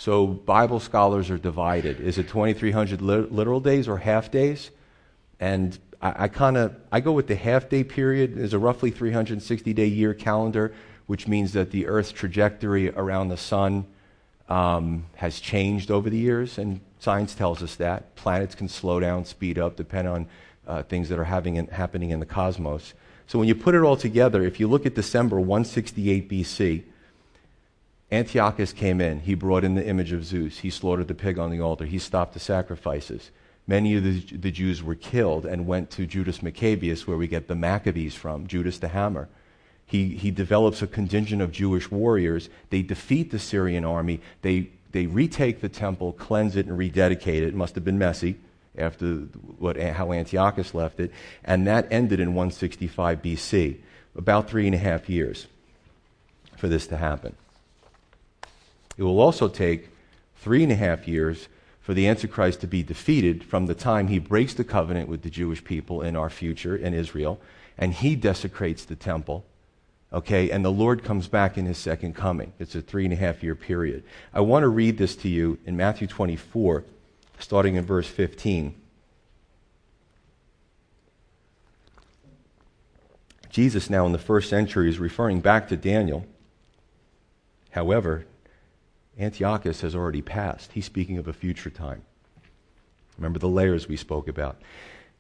So 0.01 0.27
Bible 0.27 0.81
scholars 0.81 1.29
are 1.29 1.37
divided. 1.37 2.01
Is 2.01 2.17
it 2.17 2.27
2,300 2.27 3.03
literal 3.03 3.61
days 3.61 3.87
or 3.87 3.99
half 3.99 4.31
days? 4.31 4.71
And 5.39 5.79
I, 6.01 6.25
I 6.25 6.29
kind 6.29 6.57
of 6.57 6.75
I 6.91 7.01
go 7.01 7.13
with 7.13 7.27
the 7.27 7.37
half 7.37 7.69
day 7.69 7.85
period. 7.85 8.35
There's 8.37 8.55
a 8.55 8.59
roughly 8.59 8.91
360 8.91 9.75
day 9.75 9.85
year 9.85 10.15
calendar, 10.15 10.73
which 11.05 11.29
means 11.29 11.53
that 11.53 11.71
the 11.71 11.87
Earth's 11.87 12.13
trajectory 12.13 12.89
around 12.89 13.29
the 13.29 13.37
sun 13.37 13.85
um, 14.49 15.05
has 15.17 15.39
changed 15.39 15.91
over 15.91 16.09
the 16.09 16.17
years, 16.17 16.57
and 16.57 16.81
science 16.99 17.35
tells 17.35 17.63
us 17.63 17.77
that 17.77 18.17
planets 18.17 18.55
can 18.55 18.71
slow 18.71 19.01
down, 19.01 19.27
speed 19.27 19.59
up, 19.59 19.77
depend 19.77 20.09
on 20.09 20.27
uh, 20.67 20.83
things 20.83 21.11
that 21.11 21.19
are 21.19 21.25
having, 21.25 21.67
happening 21.67 22.09
in 22.09 22.21
the 22.21 22.27
cosmos. 22.27 22.95
So 23.27 23.39
when 23.39 23.49
you 23.49 23.55
put 23.55 23.75
it 23.75 23.83
all 23.83 23.99
together, 23.99 24.43
if 24.45 24.59
you 24.59 24.67
look 24.67 24.87
at 24.87 24.95
December 24.95 25.39
168 25.39 26.27
BC, 26.31 26.85
Antiochus 28.13 28.73
came 28.73 29.01
in. 29.01 29.21
He 29.21 29.35
brought 29.35 29.65
in 29.65 29.75
the 29.75 29.87
image 29.87 30.13
of 30.13 30.25
Zeus. 30.25 30.59
He 30.59 30.71
slaughtered 30.71 31.09
the 31.09 31.15
pig 31.15 31.39
on 31.39 31.51
the 31.51 31.61
altar. 31.61 31.87
He 31.87 31.99
stopped 31.99 32.35
the 32.35 32.41
sacrifices. 32.41 33.31
Many 33.67 33.97
of 33.97 34.03
the, 34.03 34.21
the 34.37 34.51
Jews 34.51 34.83
were 34.83 34.97
killed 34.97 35.47
and 35.47 35.67
went 35.67 35.91
to 35.93 36.07
Judas 36.07 36.43
Maccabeus, 36.43 37.07
where 37.07 37.17
we 37.17 37.29
get 37.29 37.47
the 37.47 37.55
Maccabees 37.55 38.17
from, 38.17 38.49
Judas 38.49 38.79
the 38.79 38.89
Hammer. 38.89 39.29
He, 39.87 40.17
he 40.17 40.31
develops 40.31 40.83
a 40.83 40.87
contingent 40.87 41.41
of 41.41 41.53
Jewish 41.53 41.91
warriors. 41.91 42.49
They 42.71 42.83
defeat 42.83 43.31
the 43.31 43.39
Syrian 43.39 43.85
army. 43.85 44.21
They, 44.43 44.71
they 44.91 45.07
retake 45.07 45.61
the 45.61 45.69
temple, 45.69 46.13
cleanse 46.13 46.57
it, 46.57 46.67
and 46.67 46.77
rededicate 46.77 47.43
it. 47.43 47.49
It 47.49 47.55
must 47.55 47.77
have 47.77 47.85
been 47.85 47.99
messy 47.99 48.39
after 48.77 49.07
what, 49.59 49.77
how 49.77 50.13
Antiochus 50.13 50.75
left 50.75 51.01
it. 51.01 51.13
And 51.45 51.67
that 51.67 51.87
ended 51.91 52.19
in 52.19 52.35
165 52.35 53.23
BC, 53.23 53.79
about 54.17 54.49
three 54.51 54.67
and 54.67 54.75
a 54.75 54.79
half 54.79 55.09
years 55.09 55.47
for 56.57 56.69
this 56.69 56.87
to 56.89 56.97
happen. 56.97 57.37
It 59.01 59.05
will 59.05 59.19
also 59.19 59.49
take 59.49 59.89
three 60.37 60.63
and 60.63 60.71
a 60.71 60.77
half 60.77 61.09
years 61.09 61.49
for 61.81 61.95
the 61.95 62.07
Antichrist 62.07 62.61
to 62.61 62.67
be 62.67 62.83
defeated 62.83 63.43
from 63.43 63.65
the 63.65 63.75
time 63.75 64.09
he 64.09 64.19
breaks 64.19 64.53
the 64.53 64.63
covenant 64.63 65.09
with 65.09 65.23
the 65.23 65.31
Jewish 65.31 65.65
people 65.65 66.03
in 66.03 66.17
our 66.17 66.29
future 66.29 66.77
in 66.77 66.93
Israel 66.93 67.41
and 67.79 67.95
he 67.95 68.15
desecrates 68.15 68.85
the 68.85 68.95
temple. 68.95 69.47
Okay, 70.13 70.51
and 70.51 70.63
the 70.63 70.71
Lord 70.71 71.03
comes 71.03 71.29
back 71.29 71.57
in 71.57 71.65
his 71.65 71.79
second 71.79 72.15
coming. 72.15 72.53
It's 72.59 72.75
a 72.75 72.83
three 72.83 73.05
and 73.05 73.15
a 73.15 73.17
half 73.17 73.43
year 73.43 73.55
period. 73.55 74.05
I 74.35 74.41
want 74.41 74.65
to 74.65 74.69
read 74.69 74.99
this 74.99 75.17
to 75.17 75.31
you 75.31 75.59
in 75.65 75.79
Matthew 75.79 76.07
24, 76.07 76.85
starting 77.39 77.77
in 77.77 77.87
verse 77.87 78.07
15. 78.07 78.75
Jesus, 83.49 83.89
now 83.89 84.05
in 84.05 84.13
the 84.13 84.19
first 84.19 84.51
century, 84.51 84.91
is 84.91 84.99
referring 84.99 85.41
back 85.41 85.69
to 85.69 85.77
Daniel. 85.79 86.27
However, 87.71 88.27
Antiochus 89.21 89.83
has 89.83 89.95
already 89.95 90.23
passed. 90.23 90.73
He's 90.73 90.87
speaking 90.87 91.19
of 91.19 91.29
a 91.29 91.33
future 91.33 91.71
time. 91.71 92.03
Remember 93.19 93.39
the 93.39 93.49
layers 93.49 93.87
we 93.87 93.97
spoke 93.97 94.29
about. 94.29 94.57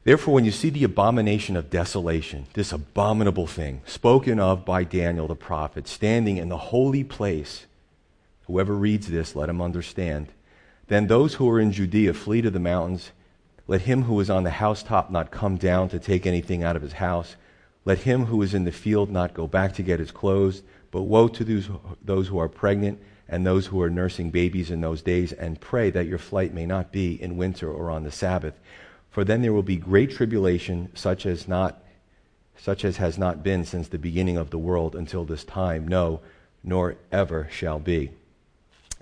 Therefore, 0.04 0.32
when 0.32 0.46
you 0.46 0.50
see 0.50 0.70
the 0.70 0.84
abomination 0.84 1.56
of 1.56 1.68
desolation, 1.68 2.46
this 2.54 2.72
abominable 2.72 3.46
thing, 3.46 3.82
spoken 3.84 4.40
of 4.40 4.64
by 4.64 4.82
Daniel 4.82 5.26
the 5.26 5.36
prophet, 5.36 5.86
standing 5.86 6.38
in 6.38 6.48
the 6.48 6.56
holy 6.56 7.04
place, 7.04 7.66
whoever 8.46 8.74
reads 8.74 9.08
this, 9.08 9.36
let 9.36 9.50
him 9.50 9.60
understand. 9.60 10.28
Then 10.88 11.06
those 11.06 11.34
who 11.34 11.48
are 11.50 11.60
in 11.60 11.70
Judea 11.70 12.14
flee 12.14 12.40
to 12.40 12.50
the 12.50 12.58
mountains. 12.58 13.10
Let 13.68 13.82
him 13.82 14.04
who 14.04 14.18
is 14.18 14.30
on 14.30 14.42
the 14.42 14.50
housetop 14.50 15.10
not 15.10 15.30
come 15.30 15.56
down 15.56 15.90
to 15.90 15.98
take 15.98 16.26
anything 16.26 16.64
out 16.64 16.74
of 16.74 16.82
his 16.82 16.94
house. 16.94 17.36
Let 17.84 17.98
him 17.98 18.24
who 18.24 18.40
is 18.42 18.54
in 18.54 18.64
the 18.64 18.72
field 18.72 19.10
not 19.10 19.34
go 19.34 19.46
back 19.46 19.74
to 19.74 19.82
get 19.82 20.00
his 20.00 20.10
clothes. 20.10 20.62
But 20.90 21.02
woe 21.02 21.28
to 21.28 21.44
those, 21.44 21.68
those 22.02 22.28
who 22.28 22.38
are 22.38 22.48
pregnant 22.48 23.00
and 23.30 23.46
those 23.46 23.66
who 23.66 23.80
are 23.80 23.88
nursing 23.88 24.30
babies 24.30 24.70
in 24.70 24.80
those 24.82 25.00
days, 25.00 25.32
and 25.32 25.60
pray 25.60 25.88
that 25.88 26.08
your 26.08 26.18
flight 26.18 26.52
may 26.52 26.66
not 26.66 26.92
be 26.92 27.14
in 27.22 27.38
winter 27.38 27.72
or 27.72 27.88
on 27.88 28.02
the 28.02 28.10
Sabbath. 28.10 28.54
For 29.08 29.24
then 29.24 29.40
there 29.40 29.52
will 29.52 29.62
be 29.62 29.76
great 29.76 30.10
tribulation, 30.10 30.90
such 30.94 31.24
as 31.24 31.48
not 31.48 31.82
such 32.58 32.84
as 32.84 32.98
has 32.98 33.16
not 33.16 33.42
been 33.42 33.64
since 33.64 33.88
the 33.88 33.98
beginning 33.98 34.36
of 34.36 34.50
the 34.50 34.58
world 34.58 34.94
until 34.94 35.24
this 35.24 35.44
time, 35.44 35.88
no, 35.88 36.20
nor 36.62 36.96
ever 37.10 37.48
shall 37.50 37.78
be. 37.78 38.10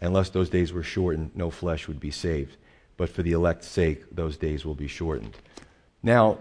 Unless 0.00 0.30
those 0.30 0.48
days 0.48 0.72
were 0.72 0.84
shortened, 0.84 1.32
no 1.34 1.50
flesh 1.50 1.88
would 1.88 1.98
be 1.98 2.12
saved. 2.12 2.56
But 2.96 3.08
for 3.08 3.24
the 3.24 3.32
elect's 3.32 3.66
sake, 3.66 4.04
those 4.14 4.36
days 4.36 4.64
will 4.64 4.76
be 4.76 4.86
shortened. 4.86 5.36
Now, 6.04 6.38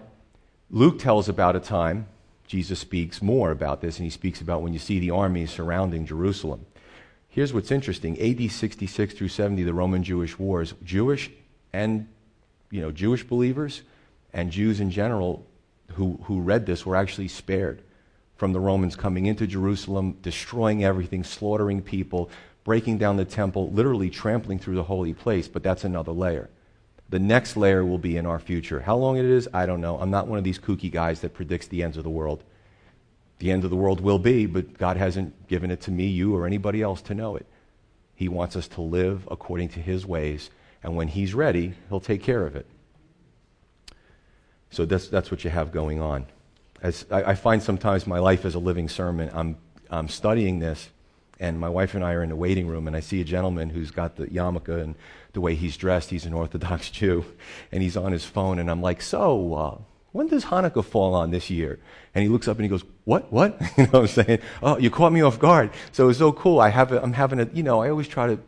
Luke 0.70 1.00
tells 1.00 1.28
about 1.28 1.56
a 1.56 1.60
time, 1.60 2.06
Jesus 2.46 2.78
speaks 2.78 3.20
more 3.20 3.50
about 3.50 3.80
this, 3.80 3.96
and 3.98 4.04
he 4.04 4.10
speaks 4.10 4.40
about 4.40 4.62
when 4.62 4.72
you 4.72 4.78
see 4.78 5.00
the 5.00 5.10
armies 5.10 5.50
surrounding 5.50 6.06
Jerusalem. 6.06 6.66
Here's 7.38 7.54
what's 7.54 7.70
interesting 7.70 8.20
AD 8.20 8.50
66 8.50 9.14
through 9.14 9.28
70, 9.28 9.62
the 9.62 9.72
Roman 9.72 10.02
Jewish 10.02 10.40
wars, 10.40 10.74
Jewish 10.82 11.30
and 11.72 12.08
you 12.72 12.80
know, 12.80 12.90
Jewish 12.90 13.22
believers 13.22 13.82
and 14.32 14.50
Jews 14.50 14.80
in 14.80 14.90
general 14.90 15.46
who, 15.92 16.18
who 16.24 16.40
read 16.40 16.66
this 16.66 16.84
were 16.84 16.96
actually 16.96 17.28
spared 17.28 17.80
from 18.34 18.52
the 18.52 18.58
Romans 18.58 18.96
coming 18.96 19.26
into 19.26 19.46
Jerusalem, 19.46 20.18
destroying 20.20 20.82
everything, 20.82 21.22
slaughtering 21.22 21.80
people, 21.80 22.28
breaking 22.64 22.98
down 22.98 23.16
the 23.16 23.24
temple, 23.24 23.70
literally 23.70 24.10
trampling 24.10 24.58
through 24.58 24.74
the 24.74 24.82
holy 24.82 25.14
place. 25.14 25.46
But 25.46 25.62
that's 25.62 25.84
another 25.84 26.10
layer. 26.10 26.50
The 27.08 27.20
next 27.20 27.56
layer 27.56 27.84
will 27.84 27.98
be 27.98 28.16
in 28.16 28.26
our 28.26 28.40
future. 28.40 28.80
How 28.80 28.96
long 28.96 29.16
it 29.16 29.24
is, 29.24 29.48
I 29.54 29.64
don't 29.64 29.80
know. 29.80 29.96
I'm 30.00 30.10
not 30.10 30.26
one 30.26 30.38
of 30.38 30.44
these 30.44 30.58
kooky 30.58 30.90
guys 30.90 31.20
that 31.20 31.34
predicts 31.34 31.68
the 31.68 31.84
ends 31.84 31.98
of 31.98 32.02
the 32.02 32.10
world. 32.10 32.42
The 33.38 33.50
end 33.50 33.64
of 33.64 33.70
the 33.70 33.76
world 33.76 34.00
will 34.00 34.18
be, 34.18 34.46
but 34.46 34.76
God 34.76 34.96
hasn't 34.96 35.48
given 35.48 35.70
it 35.70 35.80
to 35.82 35.90
me, 35.90 36.06
you, 36.06 36.34
or 36.34 36.46
anybody 36.46 36.82
else 36.82 37.00
to 37.02 37.14
know 37.14 37.36
it. 37.36 37.46
He 38.14 38.28
wants 38.28 38.56
us 38.56 38.66
to 38.68 38.80
live 38.80 39.28
according 39.30 39.68
to 39.70 39.80
His 39.80 40.04
ways, 40.04 40.50
and 40.82 40.96
when 40.96 41.08
He's 41.08 41.34
ready, 41.34 41.74
He'll 41.88 42.00
take 42.00 42.22
care 42.22 42.44
of 42.44 42.56
it. 42.56 42.66
So 44.70 44.84
that's, 44.84 45.08
that's 45.08 45.30
what 45.30 45.44
you 45.44 45.50
have 45.50 45.72
going 45.72 46.00
on. 46.00 46.26
As 46.82 47.06
I, 47.10 47.22
I 47.22 47.34
find 47.34 47.62
sometimes 47.62 48.06
my 48.06 48.18
life 48.18 48.44
is 48.44 48.54
a 48.54 48.58
living 48.58 48.88
sermon. 48.88 49.30
I'm, 49.32 49.56
I'm 49.90 50.08
studying 50.08 50.58
this, 50.58 50.88
and 51.38 51.58
my 51.60 51.68
wife 51.68 51.94
and 51.94 52.04
I 52.04 52.14
are 52.14 52.22
in 52.22 52.28
the 52.30 52.36
waiting 52.36 52.66
room, 52.66 52.86
and 52.86 52.96
I 52.96 53.00
see 53.00 53.20
a 53.20 53.24
gentleman 53.24 53.70
who's 53.70 53.92
got 53.92 54.16
the 54.16 54.26
yarmulke 54.26 54.82
and 54.82 54.96
the 55.32 55.40
way 55.40 55.54
he's 55.54 55.76
dressed. 55.76 56.10
He's 56.10 56.26
an 56.26 56.34
Orthodox 56.34 56.90
Jew, 56.98 57.24
and 57.70 57.82
he's 57.82 57.96
on 57.96 58.10
his 58.12 58.24
phone, 58.24 58.58
and 58.58 58.68
I'm 58.68 58.82
like, 58.82 59.00
So, 59.00 59.54
uh, 59.54 59.78
when 60.18 60.26
does 60.26 60.46
Hanukkah 60.46 60.84
fall 60.84 61.14
on 61.14 61.30
this 61.30 61.48
year? 61.48 61.78
And 62.12 62.24
he 62.24 62.28
looks 62.28 62.48
up 62.48 62.56
and 62.56 62.64
he 62.64 62.68
goes, 62.68 62.82
What? 63.04 63.32
What? 63.32 63.56
you 63.78 63.84
know 63.84 64.00
what 64.00 64.00
I'm 64.00 64.06
saying? 64.08 64.38
Oh, 64.60 64.76
you 64.76 64.90
caught 64.90 65.12
me 65.12 65.20
off 65.20 65.38
guard. 65.38 65.70
So 65.92 66.02
it 66.02 66.06
was 66.08 66.18
so 66.18 66.32
cool. 66.32 66.58
I 66.58 66.70
have 66.70 66.90
a, 66.90 67.00
I'm 67.00 67.12
having 67.12 67.38
a, 67.38 67.48
you 67.52 67.62
know, 67.62 67.80
I 67.80 67.88
always 67.88 68.08
try 68.08 68.26
to 68.26 68.40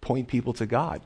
point 0.00 0.26
people 0.26 0.52
to 0.54 0.66
God. 0.66 1.00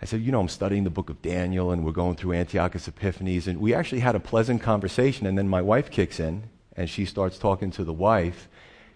I 0.00 0.06
said, 0.06 0.22
You 0.22 0.32
know, 0.32 0.40
I'm 0.40 0.48
studying 0.48 0.84
the 0.84 0.90
book 0.90 1.10
of 1.10 1.20
Daniel 1.20 1.72
and 1.72 1.84
we're 1.84 1.92
going 1.92 2.16
through 2.16 2.32
Antiochus 2.32 2.88
Epiphanes. 2.88 3.46
And 3.46 3.60
we 3.60 3.74
actually 3.74 4.00
had 4.00 4.14
a 4.14 4.20
pleasant 4.20 4.62
conversation. 4.62 5.26
And 5.26 5.36
then 5.36 5.46
my 5.46 5.60
wife 5.60 5.90
kicks 5.90 6.18
in 6.18 6.44
and 6.74 6.88
she 6.88 7.04
starts 7.04 7.36
talking 7.36 7.70
to 7.72 7.84
the 7.84 7.92
wife. 7.92 8.48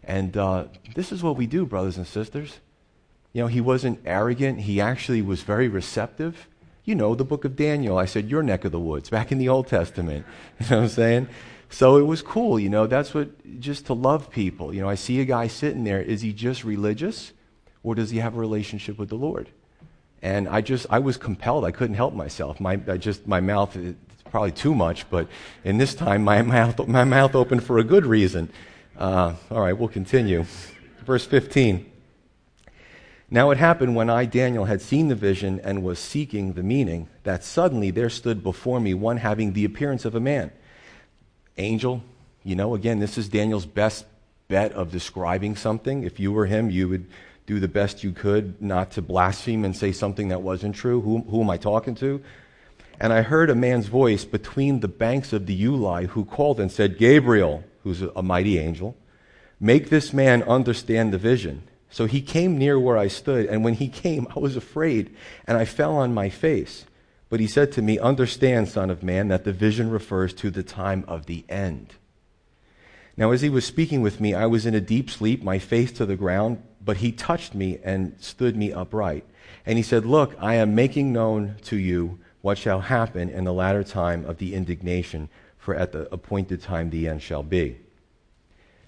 And 0.03 0.35
uh, 0.35 0.65
this 0.95 1.13
is 1.13 1.23
what 1.23 1.37
we 1.37 1.47
do, 1.47 1.67
brothers 1.67 1.99
and 1.99 2.07
sisters. 2.07 2.61
You 3.35 3.43
know, 3.43 3.49
he 3.49 3.61
wasn't 3.61 4.01
arrogant, 4.07 4.61
he 4.61 4.81
actually 4.81 5.21
was 5.21 5.43
very 5.43 5.69
receptive. 5.69 6.49
You 6.85 6.95
know, 6.95 7.15
the 7.15 7.25
book 7.25 7.45
of 7.45 7.55
Daniel. 7.57 7.97
I 7.99 8.07
said, 8.07 8.29
Your 8.29 8.43
neck 8.43 8.65
of 8.65 8.73
the 8.73 8.81
woods, 8.81 9.11
back 9.11 9.31
in 9.33 9.39
the 9.39 9.49
Old 9.49 9.67
Testament. 9.67 10.27
You 10.61 10.67
know 10.71 10.77
what 10.77 10.83
I'm 10.85 10.89
saying? 10.89 11.29
So 11.73 11.97
it 11.97 12.03
was 12.03 12.21
cool, 12.21 12.61
you 12.61 12.69
know, 12.69 12.87
that's 12.87 13.15
what, 13.15 13.31
just 13.59 13.87
to 13.87 13.95
love 13.95 14.31
people. 14.31 14.75
You 14.75 14.83
know, 14.83 14.91
I 14.91 14.95
see 14.95 15.21
a 15.21 15.25
guy 15.25 15.47
sitting 15.47 15.85
there. 15.85 16.03
Is 16.03 16.21
he 16.21 16.35
just 16.35 16.65
religious 16.65 17.33
or 17.83 17.95
does 17.95 18.11
he 18.11 18.19
have 18.19 18.37
a 18.37 18.39
relationship 18.39 18.99
with 18.99 19.09
the 19.09 19.15
Lord? 19.17 19.49
And 20.21 20.49
I 20.49 20.61
just, 20.61 20.87
I 20.91 20.99
was 20.99 21.17
compelled. 21.17 21.65
I 21.65 21.71
couldn't 21.71 21.97
help 21.97 22.13
myself. 22.13 22.61
My, 22.61 22.79
I 22.87 22.99
just, 22.99 23.27
my 23.27 23.41
mouth, 23.41 23.75
it's 23.75 23.97
probably 24.31 24.53
too 24.53 24.75
much, 24.75 25.09
but 25.09 25.29
in 25.65 25.79
this 25.79 25.95
time, 25.95 26.23
my 26.25 26.43
mouth, 26.57 26.87
my 26.87 27.05
mouth 27.05 27.35
opened 27.35 27.65
for 27.65 27.79
a 27.79 27.85
good 27.85 28.05
reason. 28.05 28.51
Uh, 28.99 29.35
all 29.51 29.61
right, 29.61 29.73
we'll 29.73 29.89
continue. 29.89 30.45
Verse 31.07 31.25
15. 31.25 31.92
Now 33.33 33.51
it 33.51 33.57
happened 33.57 33.97
when 33.97 34.11
I, 34.11 34.27
Daniel, 34.27 34.67
had 34.67 34.83
seen 34.83 35.09
the 35.09 35.15
vision 35.15 35.59
and 35.65 35.83
was 35.83 35.99
seeking 35.99 36.53
the 36.53 36.63
meaning, 36.63 37.09
that 37.23 37.43
suddenly 37.43 37.91
there 37.91 38.11
stood 38.11 38.43
before 38.43 38.79
me 38.79 38.93
one 38.93 39.17
having 39.17 39.55
the 39.55 39.65
appearance 39.65 40.05
of 40.05 40.15
a 40.15 40.21
man. 40.21 40.53
Angel, 41.57 42.05
you 42.45 42.55
know, 42.55 42.75
again, 42.75 42.99
this 42.99 43.17
is 43.17 43.31
Daniel's 43.31 43.65
best 43.65 44.05
bet 44.49 44.73
of 44.73 44.93
describing 44.93 45.57
something. 45.57 46.05
If 46.05 46.21
you 46.21 46.31
were 46.31 46.45
him, 46.45 46.69
you 46.69 46.91
would 46.91 47.07
do 47.47 47.59
the 47.59 47.69
best 47.69 48.05
you 48.05 48.13
could 48.13 48.61
not 48.61 48.91
to 48.93 49.03
blaspheme 49.03 49.65
and 49.65 49.75
say 49.75 49.93
something 49.93 50.29
that 50.29 50.43
wasn't 50.43 50.77
true. 50.77 51.01
Who, 51.01 51.21
who 51.23 51.41
am 51.41 51.49
I 51.49 51.57
talking 51.57 51.95
to? 51.95 52.23
And 53.01 53.15
I 53.15 53.23
heard 53.23 53.49
a 53.49 53.55
man's 53.55 53.87
voice 53.87 54.27
between 54.27 54.81
the 54.81 54.89
banks 54.89 55.33
of 55.33 55.47
the 55.47 55.59
Ulai 55.65 56.09
who 56.09 56.27
called 56.27 56.61
and 56.61 56.71
said, 56.71 56.99
Gabriel, 56.99 57.65
who's 57.83 58.03
a 58.03 58.23
mighty 58.23 58.59
angel, 58.59 58.95
make 59.59 59.89
this 59.89 60.13
man 60.13 60.43
understand 60.43 61.15
the 61.15 61.19
vision. 61.19 61.63
So 61.93 62.07
he 62.07 62.23
came 62.23 62.57
near 62.57 62.81
where 62.81 62.97
I 62.97 63.09
stood, 63.09 63.47
and 63.47 63.63
when 63.63 63.75
he 63.75 63.87
came, 63.87 64.27
I 64.35 64.39
was 64.39 64.57
afraid, 64.57 65.15
and 65.47 65.59
I 65.59 65.67
fell 65.67 65.95
on 65.95 66.15
my 66.15 66.31
face. 66.31 66.87
But 67.29 67.39
he 67.39 67.47
said 67.47 67.71
to 67.73 67.83
me, 67.83 67.99
Understand, 67.99 68.69
Son 68.69 68.89
of 68.89 69.03
Man, 69.03 69.29
that 69.29 69.45
the 69.45 69.53
vision 69.53 69.91
refers 69.91 70.33
to 70.35 70.51
the 70.51 70.63
time 70.63 71.05
of 71.07 71.27
the 71.27 71.45
end. 71.51 71.95
Now, 73.15 73.31
as 73.31 73.43
he 73.43 73.51
was 73.51 73.67
speaking 73.67 74.01
with 74.01 74.21
me, 74.21 74.33
I 74.33 74.47
was 74.47 74.65
in 74.65 74.75
a 74.75 74.81
deep 74.81 75.11
sleep, 75.11 75.43
my 75.43 75.59
face 75.59 75.93
to 75.93 76.07
the 76.07 76.17
ground, 76.17 76.63
but 76.83 76.97
he 76.97 77.13
touched 77.13 77.55
me 77.55 77.79
and 77.85 78.17
stood 78.19 78.57
me 78.57 78.73
upright. 78.73 79.27
And 79.67 79.77
he 79.77 79.83
said, 79.83 80.07
Look, 80.07 80.35
I 80.41 80.55
am 80.55 80.75
making 80.75 81.13
known 81.13 81.57
to 81.65 81.77
you 81.77 82.19
what 82.41 82.57
shall 82.57 82.81
happen 82.81 83.29
in 83.29 83.45
the 83.45 83.53
latter 83.53 83.85
time 83.85 84.25
of 84.25 84.39
the 84.39 84.55
indignation, 84.55 85.29
for 85.59 85.75
at 85.75 85.93
the 85.93 86.13
appointed 86.13 86.63
time 86.63 86.89
the 86.89 87.07
end 87.07 87.21
shall 87.21 87.43
be. 87.43 87.82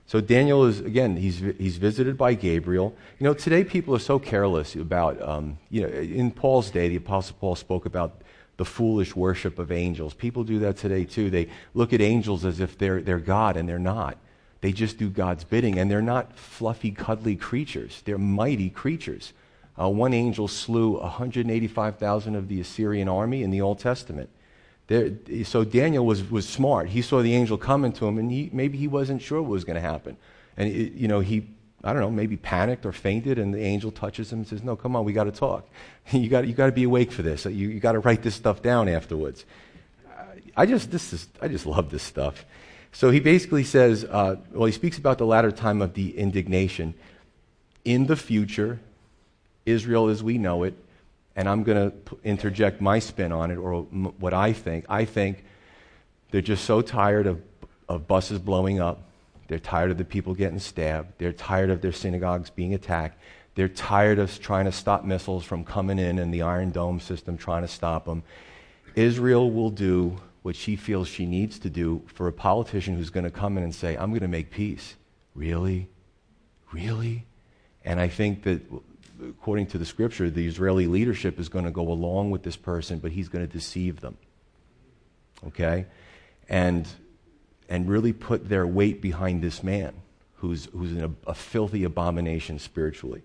So 0.06 0.20
Daniel 0.20 0.64
is, 0.66 0.80
again, 0.80 1.16
he's, 1.16 1.38
he's 1.38 1.78
visited 1.78 2.18
by 2.18 2.34
Gabriel. 2.34 2.94
You 3.18 3.24
know, 3.24 3.34
today 3.34 3.64
people 3.64 3.94
are 3.94 4.00
so 4.00 4.18
careless 4.18 4.76
about, 4.76 5.20
um, 5.22 5.58
you 5.70 5.82
know, 5.82 5.88
in 5.88 6.30
Paul's 6.30 6.70
day, 6.70 6.88
the 6.88 6.96
Apostle 6.96 7.36
Paul 7.40 7.56
spoke 7.56 7.86
about 7.86 8.20
the 8.56 8.64
foolish 8.64 9.16
worship 9.16 9.58
of 9.58 9.72
angels. 9.72 10.14
People 10.14 10.44
do 10.44 10.58
that 10.60 10.76
today 10.76 11.04
too. 11.04 11.30
They 11.30 11.48
look 11.72 11.92
at 11.92 12.00
angels 12.00 12.44
as 12.44 12.60
if 12.60 12.76
they're, 12.76 13.00
they're 13.00 13.18
God, 13.18 13.56
and 13.56 13.68
they're 13.68 13.78
not. 13.78 14.18
They 14.60 14.72
just 14.72 14.98
do 14.98 15.10
God's 15.10 15.44
bidding, 15.44 15.78
and 15.78 15.90
they're 15.90 16.02
not 16.02 16.38
fluffy, 16.38 16.90
cuddly 16.90 17.36
creatures. 17.36 18.02
They're 18.04 18.18
mighty 18.18 18.70
creatures. 18.70 19.32
Uh, 19.80 19.88
one 19.88 20.14
angel 20.14 20.48
slew 20.48 21.00
185,000 21.00 22.34
of 22.36 22.48
the 22.48 22.60
Assyrian 22.60 23.08
army 23.08 23.42
in 23.42 23.50
the 23.50 23.60
Old 23.60 23.78
Testament. 23.78 24.30
There, 24.86 25.12
so 25.44 25.64
Daniel 25.64 26.04
was, 26.04 26.30
was 26.30 26.46
smart. 26.46 26.88
He 26.90 27.00
saw 27.00 27.22
the 27.22 27.34
angel 27.34 27.56
coming 27.56 27.92
to 27.94 28.06
him, 28.06 28.18
and 28.18 28.30
he, 28.30 28.50
maybe 28.52 28.76
he 28.76 28.86
wasn't 28.86 29.22
sure 29.22 29.40
what 29.40 29.50
was 29.50 29.64
going 29.64 29.76
to 29.76 29.80
happen. 29.80 30.16
And, 30.56 30.68
it, 30.68 30.92
you 30.92 31.08
know, 31.08 31.20
he, 31.20 31.46
I 31.82 31.92
don't 31.92 32.02
know, 32.02 32.10
maybe 32.10 32.36
panicked 32.36 32.84
or 32.84 32.92
fainted, 32.92 33.38
and 33.38 33.54
the 33.54 33.62
angel 33.62 33.90
touches 33.90 34.32
him 34.32 34.40
and 34.40 34.48
says, 34.48 34.62
No, 34.62 34.76
come 34.76 34.94
on, 34.94 35.04
we 35.04 35.12
got 35.12 35.24
to 35.24 35.32
talk. 35.32 35.68
you 36.10 36.28
got 36.28 36.46
you 36.46 36.54
to 36.54 36.72
be 36.72 36.84
awake 36.84 37.12
for 37.12 37.22
this. 37.22 37.46
You, 37.46 37.68
you 37.68 37.80
got 37.80 37.92
to 37.92 38.00
write 38.00 38.22
this 38.22 38.34
stuff 38.34 38.62
down 38.62 38.88
afterwards. 38.88 39.44
I 40.56 40.66
just, 40.66 40.90
this 40.90 41.12
is, 41.12 41.28
I 41.40 41.48
just 41.48 41.66
love 41.66 41.90
this 41.90 42.02
stuff. 42.02 42.44
So 42.92 43.10
he 43.10 43.18
basically 43.18 43.64
says, 43.64 44.04
uh, 44.04 44.36
well, 44.52 44.66
he 44.66 44.72
speaks 44.72 44.98
about 44.98 45.18
the 45.18 45.26
latter 45.26 45.50
time 45.50 45.82
of 45.82 45.94
the 45.94 46.16
indignation. 46.16 46.94
In 47.84 48.06
the 48.06 48.16
future, 48.16 48.78
Israel 49.66 50.08
as 50.08 50.22
we 50.22 50.38
know 50.38 50.62
it, 50.62 50.74
and 51.36 51.48
I'm 51.48 51.62
going 51.62 51.90
to 51.90 52.18
interject 52.22 52.80
my 52.80 52.98
spin 52.98 53.32
on 53.32 53.50
it 53.50 53.56
or 53.56 53.86
m- 53.92 54.14
what 54.18 54.32
I 54.32 54.52
think. 54.52 54.84
I 54.88 55.04
think 55.04 55.44
they're 56.30 56.40
just 56.40 56.64
so 56.64 56.80
tired 56.80 57.26
of, 57.26 57.42
of 57.88 58.06
buses 58.06 58.38
blowing 58.38 58.80
up. 58.80 59.02
They're 59.48 59.58
tired 59.58 59.90
of 59.90 59.98
the 59.98 60.04
people 60.04 60.34
getting 60.34 60.58
stabbed. 60.58 61.12
They're 61.18 61.32
tired 61.32 61.70
of 61.70 61.80
their 61.80 61.92
synagogues 61.92 62.50
being 62.50 62.74
attacked. 62.74 63.18
They're 63.54 63.68
tired 63.68 64.18
of 64.18 64.40
trying 64.40 64.64
to 64.64 64.72
stop 64.72 65.04
missiles 65.04 65.44
from 65.44 65.64
coming 65.64 65.98
in 65.98 66.18
and 66.18 66.32
the 66.32 66.42
Iron 66.42 66.70
Dome 66.70 66.98
system 66.98 67.36
trying 67.36 67.62
to 67.62 67.68
stop 67.68 68.06
them. 68.06 68.22
Israel 68.94 69.50
will 69.50 69.70
do 69.70 70.16
what 70.42 70.56
she 70.56 70.76
feels 70.76 71.08
she 71.08 71.26
needs 71.26 71.58
to 71.60 71.70
do 71.70 72.02
for 72.06 72.28
a 72.28 72.32
politician 72.32 72.96
who's 72.96 73.10
going 73.10 73.24
to 73.24 73.30
come 73.30 73.56
in 73.56 73.64
and 73.64 73.74
say, 73.74 73.96
I'm 73.96 74.10
going 74.10 74.20
to 74.20 74.28
make 74.28 74.50
peace. 74.50 74.94
Really? 75.34 75.88
Really? 76.72 77.24
And 77.84 78.00
I 78.00 78.08
think 78.08 78.42
that, 78.42 78.60
according 79.22 79.66
to 79.68 79.78
the 79.78 79.84
scripture, 79.84 80.30
the 80.30 80.46
Israeli 80.46 80.86
leadership 80.86 81.38
is 81.38 81.48
going 81.48 81.64
to 81.64 81.70
go 81.70 81.88
along 81.88 82.30
with 82.30 82.42
this 82.42 82.56
person, 82.56 82.98
but 82.98 83.12
he's 83.12 83.28
going 83.28 83.46
to 83.46 83.52
deceive 83.52 84.00
them. 84.00 84.16
Okay? 85.46 85.86
And, 86.48 86.86
and 87.68 87.88
really 87.88 88.12
put 88.12 88.48
their 88.48 88.66
weight 88.66 89.00
behind 89.00 89.42
this 89.42 89.62
man 89.62 89.94
who's, 90.36 90.66
who's 90.66 90.96
a, 90.96 91.10
a 91.26 91.34
filthy 91.34 91.84
abomination 91.84 92.58
spiritually. 92.58 93.22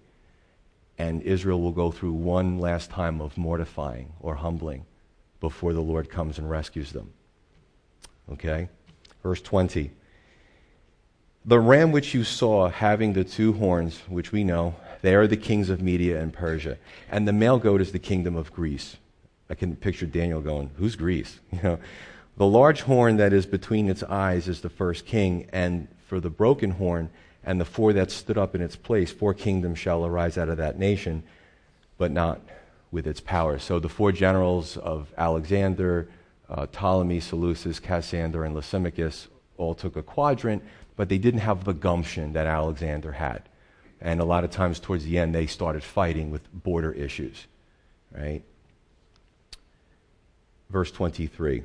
And 0.97 1.21
Israel 1.21 1.61
will 1.61 1.71
go 1.71 1.91
through 1.91 2.11
one 2.13 2.59
last 2.59 2.89
time 2.89 3.21
of 3.21 3.37
mortifying 3.37 4.13
or 4.19 4.35
humbling 4.35 4.85
before 5.39 5.73
the 5.73 5.81
Lord 5.81 6.09
comes 6.09 6.37
and 6.37 6.49
rescues 6.49 6.91
them. 6.91 7.11
Okay? 8.31 8.69
Verse 9.23 9.41
20. 9.41 9.91
The 11.45 11.59
ram 11.59 11.91
which 11.91 12.13
you 12.13 12.23
saw 12.23 12.69
having 12.69 13.13
the 13.13 13.23
two 13.23 13.53
horns, 13.53 13.99
which 14.09 14.31
we 14.31 14.43
know, 14.43 14.75
they 15.01 15.15
are 15.15 15.27
the 15.27 15.37
kings 15.37 15.69
of 15.69 15.81
Media 15.81 16.21
and 16.21 16.33
Persia. 16.33 16.77
And 17.09 17.27
the 17.27 17.33
male 17.33 17.59
goat 17.59 17.81
is 17.81 17.91
the 17.91 17.99
kingdom 17.99 18.35
of 18.35 18.53
Greece. 18.53 18.97
I 19.49 19.55
can 19.55 19.75
picture 19.75 20.05
Daniel 20.05 20.41
going, 20.41 20.71
Who's 20.77 20.95
Greece? 20.95 21.39
You 21.51 21.59
know, 21.63 21.79
The 22.37 22.45
large 22.45 22.81
horn 22.81 23.17
that 23.17 23.33
is 23.33 23.45
between 23.45 23.89
its 23.89 24.03
eyes 24.03 24.47
is 24.47 24.61
the 24.61 24.69
first 24.69 25.05
king, 25.05 25.49
and 25.51 25.87
for 26.05 26.19
the 26.19 26.29
broken 26.29 26.71
horn 26.71 27.09
and 27.43 27.59
the 27.59 27.65
four 27.65 27.93
that 27.93 28.11
stood 28.11 28.37
up 28.37 28.55
in 28.55 28.61
its 28.61 28.75
place, 28.75 29.11
four 29.11 29.33
kingdoms 29.33 29.79
shall 29.79 30.05
arise 30.05 30.37
out 30.37 30.49
of 30.49 30.57
that 30.57 30.77
nation, 30.77 31.23
but 31.97 32.11
not 32.11 32.41
with 32.91 33.07
its 33.07 33.19
power. 33.19 33.59
So 33.59 33.79
the 33.79 33.89
four 33.89 34.11
generals 34.11 34.77
of 34.77 35.13
Alexander, 35.17 36.09
uh, 36.49 36.65
Ptolemy, 36.67 37.19
Seleucus, 37.19 37.79
Cassander, 37.79 38.43
and 38.43 38.55
Lysimachus 38.55 39.27
all 39.57 39.75
took 39.75 39.95
a 39.95 40.03
quadrant, 40.03 40.63
but 40.95 41.09
they 41.09 41.17
didn't 41.17 41.41
have 41.41 41.63
the 41.63 41.73
gumption 41.73 42.33
that 42.33 42.47
Alexander 42.47 43.13
had. 43.13 43.48
And 44.01 44.19
a 44.19 44.25
lot 44.25 44.43
of 44.43 44.51
times 44.51 44.79
towards 44.79 45.03
the 45.05 45.17
end, 45.17 45.35
they 45.35 45.47
started 45.47 45.83
fighting 45.83 46.31
with 46.31 46.41
border 46.53 46.91
issues, 46.91 47.47
right? 48.11 48.43
Verse 50.69 50.91
23. 50.91 51.63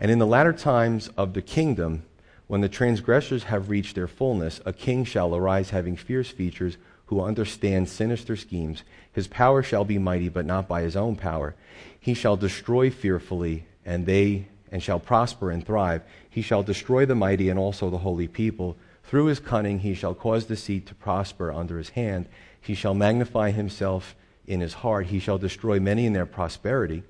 And 0.00 0.10
in 0.10 0.18
the 0.18 0.26
latter 0.26 0.52
times 0.52 1.08
of 1.16 1.34
the 1.34 1.42
kingdom, 1.42 2.04
when 2.46 2.60
the 2.60 2.68
transgressors 2.68 3.44
have 3.44 3.68
reached 3.68 3.94
their 3.94 4.06
fullness, 4.06 4.60
a 4.64 4.72
king 4.72 5.04
shall 5.04 5.34
arise 5.34 5.70
having 5.70 5.96
fierce 5.96 6.30
features, 6.30 6.76
who 7.06 7.22
understands 7.22 7.90
sinister 7.90 8.36
schemes. 8.36 8.82
His 9.12 9.26
power 9.28 9.62
shall 9.62 9.84
be 9.84 9.98
mighty, 9.98 10.28
but 10.28 10.44
not 10.44 10.68
by 10.68 10.82
his 10.82 10.94
own 10.94 11.16
power. 11.16 11.54
He 11.98 12.12
shall 12.12 12.36
destroy 12.36 12.90
fearfully, 12.90 13.64
and 13.84 14.04
they 14.04 14.46
and 14.70 14.82
shall 14.82 15.00
prosper 15.00 15.50
and 15.50 15.64
thrive. 15.64 16.02
He 16.28 16.42
shall 16.42 16.62
destroy 16.62 17.06
the 17.06 17.14
mighty 17.14 17.48
and 17.48 17.58
also 17.58 17.88
the 17.88 17.98
holy 17.98 18.28
people. 18.28 18.76
Through 19.08 19.26
his 19.26 19.40
cunning 19.40 19.78
he 19.78 19.94
shall 19.94 20.14
cause 20.14 20.46
the 20.46 20.56
seed 20.56 20.86
to 20.86 20.94
prosper 20.94 21.50
under 21.50 21.78
his 21.78 21.88
hand. 21.90 22.28
He 22.60 22.74
shall 22.74 22.92
magnify 22.92 23.52
himself 23.52 24.14
in 24.46 24.60
his 24.60 24.74
heart. 24.74 25.06
He 25.06 25.18
shall 25.18 25.38
destroy 25.38 25.80
many 25.80 26.04
in 26.04 26.12
their 26.12 26.26
prosperity. 26.26 27.04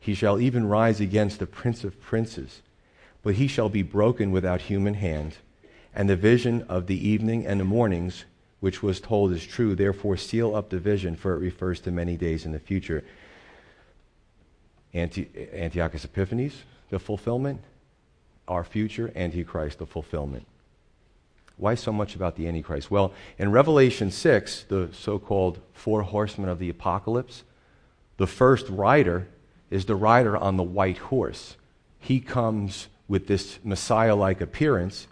He 0.00 0.14
shall 0.14 0.40
even 0.40 0.66
rise 0.66 1.00
against 1.00 1.38
the 1.38 1.46
prince 1.46 1.84
of 1.84 2.00
princes. 2.00 2.60
But 3.22 3.36
he 3.36 3.46
shall 3.46 3.68
be 3.68 3.82
broken 3.82 4.32
without 4.32 4.62
human 4.62 4.94
hand. 4.94 5.36
And 5.94 6.10
the 6.10 6.16
vision 6.16 6.62
of 6.62 6.88
the 6.88 7.08
evening 7.08 7.46
and 7.46 7.60
the 7.60 7.64
mornings 7.64 8.24
which 8.58 8.82
was 8.82 8.98
told 8.98 9.30
is 9.30 9.46
true. 9.46 9.76
Therefore, 9.76 10.16
seal 10.16 10.56
up 10.56 10.70
the 10.70 10.80
vision, 10.80 11.14
for 11.14 11.34
it 11.34 11.38
refers 11.38 11.78
to 11.82 11.92
many 11.92 12.16
days 12.16 12.44
in 12.44 12.50
the 12.50 12.58
future. 12.58 13.04
Anti- 14.92 15.28
Antiochus 15.52 16.04
Epiphanes, 16.04 16.64
the 16.90 16.98
fulfillment. 16.98 17.60
Our 18.48 18.64
future, 18.64 19.12
Antichrist, 19.14 19.78
the 19.78 19.86
fulfillment. 19.86 20.46
Why 21.56 21.74
so 21.74 21.92
much 21.92 22.14
about 22.14 22.36
the 22.36 22.48
Antichrist? 22.48 22.90
Well, 22.90 23.12
in 23.38 23.52
Revelation 23.52 24.10
6, 24.10 24.64
the 24.64 24.88
so 24.92 25.18
called 25.18 25.60
four 25.72 26.02
horsemen 26.02 26.48
of 26.48 26.58
the 26.58 26.68
apocalypse, 26.68 27.44
the 28.16 28.26
first 28.26 28.68
rider 28.68 29.28
is 29.70 29.84
the 29.84 29.94
rider 29.94 30.36
on 30.36 30.56
the 30.56 30.62
white 30.62 30.98
horse. 30.98 31.56
He 31.98 32.20
comes 32.20 32.88
with 33.08 33.26
this 33.26 33.58
Messiah 33.64 34.14
like 34.14 34.40
appearance 34.40 35.06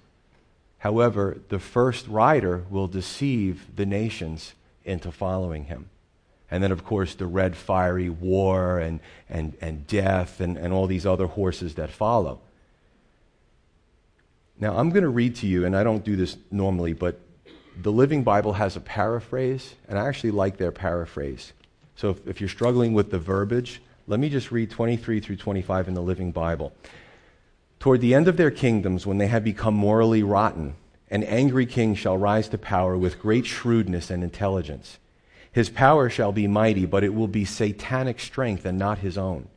However, 0.82 1.38
the 1.48 1.60
first 1.60 2.08
rider 2.08 2.64
will 2.68 2.88
deceive 2.88 3.68
the 3.76 3.86
nations 3.86 4.54
into 4.84 5.12
following 5.12 5.66
him. 5.66 5.90
And 6.50 6.60
then, 6.60 6.72
of 6.72 6.84
course, 6.84 7.14
the 7.14 7.28
red 7.28 7.54
fiery 7.54 8.10
war 8.10 8.80
and, 8.80 8.98
and, 9.30 9.56
and 9.60 9.86
death 9.86 10.40
and, 10.40 10.56
and 10.56 10.72
all 10.72 10.88
these 10.88 11.06
other 11.06 11.28
horses 11.28 11.76
that 11.76 11.90
follow. 11.90 12.40
Now, 14.62 14.76
I'm 14.78 14.90
going 14.90 15.02
to 15.02 15.08
read 15.08 15.34
to 15.38 15.48
you, 15.48 15.66
and 15.66 15.76
I 15.76 15.82
don't 15.82 16.04
do 16.04 16.14
this 16.14 16.36
normally, 16.52 16.92
but 16.92 17.18
the 17.82 17.90
Living 17.90 18.22
Bible 18.22 18.52
has 18.52 18.76
a 18.76 18.80
paraphrase, 18.80 19.74
and 19.88 19.98
I 19.98 20.06
actually 20.06 20.30
like 20.30 20.56
their 20.56 20.70
paraphrase. 20.70 21.52
So 21.96 22.10
if, 22.10 22.28
if 22.28 22.40
you're 22.40 22.48
struggling 22.48 22.92
with 22.92 23.10
the 23.10 23.18
verbiage, 23.18 23.82
let 24.06 24.20
me 24.20 24.28
just 24.28 24.52
read 24.52 24.70
23 24.70 25.18
through 25.18 25.34
25 25.34 25.88
in 25.88 25.94
the 25.94 26.00
Living 26.00 26.30
Bible. 26.30 26.72
Toward 27.80 28.02
the 28.02 28.14
end 28.14 28.28
of 28.28 28.36
their 28.36 28.52
kingdoms, 28.52 29.04
when 29.04 29.18
they 29.18 29.26
have 29.26 29.42
become 29.42 29.74
morally 29.74 30.22
rotten, 30.22 30.76
an 31.10 31.24
angry 31.24 31.66
king 31.66 31.96
shall 31.96 32.16
rise 32.16 32.48
to 32.50 32.56
power 32.56 32.96
with 32.96 33.18
great 33.18 33.46
shrewdness 33.46 34.10
and 34.10 34.22
intelligence. 34.22 35.00
His 35.50 35.70
power 35.70 36.08
shall 36.08 36.30
be 36.30 36.46
mighty, 36.46 36.86
but 36.86 37.02
it 37.02 37.14
will 37.14 37.26
be 37.26 37.44
satanic 37.44 38.20
strength 38.20 38.64
and 38.64 38.78
not 38.78 38.98
his 38.98 39.18
own. 39.18 39.48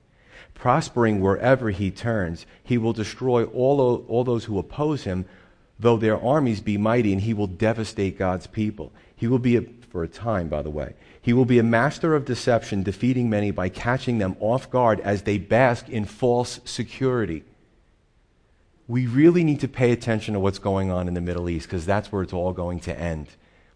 Prospering 0.53 1.19
wherever 1.19 1.69
he 1.71 1.91
turns, 1.91 2.45
he 2.63 2.77
will 2.77 2.93
destroy 2.93 3.45
all, 3.45 4.05
all 4.07 4.23
those 4.23 4.45
who 4.45 4.59
oppose 4.59 5.03
him, 5.03 5.25
though 5.79 5.97
their 5.97 6.21
armies 6.21 6.61
be 6.61 6.77
mighty, 6.77 7.11
and 7.11 7.21
he 7.21 7.33
will 7.33 7.47
devastate 7.47 8.17
God's 8.17 8.47
people. 8.47 8.91
He 9.15 9.27
will 9.27 9.39
be, 9.39 9.57
a, 9.57 9.63
for 9.89 10.03
a 10.03 10.07
time, 10.07 10.47
by 10.47 10.61
the 10.61 10.69
way, 10.69 10.93
he 11.21 11.33
will 11.33 11.45
be 11.45 11.59
a 11.59 11.63
master 11.63 12.15
of 12.15 12.25
deception, 12.25 12.83
defeating 12.83 13.29
many 13.29 13.51
by 13.51 13.69
catching 13.69 14.19
them 14.19 14.35
off 14.39 14.69
guard 14.69 14.99
as 15.01 15.23
they 15.23 15.37
bask 15.37 15.89
in 15.89 16.05
false 16.05 16.59
security 16.65 17.43
we 18.87 19.07
really 19.07 19.43
need 19.43 19.59
to 19.61 19.67
pay 19.67 19.91
attention 19.91 20.33
to 20.33 20.39
what's 20.39 20.59
going 20.59 20.91
on 20.91 21.07
in 21.07 21.13
the 21.13 21.21
Middle 21.21 21.49
East 21.49 21.67
because 21.67 21.85
that's 21.85 22.11
where 22.11 22.21
it's 22.21 22.33
all 22.33 22.53
going 22.53 22.79
to 22.81 22.99
end. 22.99 23.27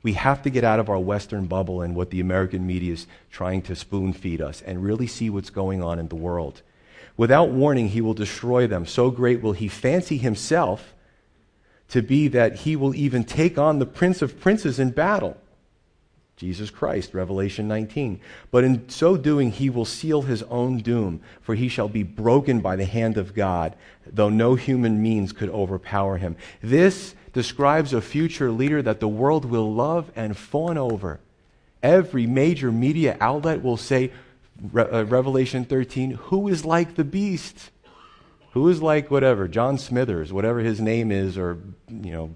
We 0.01 0.13
have 0.13 0.41
to 0.43 0.49
get 0.49 0.63
out 0.63 0.79
of 0.79 0.89
our 0.89 0.99
Western 0.99 1.45
bubble 1.45 1.81
and 1.81 1.95
what 1.95 2.09
the 2.09 2.21
American 2.21 2.65
media 2.65 2.93
is 2.93 3.07
trying 3.29 3.61
to 3.63 3.75
spoon 3.75 4.13
feed 4.13 4.41
us 4.41 4.61
and 4.61 4.83
really 4.83 5.07
see 5.07 5.29
what's 5.29 5.49
going 5.49 5.83
on 5.83 5.99
in 5.99 6.07
the 6.07 6.15
world. 6.15 6.61
Without 7.17 7.49
warning, 7.49 7.89
he 7.89 7.99
will 7.99 8.13
destroy 8.13 8.65
them. 8.65 8.85
So 8.85 9.11
great 9.11 9.41
will 9.41 9.51
he 9.51 9.67
fancy 9.67 10.17
himself 10.17 10.93
to 11.89 12.01
be 12.01 12.29
that 12.29 12.57
he 12.57 12.75
will 12.75 12.95
even 12.95 13.25
take 13.25 13.57
on 13.57 13.79
the 13.79 13.85
Prince 13.85 14.21
of 14.21 14.39
Princes 14.39 14.79
in 14.79 14.91
battle. 14.91 15.35
Jesus 16.37 16.69
Christ, 16.69 17.13
Revelation 17.13 17.67
19. 17.67 18.21
But 18.49 18.63
in 18.63 18.87
so 18.87 19.17
doing, 19.17 19.51
he 19.51 19.69
will 19.69 19.83
seal 19.83 20.21
his 20.21 20.41
own 20.43 20.77
doom, 20.77 21.19
for 21.41 21.53
he 21.53 21.67
shall 21.67 21.89
be 21.89 22.03
broken 22.03 22.61
by 22.61 22.77
the 22.77 22.85
hand 22.85 23.17
of 23.17 23.33
God, 23.33 23.75
though 24.07 24.29
no 24.29 24.55
human 24.55 25.01
means 25.01 25.33
could 25.33 25.49
overpower 25.49 26.17
him. 26.17 26.37
This 26.61 27.13
describes 27.33 27.93
a 27.93 28.01
future 28.01 28.51
leader 28.51 28.81
that 28.81 28.99
the 28.99 29.07
world 29.07 29.45
will 29.45 29.73
love 29.73 30.11
and 30.15 30.35
fawn 30.35 30.77
over. 30.77 31.19
Every 31.81 32.27
major 32.27 32.71
media 32.71 33.17
outlet 33.21 33.63
will 33.63 33.77
say, 33.77 34.11
Re- 34.71 34.83
uh, 34.83 35.03
Revelation 35.03 35.63
13, 35.63 36.11
who 36.11 36.47
is 36.47 36.65
like 36.65 36.95
the 36.95 37.03
beast? 37.03 37.71
Who 38.51 38.67
is 38.67 38.81
like 38.81 39.09
whatever, 39.09 39.47
John 39.47 39.77
Smithers, 39.77 40.33
whatever 40.33 40.59
his 40.59 40.81
name 40.81 41.11
is, 41.11 41.37
or, 41.37 41.59
you 41.87 42.11
know, 42.11 42.35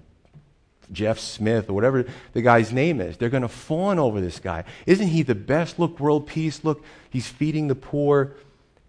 Jeff 0.92 1.18
Smith 1.18 1.68
or 1.68 1.72
whatever 1.72 2.04
the 2.32 2.42
guy's 2.42 2.72
name 2.72 3.00
is. 3.00 3.16
They're 3.16 3.30
going 3.30 3.42
to 3.42 3.48
fawn 3.48 3.98
over 3.98 4.20
this 4.20 4.38
guy. 4.38 4.64
Isn't 4.86 5.08
he 5.08 5.22
the 5.22 5.34
best? 5.34 5.78
Look, 5.78 5.98
world 5.98 6.26
peace. 6.26 6.62
Look, 6.62 6.84
he's 7.10 7.26
feeding 7.26 7.68
the 7.68 7.74
poor. 7.74 8.36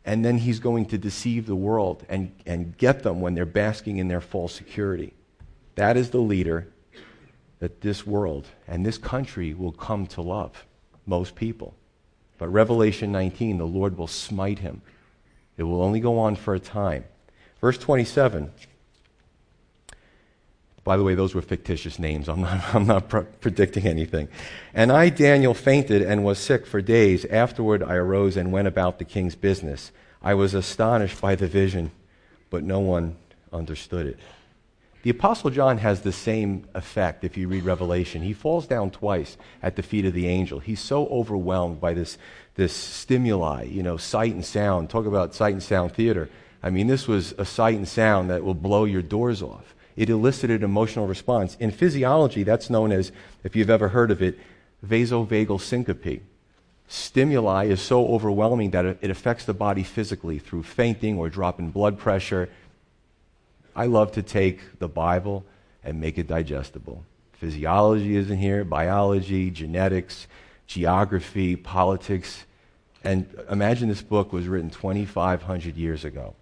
And 0.08 0.24
then 0.24 0.38
he's 0.38 0.60
going 0.60 0.86
to 0.88 0.99
deceive 0.99 1.47
the 1.47 1.56
world 1.56 2.06
and, 2.08 2.32
and 2.45 2.78
get 2.78 3.01
them 3.01 3.22
when 3.22 3.34
they're 3.34 3.45
basking 3.45 3.97
in 3.97 4.08
their 4.08 4.22
false 4.22 4.53
security. 4.53 5.14
That 5.76 5.97
is 5.97 6.09
the 6.09 6.19
leader 6.19 6.67
that 7.59 7.82
this 7.82 8.05
world 8.05 8.47
and 8.67 8.86
this 8.86 8.97
country 8.97 9.53
will 9.53 9.71
come 9.71 10.07
to 10.07 10.21
love, 10.21 10.65
most 11.05 11.36
people. 11.36 11.76
But 12.38 12.49
Revelation 12.49 13.11
19, 13.11 13.57
the 13.57 13.65
Lord 13.65 13.97
will 13.97 14.07
smite 14.07 14.59
him. 14.59 14.82
It 15.57 15.63
will 15.63 15.82
only 15.82 15.99
go 15.99 16.19
on 16.19 16.36
for 16.36 16.53
a 16.53 16.59
time. 16.59 17.05
Verse 17.61 17.78
27 17.78 18.51
by 20.86 20.97
the 20.97 21.03
way, 21.03 21.15
those 21.15 21.34
were 21.34 21.41
fictitious 21.41 21.97
names. 21.97 22.30
I'm 22.30 22.41
not, 22.41 22.63
I'm 22.76 22.86
not 22.86 23.09
predicting 23.41 23.88
anything. 23.88 24.30
And 24.73 24.91
I, 24.91 25.09
Daniel, 25.09 25.53
fainted 25.53 26.01
and 26.03 26.23
was 26.23 26.39
sick 26.39 26.65
for 26.65 26.80
days. 26.80 27.26
Afterward, 27.26 27.84
I 27.84 27.95
arose 27.95 28.38
and 28.38 28.51
went 28.51 28.69
about 28.69 28.99
the 28.99 29.03
king's 29.03 29.36
business. 29.36 29.91
I 30.21 30.36
was 30.36 30.53
astonished 30.53 31.19
by 31.19 31.36
the 31.36 31.47
vision, 31.47 31.91
but 32.51 32.63
no 32.63 32.80
one 32.80 33.17
understood 33.51 34.05
it. 34.05 34.19
The 35.06 35.12
Apostle 35.12 35.51
John 35.51 35.78
has 35.78 36.01
the 36.01 36.12
same 36.12 36.66
effect 36.74 37.24
if 37.24 37.38
you 37.38 37.47
read 37.47 37.64
Revelation. 37.64 38.24
He 38.24 38.34
falls 38.34 38.66
down 38.66 38.89
twice 38.89 39.38
at 39.62 39.76
the 39.76 39.84
feet 39.84 40.03
of 40.03 40.14
the 40.14 40.26
angel. 40.26 40.58
He's 40.58 40.80
so 40.80 41.06
overwhelmed 41.10 41.80
by 41.80 41.93
this, 41.93 42.18
this 42.56 42.74
stimuli, 42.74 43.66
you 43.66 43.84
know, 43.84 43.97
sight 43.97 44.34
and 44.34 44.43
sound. 44.43 44.89
Talk 44.89 45.06
about 45.06 45.36
sight 45.36 45.53
and 45.53 45.62
sound 45.62 45.91
theater. 45.91 46.28
I 46.64 46.72
mean, 46.72 46.88
this 46.88 47.08
was 47.08 47.36
a 47.38 47.45
sight 47.45 47.76
and 47.76 47.88
sound 47.88 48.32
that 48.32 48.43
will 48.43 48.56
blow 48.56 48.86
your 48.86 49.03
doors 49.03 49.43
off 49.43 49.76
it 49.95 50.10
elicited 50.10 50.64
emotional 50.64 51.08
response. 51.08 51.56
In 51.60 51.70
physiology, 51.70 52.41
that's 52.41 52.70
known 52.72 52.91
as, 52.91 53.12
if 53.43 53.56
you've 53.56 53.70
ever 53.70 53.89
heard 53.89 54.10
of 54.10 54.24
it, 54.24 54.39
vasovagal 54.86 55.62
syncope. 55.62 56.24
Stimuli 56.88 57.66
is 57.66 57.82
so 57.82 58.08
overwhelming 58.08 58.72
that 58.72 58.86
it 58.86 59.10
affects 59.10 59.45
the 59.45 59.53
body 59.53 59.84
physically 59.84 60.38
through 60.38 60.64
fainting 60.64 61.18
or 61.18 61.30
drop 61.30 61.60
in 61.60 61.72
blood 61.72 61.97
pressure. 61.97 62.49
I 63.76 63.88
love 63.88 64.13
to 64.13 64.21
take 64.21 64.80
the 64.80 64.88
Bible 64.88 65.45
and 65.84 65.99
make 65.99 66.17
it 66.17 66.28
digestible. 66.28 67.03
Physiology 67.34 68.15
is 68.15 68.32
in 68.32 68.38
here, 68.38 68.63
biology, 68.63 69.51
genetics, 69.51 70.28
geography, 70.67 71.55
politics. 71.55 72.45
And 73.03 73.28
imagine 73.49 73.89
this 73.89 74.01
book 74.01 74.32
was 74.32 74.47
written 74.47 74.69
2,500 74.69 75.76
years 75.76 76.05
ago. 76.05 76.36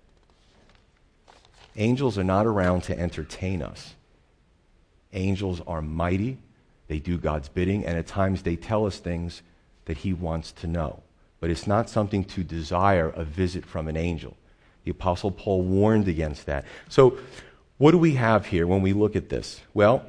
Angels 1.76 2.18
are 2.18 2.24
not 2.24 2.46
around 2.46 2.84
to 2.84 2.98
entertain 2.98 3.62
us. 3.64 3.96
Angels 5.12 5.62
are 5.66 5.82
mighty, 5.82 6.38
they 6.88 7.00
do 7.00 7.18
God's 7.18 7.50
bidding, 7.50 7.86
and 7.86 7.98
at 7.98 8.08
times 8.08 8.44
they 8.44 8.56
tell 8.56 8.86
us 8.86 8.98
things 8.98 9.42
that 9.86 9.98
He 9.98 10.14
wants 10.14 10.52
to 10.54 10.68
know. 10.68 11.02
But 11.40 11.50
it's 11.50 11.68
not 11.68 11.90
something 11.90 12.24
to 12.26 12.44
desire 12.44 13.10
a 13.10 13.24
visit 13.24 13.66
from 13.66 13.88
an 13.88 13.98
angel. 13.98 14.38
The 14.84 14.92
Apostle 14.92 15.32
Paul 15.32 15.62
warned 15.62 16.08
against 16.08 16.46
that. 16.46 16.66
So, 16.90 17.18
what 17.78 17.92
do 17.92 17.98
we 17.98 18.14
have 18.16 18.46
here 18.46 18.68
when 18.68 18.82
we 18.82 18.94
look 18.94 19.16
at 19.16 19.30
this? 19.30 19.62
Well, 19.74 20.06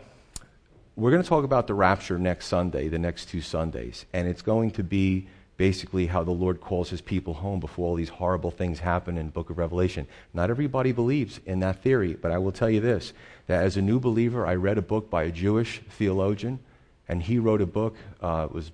we're 0.97 1.11
going 1.11 1.23
to 1.23 1.29
talk 1.29 1.45
about 1.45 1.67
the 1.67 1.75
rapture 1.75 2.19
next 2.19 2.47
Sunday, 2.47 2.89
the 2.89 2.99
next 2.99 3.29
two 3.29 3.41
Sundays, 3.41 4.07
and 4.13 4.29
it's 4.29 4.43
going 4.43 4.71
to 4.73 4.85
be 4.85 5.27
basically 5.57 6.07
how 6.07 6.23
the 6.25 6.31
Lord 6.31 6.61
calls 6.61 6.91
his 6.91 7.01
people 7.01 7.35
home 7.35 7.61
before 7.61 7.89
all 7.89 7.95
these 7.95 8.09
horrible 8.09 8.51
things 8.51 8.81
happen 8.81 9.17
in 9.17 9.31
book 9.31 9.51
of 9.51 9.59
Revelation. 9.59 10.07
Not 10.33 10.51
everybody 10.51 10.93
believes 10.93 11.41
in 11.47 11.61
that 11.61 11.83
theory, 11.83 12.15
but 12.15 12.33
I 12.33 12.39
will 12.39 12.53
tell 12.53 12.71
you 12.71 12.81
this 12.81 13.13
that 13.47 13.63
as 13.63 13.77
a 13.77 13.83
new 13.83 14.01
believer, 14.01 14.47
I 14.47 14.55
read 14.55 14.79
a 14.79 14.83
book 14.83 15.11
by 15.11 15.25
a 15.25 15.31
Jewish 15.31 15.81
theologian, 15.91 16.61
and 17.09 17.23
he 17.23 17.39
wrote 17.39 17.61
a 17.61 17.67
book, 17.67 17.97
uh, 18.23 18.47
it 18.49 18.55
was 18.55 18.73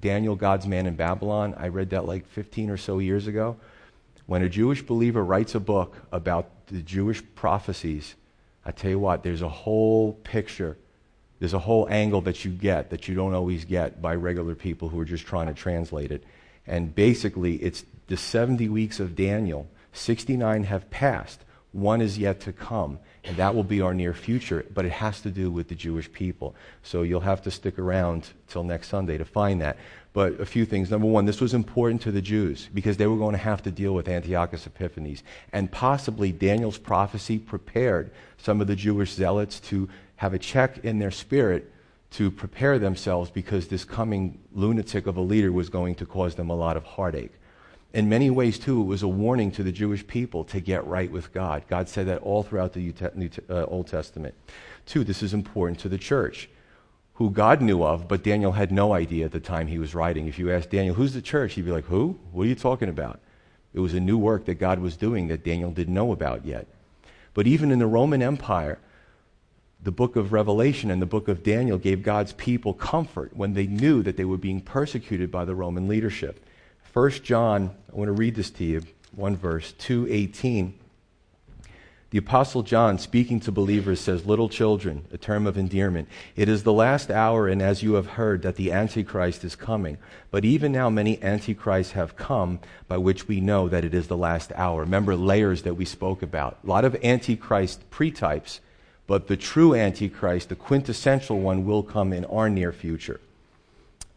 Daniel, 0.00 0.34
God's 0.34 0.66
Man 0.66 0.86
in 0.86 0.96
Babylon. 0.96 1.54
I 1.56 1.68
read 1.68 1.90
that 1.90 2.06
like 2.06 2.26
15 2.26 2.70
or 2.70 2.76
so 2.76 2.98
years 2.98 3.26
ago. 3.26 3.56
When 4.32 4.42
a 4.42 4.48
Jewish 4.48 4.80
believer 4.80 5.22
writes 5.22 5.54
a 5.54 5.60
book 5.60 5.94
about 6.10 6.66
the 6.68 6.80
Jewish 6.80 7.22
prophecies, 7.34 8.14
I 8.64 8.70
tell 8.70 8.90
you 8.90 8.98
what, 8.98 9.22
there's 9.22 9.42
a 9.42 9.48
whole 9.50 10.14
picture 10.24 10.78
there's 11.38 11.52
a 11.54 11.58
whole 11.58 11.88
angle 11.90 12.20
that 12.22 12.44
you 12.44 12.52
get 12.52 12.90
that 12.90 13.08
you 13.08 13.16
don't 13.16 13.34
always 13.34 13.64
get 13.64 14.00
by 14.00 14.14
regular 14.14 14.54
people 14.54 14.88
who 14.88 15.00
are 15.00 15.04
just 15.04 15.26
trying 15.26 15.48
to 15.48 15.54
translate 15.54 16.12
it. 16.12 16.22
And 16.68 16.94
basically, 16.94 17.56
it's 17.56 17.84
the 18.06 18.16
70 18.16 18.68
weeks 18.68 19.00
of 19.00 19.16
Daniel. 19.16 19.68
69 19.92 20.62
have 20.62 20.88
passed. 20.88 21.40
One 21.72 22.00
is 22.00 22.16
yet 22.16 22.40
to 22.42 22.52
come, 22.52 23.00
and 23.24 23.36
that 23.38 23.56
will 23.56 23.64
be 23.64 23.80
our 23.80 23.92
near 23.92 24.14
future, 24.14 24.64
but 24.72 24.84
it 24.84 24.92
has 24.92 25.20
to 25.22 25.30
do 25.30 25.50
with 25.50 25.66
the 25.66 25.74
Jewish 25.74 26.12
people. 26.12 26.54
So 26.84 27.02
you'll 27.02 27.20
have 27.20 27.42
to 27.42 27.50
stick 27.50 27.76
around 27.76 28.28
till 28.46 28.62
next 28.62 28.86
Sunday 28.86 29.18
to 29.18 29.24
find 29.24 29.60
that. 29.62 29.78
But 30.14 30.40
a 30.40 30.46
few 30.46 30.66
things. 30.66 30.90
Number 30.90 31.06
one, 31.06 31.24
this 31.24 31.40
was 31.40 31.54
important 31.54 32.02
to 32.02 32.12
the 32.12 32.20
Jews 32.20 32.68
because 32.74 32.98
they 32.98 33.06
were 33.06 33.16
going 33.16 33.32
to 33.32 33.38
have 33.38 33.62
to 33.62 33.70
deal 33.70 33.94
with 33.94 34.08
Antiochus 34.08 34.66
Epiphanes. 34.66 35.22
And 35.52 35.72
possibly 35.72 36.32
Daniel's 36.32 36.78
prophecy 36.78 37.38
prepared 37.38 38.10
some 38.36 38.60
of 38.60 38.66
the 38.66 38.76
Jewish 38.76 39.12
zealots 39.12 39.58
to 39.60 39.88
have 40.16 40.34
a 40.34 40.38
check 40.38 40.84
in 40.84 40.98
their 40.98 41.10
spirit 41.10 41.72
to 42.12 42.30
prepare 42.30 42.78
themselves 42.78 43.30
because 43.30 43.68
this 43.68 43.84
coming 43.84 44.38
lunatic 44.52 45.06
of 45.06 45.16
a 45.16 45.20
leader 45.20 45.50
was 45.50 45.70
going 45.70 45.94
to 45.94 46.06
cause 46.06 46.34
them 46.34 46.50
a 46.50 46.54
lot 46.54 46.76
of 46.76 46.84
heartache. 46.84 47.32
In 47.94 48.08
many 48.08 48.30
ways, 48.30 48.58
too, 48.58 48.80
it 48.80 48.84
was 48.84 49.02
a 49.02 49.08
warning 49.08 49.50
to 49.52 49.62
the 49.62 49.72
Jewish 49.72 50.06
people 50.06 50.44
to 50.44 50.60
get 50.60 50.86
right 50.86 51.10
with 51.10 51.32
God. 51.32 51.64
God 51.68 51.88
said 51.88 52.06
that 52.06 52.22
all 52.22 52.42
throughout 52.42 52.72
the 52.72 52.92
uh, 53.50 53.64
Old 53.64 53.86
Testament. 53.86 54.34
Two, 54.86 55.04
this 55.04 55.22
is 55.22 55.34
important 55.34 55.78
to 55.80 55.88
the 55.88 55.98
church, 55.98 56.48
who 57.14 57.30
God 57.30 57.60
knew 57.60 57.82
of, 57.82 58.08
but 58.08 58.22
Daniel 58.22 58.52
had 58.52 58.72
no 58.72 58.92
idea 58.92 59.24
at 59.24 59.32
the 59.32 59.40
time 59.40 59.66
he 59.66 59.78
was 59.78 59.94
writing. 59.94 60.26
If 60.26 60.38
you 60.38 60.50
asked 60.50 60.70
Daniel, 60.70 60.94
who's 60.94 61.14
the 61.14 61.22
church? 61.22 61.54
He'd 61.54 61.64
be 61.64 61.70
like, 61.70 61.84
who? 61.84 62.18
What 62.32 62.44
are 62.44 62.48
you 62.48 62.54
talking 62.54 62.88
about? 62.88 63.20
It 63.74 63.80
was 63.80 63.94
a 63.94 64.00
new 64.00 64.18
work 64.18 64.46
that 64.46 64.54
God 64.54 64.78
was 64.78 64.96
doing 64.96 65.28
that 65.28 65.44
Daniel 65.44 65.70
didn't 65.70 65.94
know 65.94 66.12
about 66.12 66.44
yet. 66.44 66.66
But 67.34 67.46
even 67.46 67.70
in 67.70 67.78
the 67.78 67.86
Roman 67.86 68.22
Empire, 68.22 68.78
the 69.82 69.92
book 69.92 70.16
of 70.16 70.32
Revelation 70.32 70.90
and 70.90 71.02
the 71.02 71.06
book 71.06 71.28
of 71.28 71.42
Daniel 71.42 71.78
gave 71.78 72.02
God's 72.02 72.32
people 72.34 72.72
comfort 72.72 73.36
when 73.36 73.54
they 73.54 73.66
knew 73.66 74.02
that 74.02 74.16
they 74.16 74.24
were 74.24 74.38
being 74.38 74.60
persecuted 74.60 75.30
by 75.30 75.44
the 75.44 75.54
Roman 75.54 75.88
leadership. 75.88 76.44
1 76.92 77.10
John, 77.22 77.74
I 77.92 77.96
want 77.96 78.08
to 78.08 78.12
read 78.12 78.34
this 78.34 78.50
to 78.50 78.64
you, 78.64 78.82
one 79.14 79.36
verse, 79.36 79.72
218. 79.78 80.78
The 82.12 82.18
Apostle 82.18 82.62
John, 82.62 82.98
speaking 82.98 83.40
to 83.40 83.50
believers, 83.50 83.98
says, 83.98 84.24
Little 84.24 84.48
children, 84.48 85.06
a 85.12 85.18
term 85.18 85.46
of 85.46 85.58
endearment, 85.58 86.08
it 86.36 86.48
is 86.48 86.62
the 86.62 86.72
last 86.72 87.10
hour, 87.10 87.48
and 87.48 87.60
as 87.60 87.82
you 87.82 87.94
have 87.94 88.06
heard, 88.06 88.42
that 88.42 88.56
the 88.56 88.70
Antichrist 88.70 89.42
is 89.42 89.56
coming. 89.56 89.98
But 90.30 90.44
even 90.44 90.70
now, 90.72 90.90
many 90.90 91.20
Antichrists 91.22 91.94
have 91.94 92.14
come, 92.14 92.60
by 92.86 92.98
which 92.98 93.26
we 93.26 93.40
know 93.40 93.68
that 93.68 93.84
it 93.84 93.94
is 93.94 94.06
the 94.08 94.16
last 94.16 94.52
hour. 94.54 94.82
Remember 94.82 95.16
layers 95.16 95.62
that 95.62 95.74
we 95.74 95.86
spoke 95.86 96.22
about. 96.22 96.58
A 96.62 96.66
lot 96.68 96.84
of 96.84 97.02
Antichrist 97.02 97.90
pretypes 97.90 98.60
but 99.06 99.26
the 99.26 99.36
true 99.36 99.74
Antichrist, 99.74 100.48
the 100.48 100.54
quintessential 100.54 101.40
one, 101.40 101.66
will 101.66 101.82
come 101.82 102.12
in 102.12 102.24
our 102.26 102.48
near 102.48 102.72
future. 102.72 103.20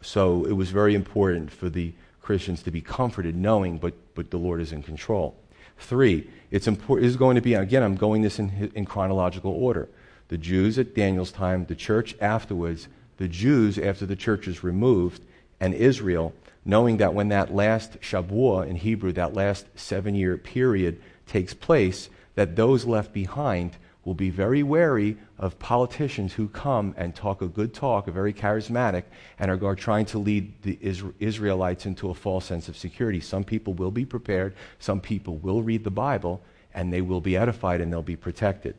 So 0.00 0.44
it 0.44 0.52
was 0.52 0.70
very 0.70 0.94
important 0.94 1.50
for 1.50 1.68
the 1.68 1.92
Christians 2.22 2.62
to 2.62 2.70
be 2.70 2.80
comforted 2.80 3.36
knowing, 3.36 3.78
but, 3.78 3.94
but 4.14 4.30
the 4.30 4.38
Lord 4.38 4.60
is 4.60 4.72
in 4.72 4.82
control. 4.82 5.34
Three, 5.78 6.28
it's 6.50 6.66
important, 6.66 7.06
is 7.06 7.16
going 7.16 7.34
to 7.34 7.40
be, 7.40 7.54
again, 7.54 7.82
I'm 7.82 7.96
going 7.96 8.22
this 8.22 8.38
in, 8.38 8.70
in 8.74 8.84
chronological 8.84 9.52
order. 9.52 9.88
The 10.28 10.38
Jews 10.38 10.78
at 10.78 10.94
Daniel's 10.94 11.30
time, 11.30 11.66
the 11.66 11.74
church 11.74 12.16
afterwards, 12.20 12.88
the 13.18 13.28
Jews 13.28 13.78
after 13.78 14.06
the 14.06 14.16
church 14.16 14.48
is 14.48 14.64
removed, 14.64 15.22
and 15.60 15.72
Israel, 15.74 16.34
knowing 16.64 16.96
that 16.96 17.14
when 17.14 17.28
that 17.28 17.54
last 17.54 18.00
Shavuot 18.00 18.68
in 18.68 18.76
Hebrew, 18.76 19.12
that 19.12 19.34
last 19.34 19.66
seven 19.76 20.14
year 20.14 20.36
period 20.36 21.00
takes 21.26 21.54
place, 21.54 22.08
that 22.34 22.56
those 22.56 22.84
left 22.84 23.12
behind 23.12 23.76
will 24.06 24.14
be 24.14 24.30
very 24.30 24.62
wary 24.62 25.16
of 25.36 25.58
politicians 25.58 26.32
who 26.32 26.46
come 26.48 26.94
and 26.96 27.12
talk 27.12 27.42
a 27.42 27.48
good 27.48 27.74
talk, 27.74 28.06
a 28.06 28.12
very 28.12 28.32
charismatic, 28.32 29.02
and 29.36 29.50
are 29.50 29.74
trying 29.74 30.06
to 30.06 30.16
lead 30.16 30.62
the 30.62 30.78
Israelites 30.80 31.86
into 31.86 32.08
a 32.08 32.14
false 32.14 32.44
sense 32.44 32.68
of 32.68 32.76
security. 32.76 33.18
Some 33.18 33.42
people 33.42 33.74
will 33.74 33.90
be 33.90 34.04
prepared, 34.04 34.54
some 34.78 35.00
people 35.00 35.38
will 35.38 35.60
read 35.60 35.82
the 35.82 35.90
Bible, 35.90 36.40
and 36.72 36.92
they 36.92 37.00
will 37.00 37.20
be 37.20 37.36
edified 37.36 37.80
and 37.80 37.92
they'll 37.92 38.00
be 38.00 38.14
protected. 38.14 38.76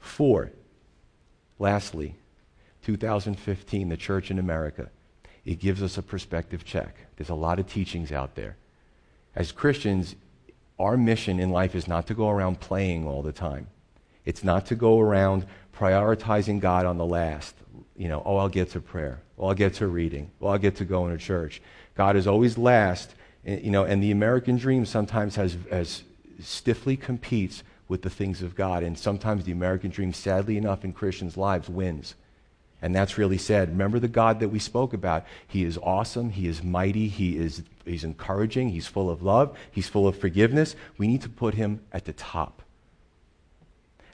Four, 0.00 0.50
lastly, 1.60 2.16
2015, 2.82 3.88
the 3.88 3.96
church 3.96 4.32
in 4.32 4.38
America. 4.40 4.90
It 5.44 5.60
gives 5.60 5.80
us 5.80 5.96
a 5.96 6.02
perspective 6.02 6.64
check. 6.64 6.96
There's 7.16 7.30
a 7.30 7.36
lot 7.36 7.60
of 7.60 7.68
teachings 7.68 8.10
out 8.10 8.34
there. 8.34 8.56
As 9.36 9.52
Christians, 9.52 10.16
our 10.76 10.96
mission 10.96 11.38
in 11.38 11.50
life 11.50 11.76
is 11.76 11.86
not 11.86 12.08
to 12.08 12.14
go 12.14 12.28
around 12.30 12.58
playing 12.58 13.06
all 13.06 13.22
the 13.22 13.32
time. 13.32 13.68
It's 14.26 14.44
not 14.44 14.66
to 14.66 14.74
go 14.74 15.00
around 15.00 15.46
prioritizing 15.74 16.60
God 16.60 16.84
on 16.84 16.98
the 16.98 17.06
last. 17.06 17.54
You 17.96 18.08
know, 18.08 18.22
oh, 18.26 18.36
I'll 18.36 18.48
get 18.48 18.70
to 18.72 18.80
prayer. 18.80 19.20
Oh, 19.38 19.48
I'll 19.48 19.54
get 19.54 19.74
to 19.74 19.86
reading. 19.86 20.30
Oh, 20.42 20.48
I'll 20.48 20.58
get 20.58 20.76
to 20.76 20.84
going 20.84 21.16
to 21.16 21.18
church. 21.22 21.62
God 21.94 22.16
is 22.16 22.26
always 22.26 22.58
last. 22.58 23.14
Eh, 23.46 23.60
you 23.62 23.70
know, 23.70 23.84
and 23.84 24.02
the 24.02 24.10
American 24.10 24.56
dream 24.56 24.84
sometimes 24.84 25.36
has, 25.36 25.56
has 25.70 26.02
stiffly 26.42 26.96
competes 26.96 27.62
with 27.88 28.02
the 28.02 28.10
things 28.10 28.42
of 28.42 28.54
God. 28.54 28.82
And 28.82 28.98
sometimes 28.98 29.44
the 29.44 29.52
American 29.52 29.90
dream, 29.90 30.12
sadly 30.12 30.56
enough, 30.56 30.84
in 30.84 30.92
Christians' 30.92 31.36
lives 31.36 31.68
wins. 31.68 32.14
And 32.82 32.94
that's 32.94 33.16
really 33.16 33.38
sad. 33.38 33.70
Remember 33.70 33.98
the 33.98 34.08
God 34.08 34.40
that 34.40 34.48
we 34.48 34.58
spoke 34.58 34.92
about. 34.92 35.24
He 35.46 35.64
is 35.64 35.78
awesome. 35.78 36.30
He 36.30 36.46
is 36.46 36.62
mighty. 36.62 37.08
He 37.08 37.38
is 37.38 37.62
he's 37.84 38.04
encouraging. 38.04 38.68
He's 38.70 38.86
full 38.86 39.08
of 39.08 39.22
love. 39.22 39.56
He's 39.70 39.88
full 39.88 40.06
of 40.06 40.18
forgiveness. 40.18 40.76
We 40.98 41.06
need 41.06 41.22
to 41.22 41.28
put 41.28 41.54
him 41.54 41.80
at 41.92 42.04
the 42.04 42.12
top. 42.12 42.62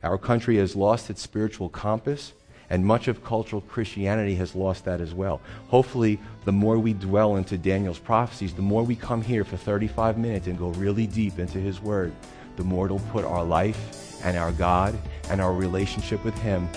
Our 0.03 0.18
country 0.18 0.57
has 0.57 0.74
lost 0.74 1.11
its 1.11 1.22
spiritual 1.22 1.68
compass, 1.68 2.32
and 2.70 2.84
much 2.84 3.07
of 3.07 3.24
cultural 3.24 3.61
Christianity 3.62 4.34
has 4.36 4.55
lost 4.55 4.84
that 4.86 5.00
as 5.00 5.14
well. 5.14 5.40
Hopefully, 5.68 6.18
the 6.44 6.53
more 6.53 6.78
we 6.78 6.92
dwell 6.94 7.36
into 7.36 7.59
Daniel's 7.59 7.98
prophecies, 7.98 8.55
the 8.55 8.62
more 8.62 8.82
we 8.82 8.96
come 8.96 9.22
here 9.22 9.44
for 9.44 9.57
35 9.57 10.18
minutes 10.18 10.46
and 10.46 10.59
go 10.59 10.68
really 10.70 11.07
deep 11.07 11.38
into 11.38 11.59
his 11.59 11.80
word, 11.80 12.12
the 12.57 12.64
more 12.64 12.86
it'll 12.86 12.98
put 12.98 13.24
our 13.24 13.44
life 13.44 14.24
and 14.24 14.36
our 14.36 14.53
God 14.53 14.98
and 15.30 15.40
our 15.40 15.53
relationship 15.53 16.24
with 16.24 16.36
him 16.38 16.68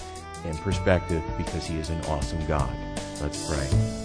in 0.45 0.55
perspective 0.57 1.23
because 1.37 1.65
he 1.65 1.79
is 1.79 1.89
an 1.89 2.01
awesome 2.05 2.45
God. 2.45 2.73
Let's 3.21 3.49
pray. 3.49 4.04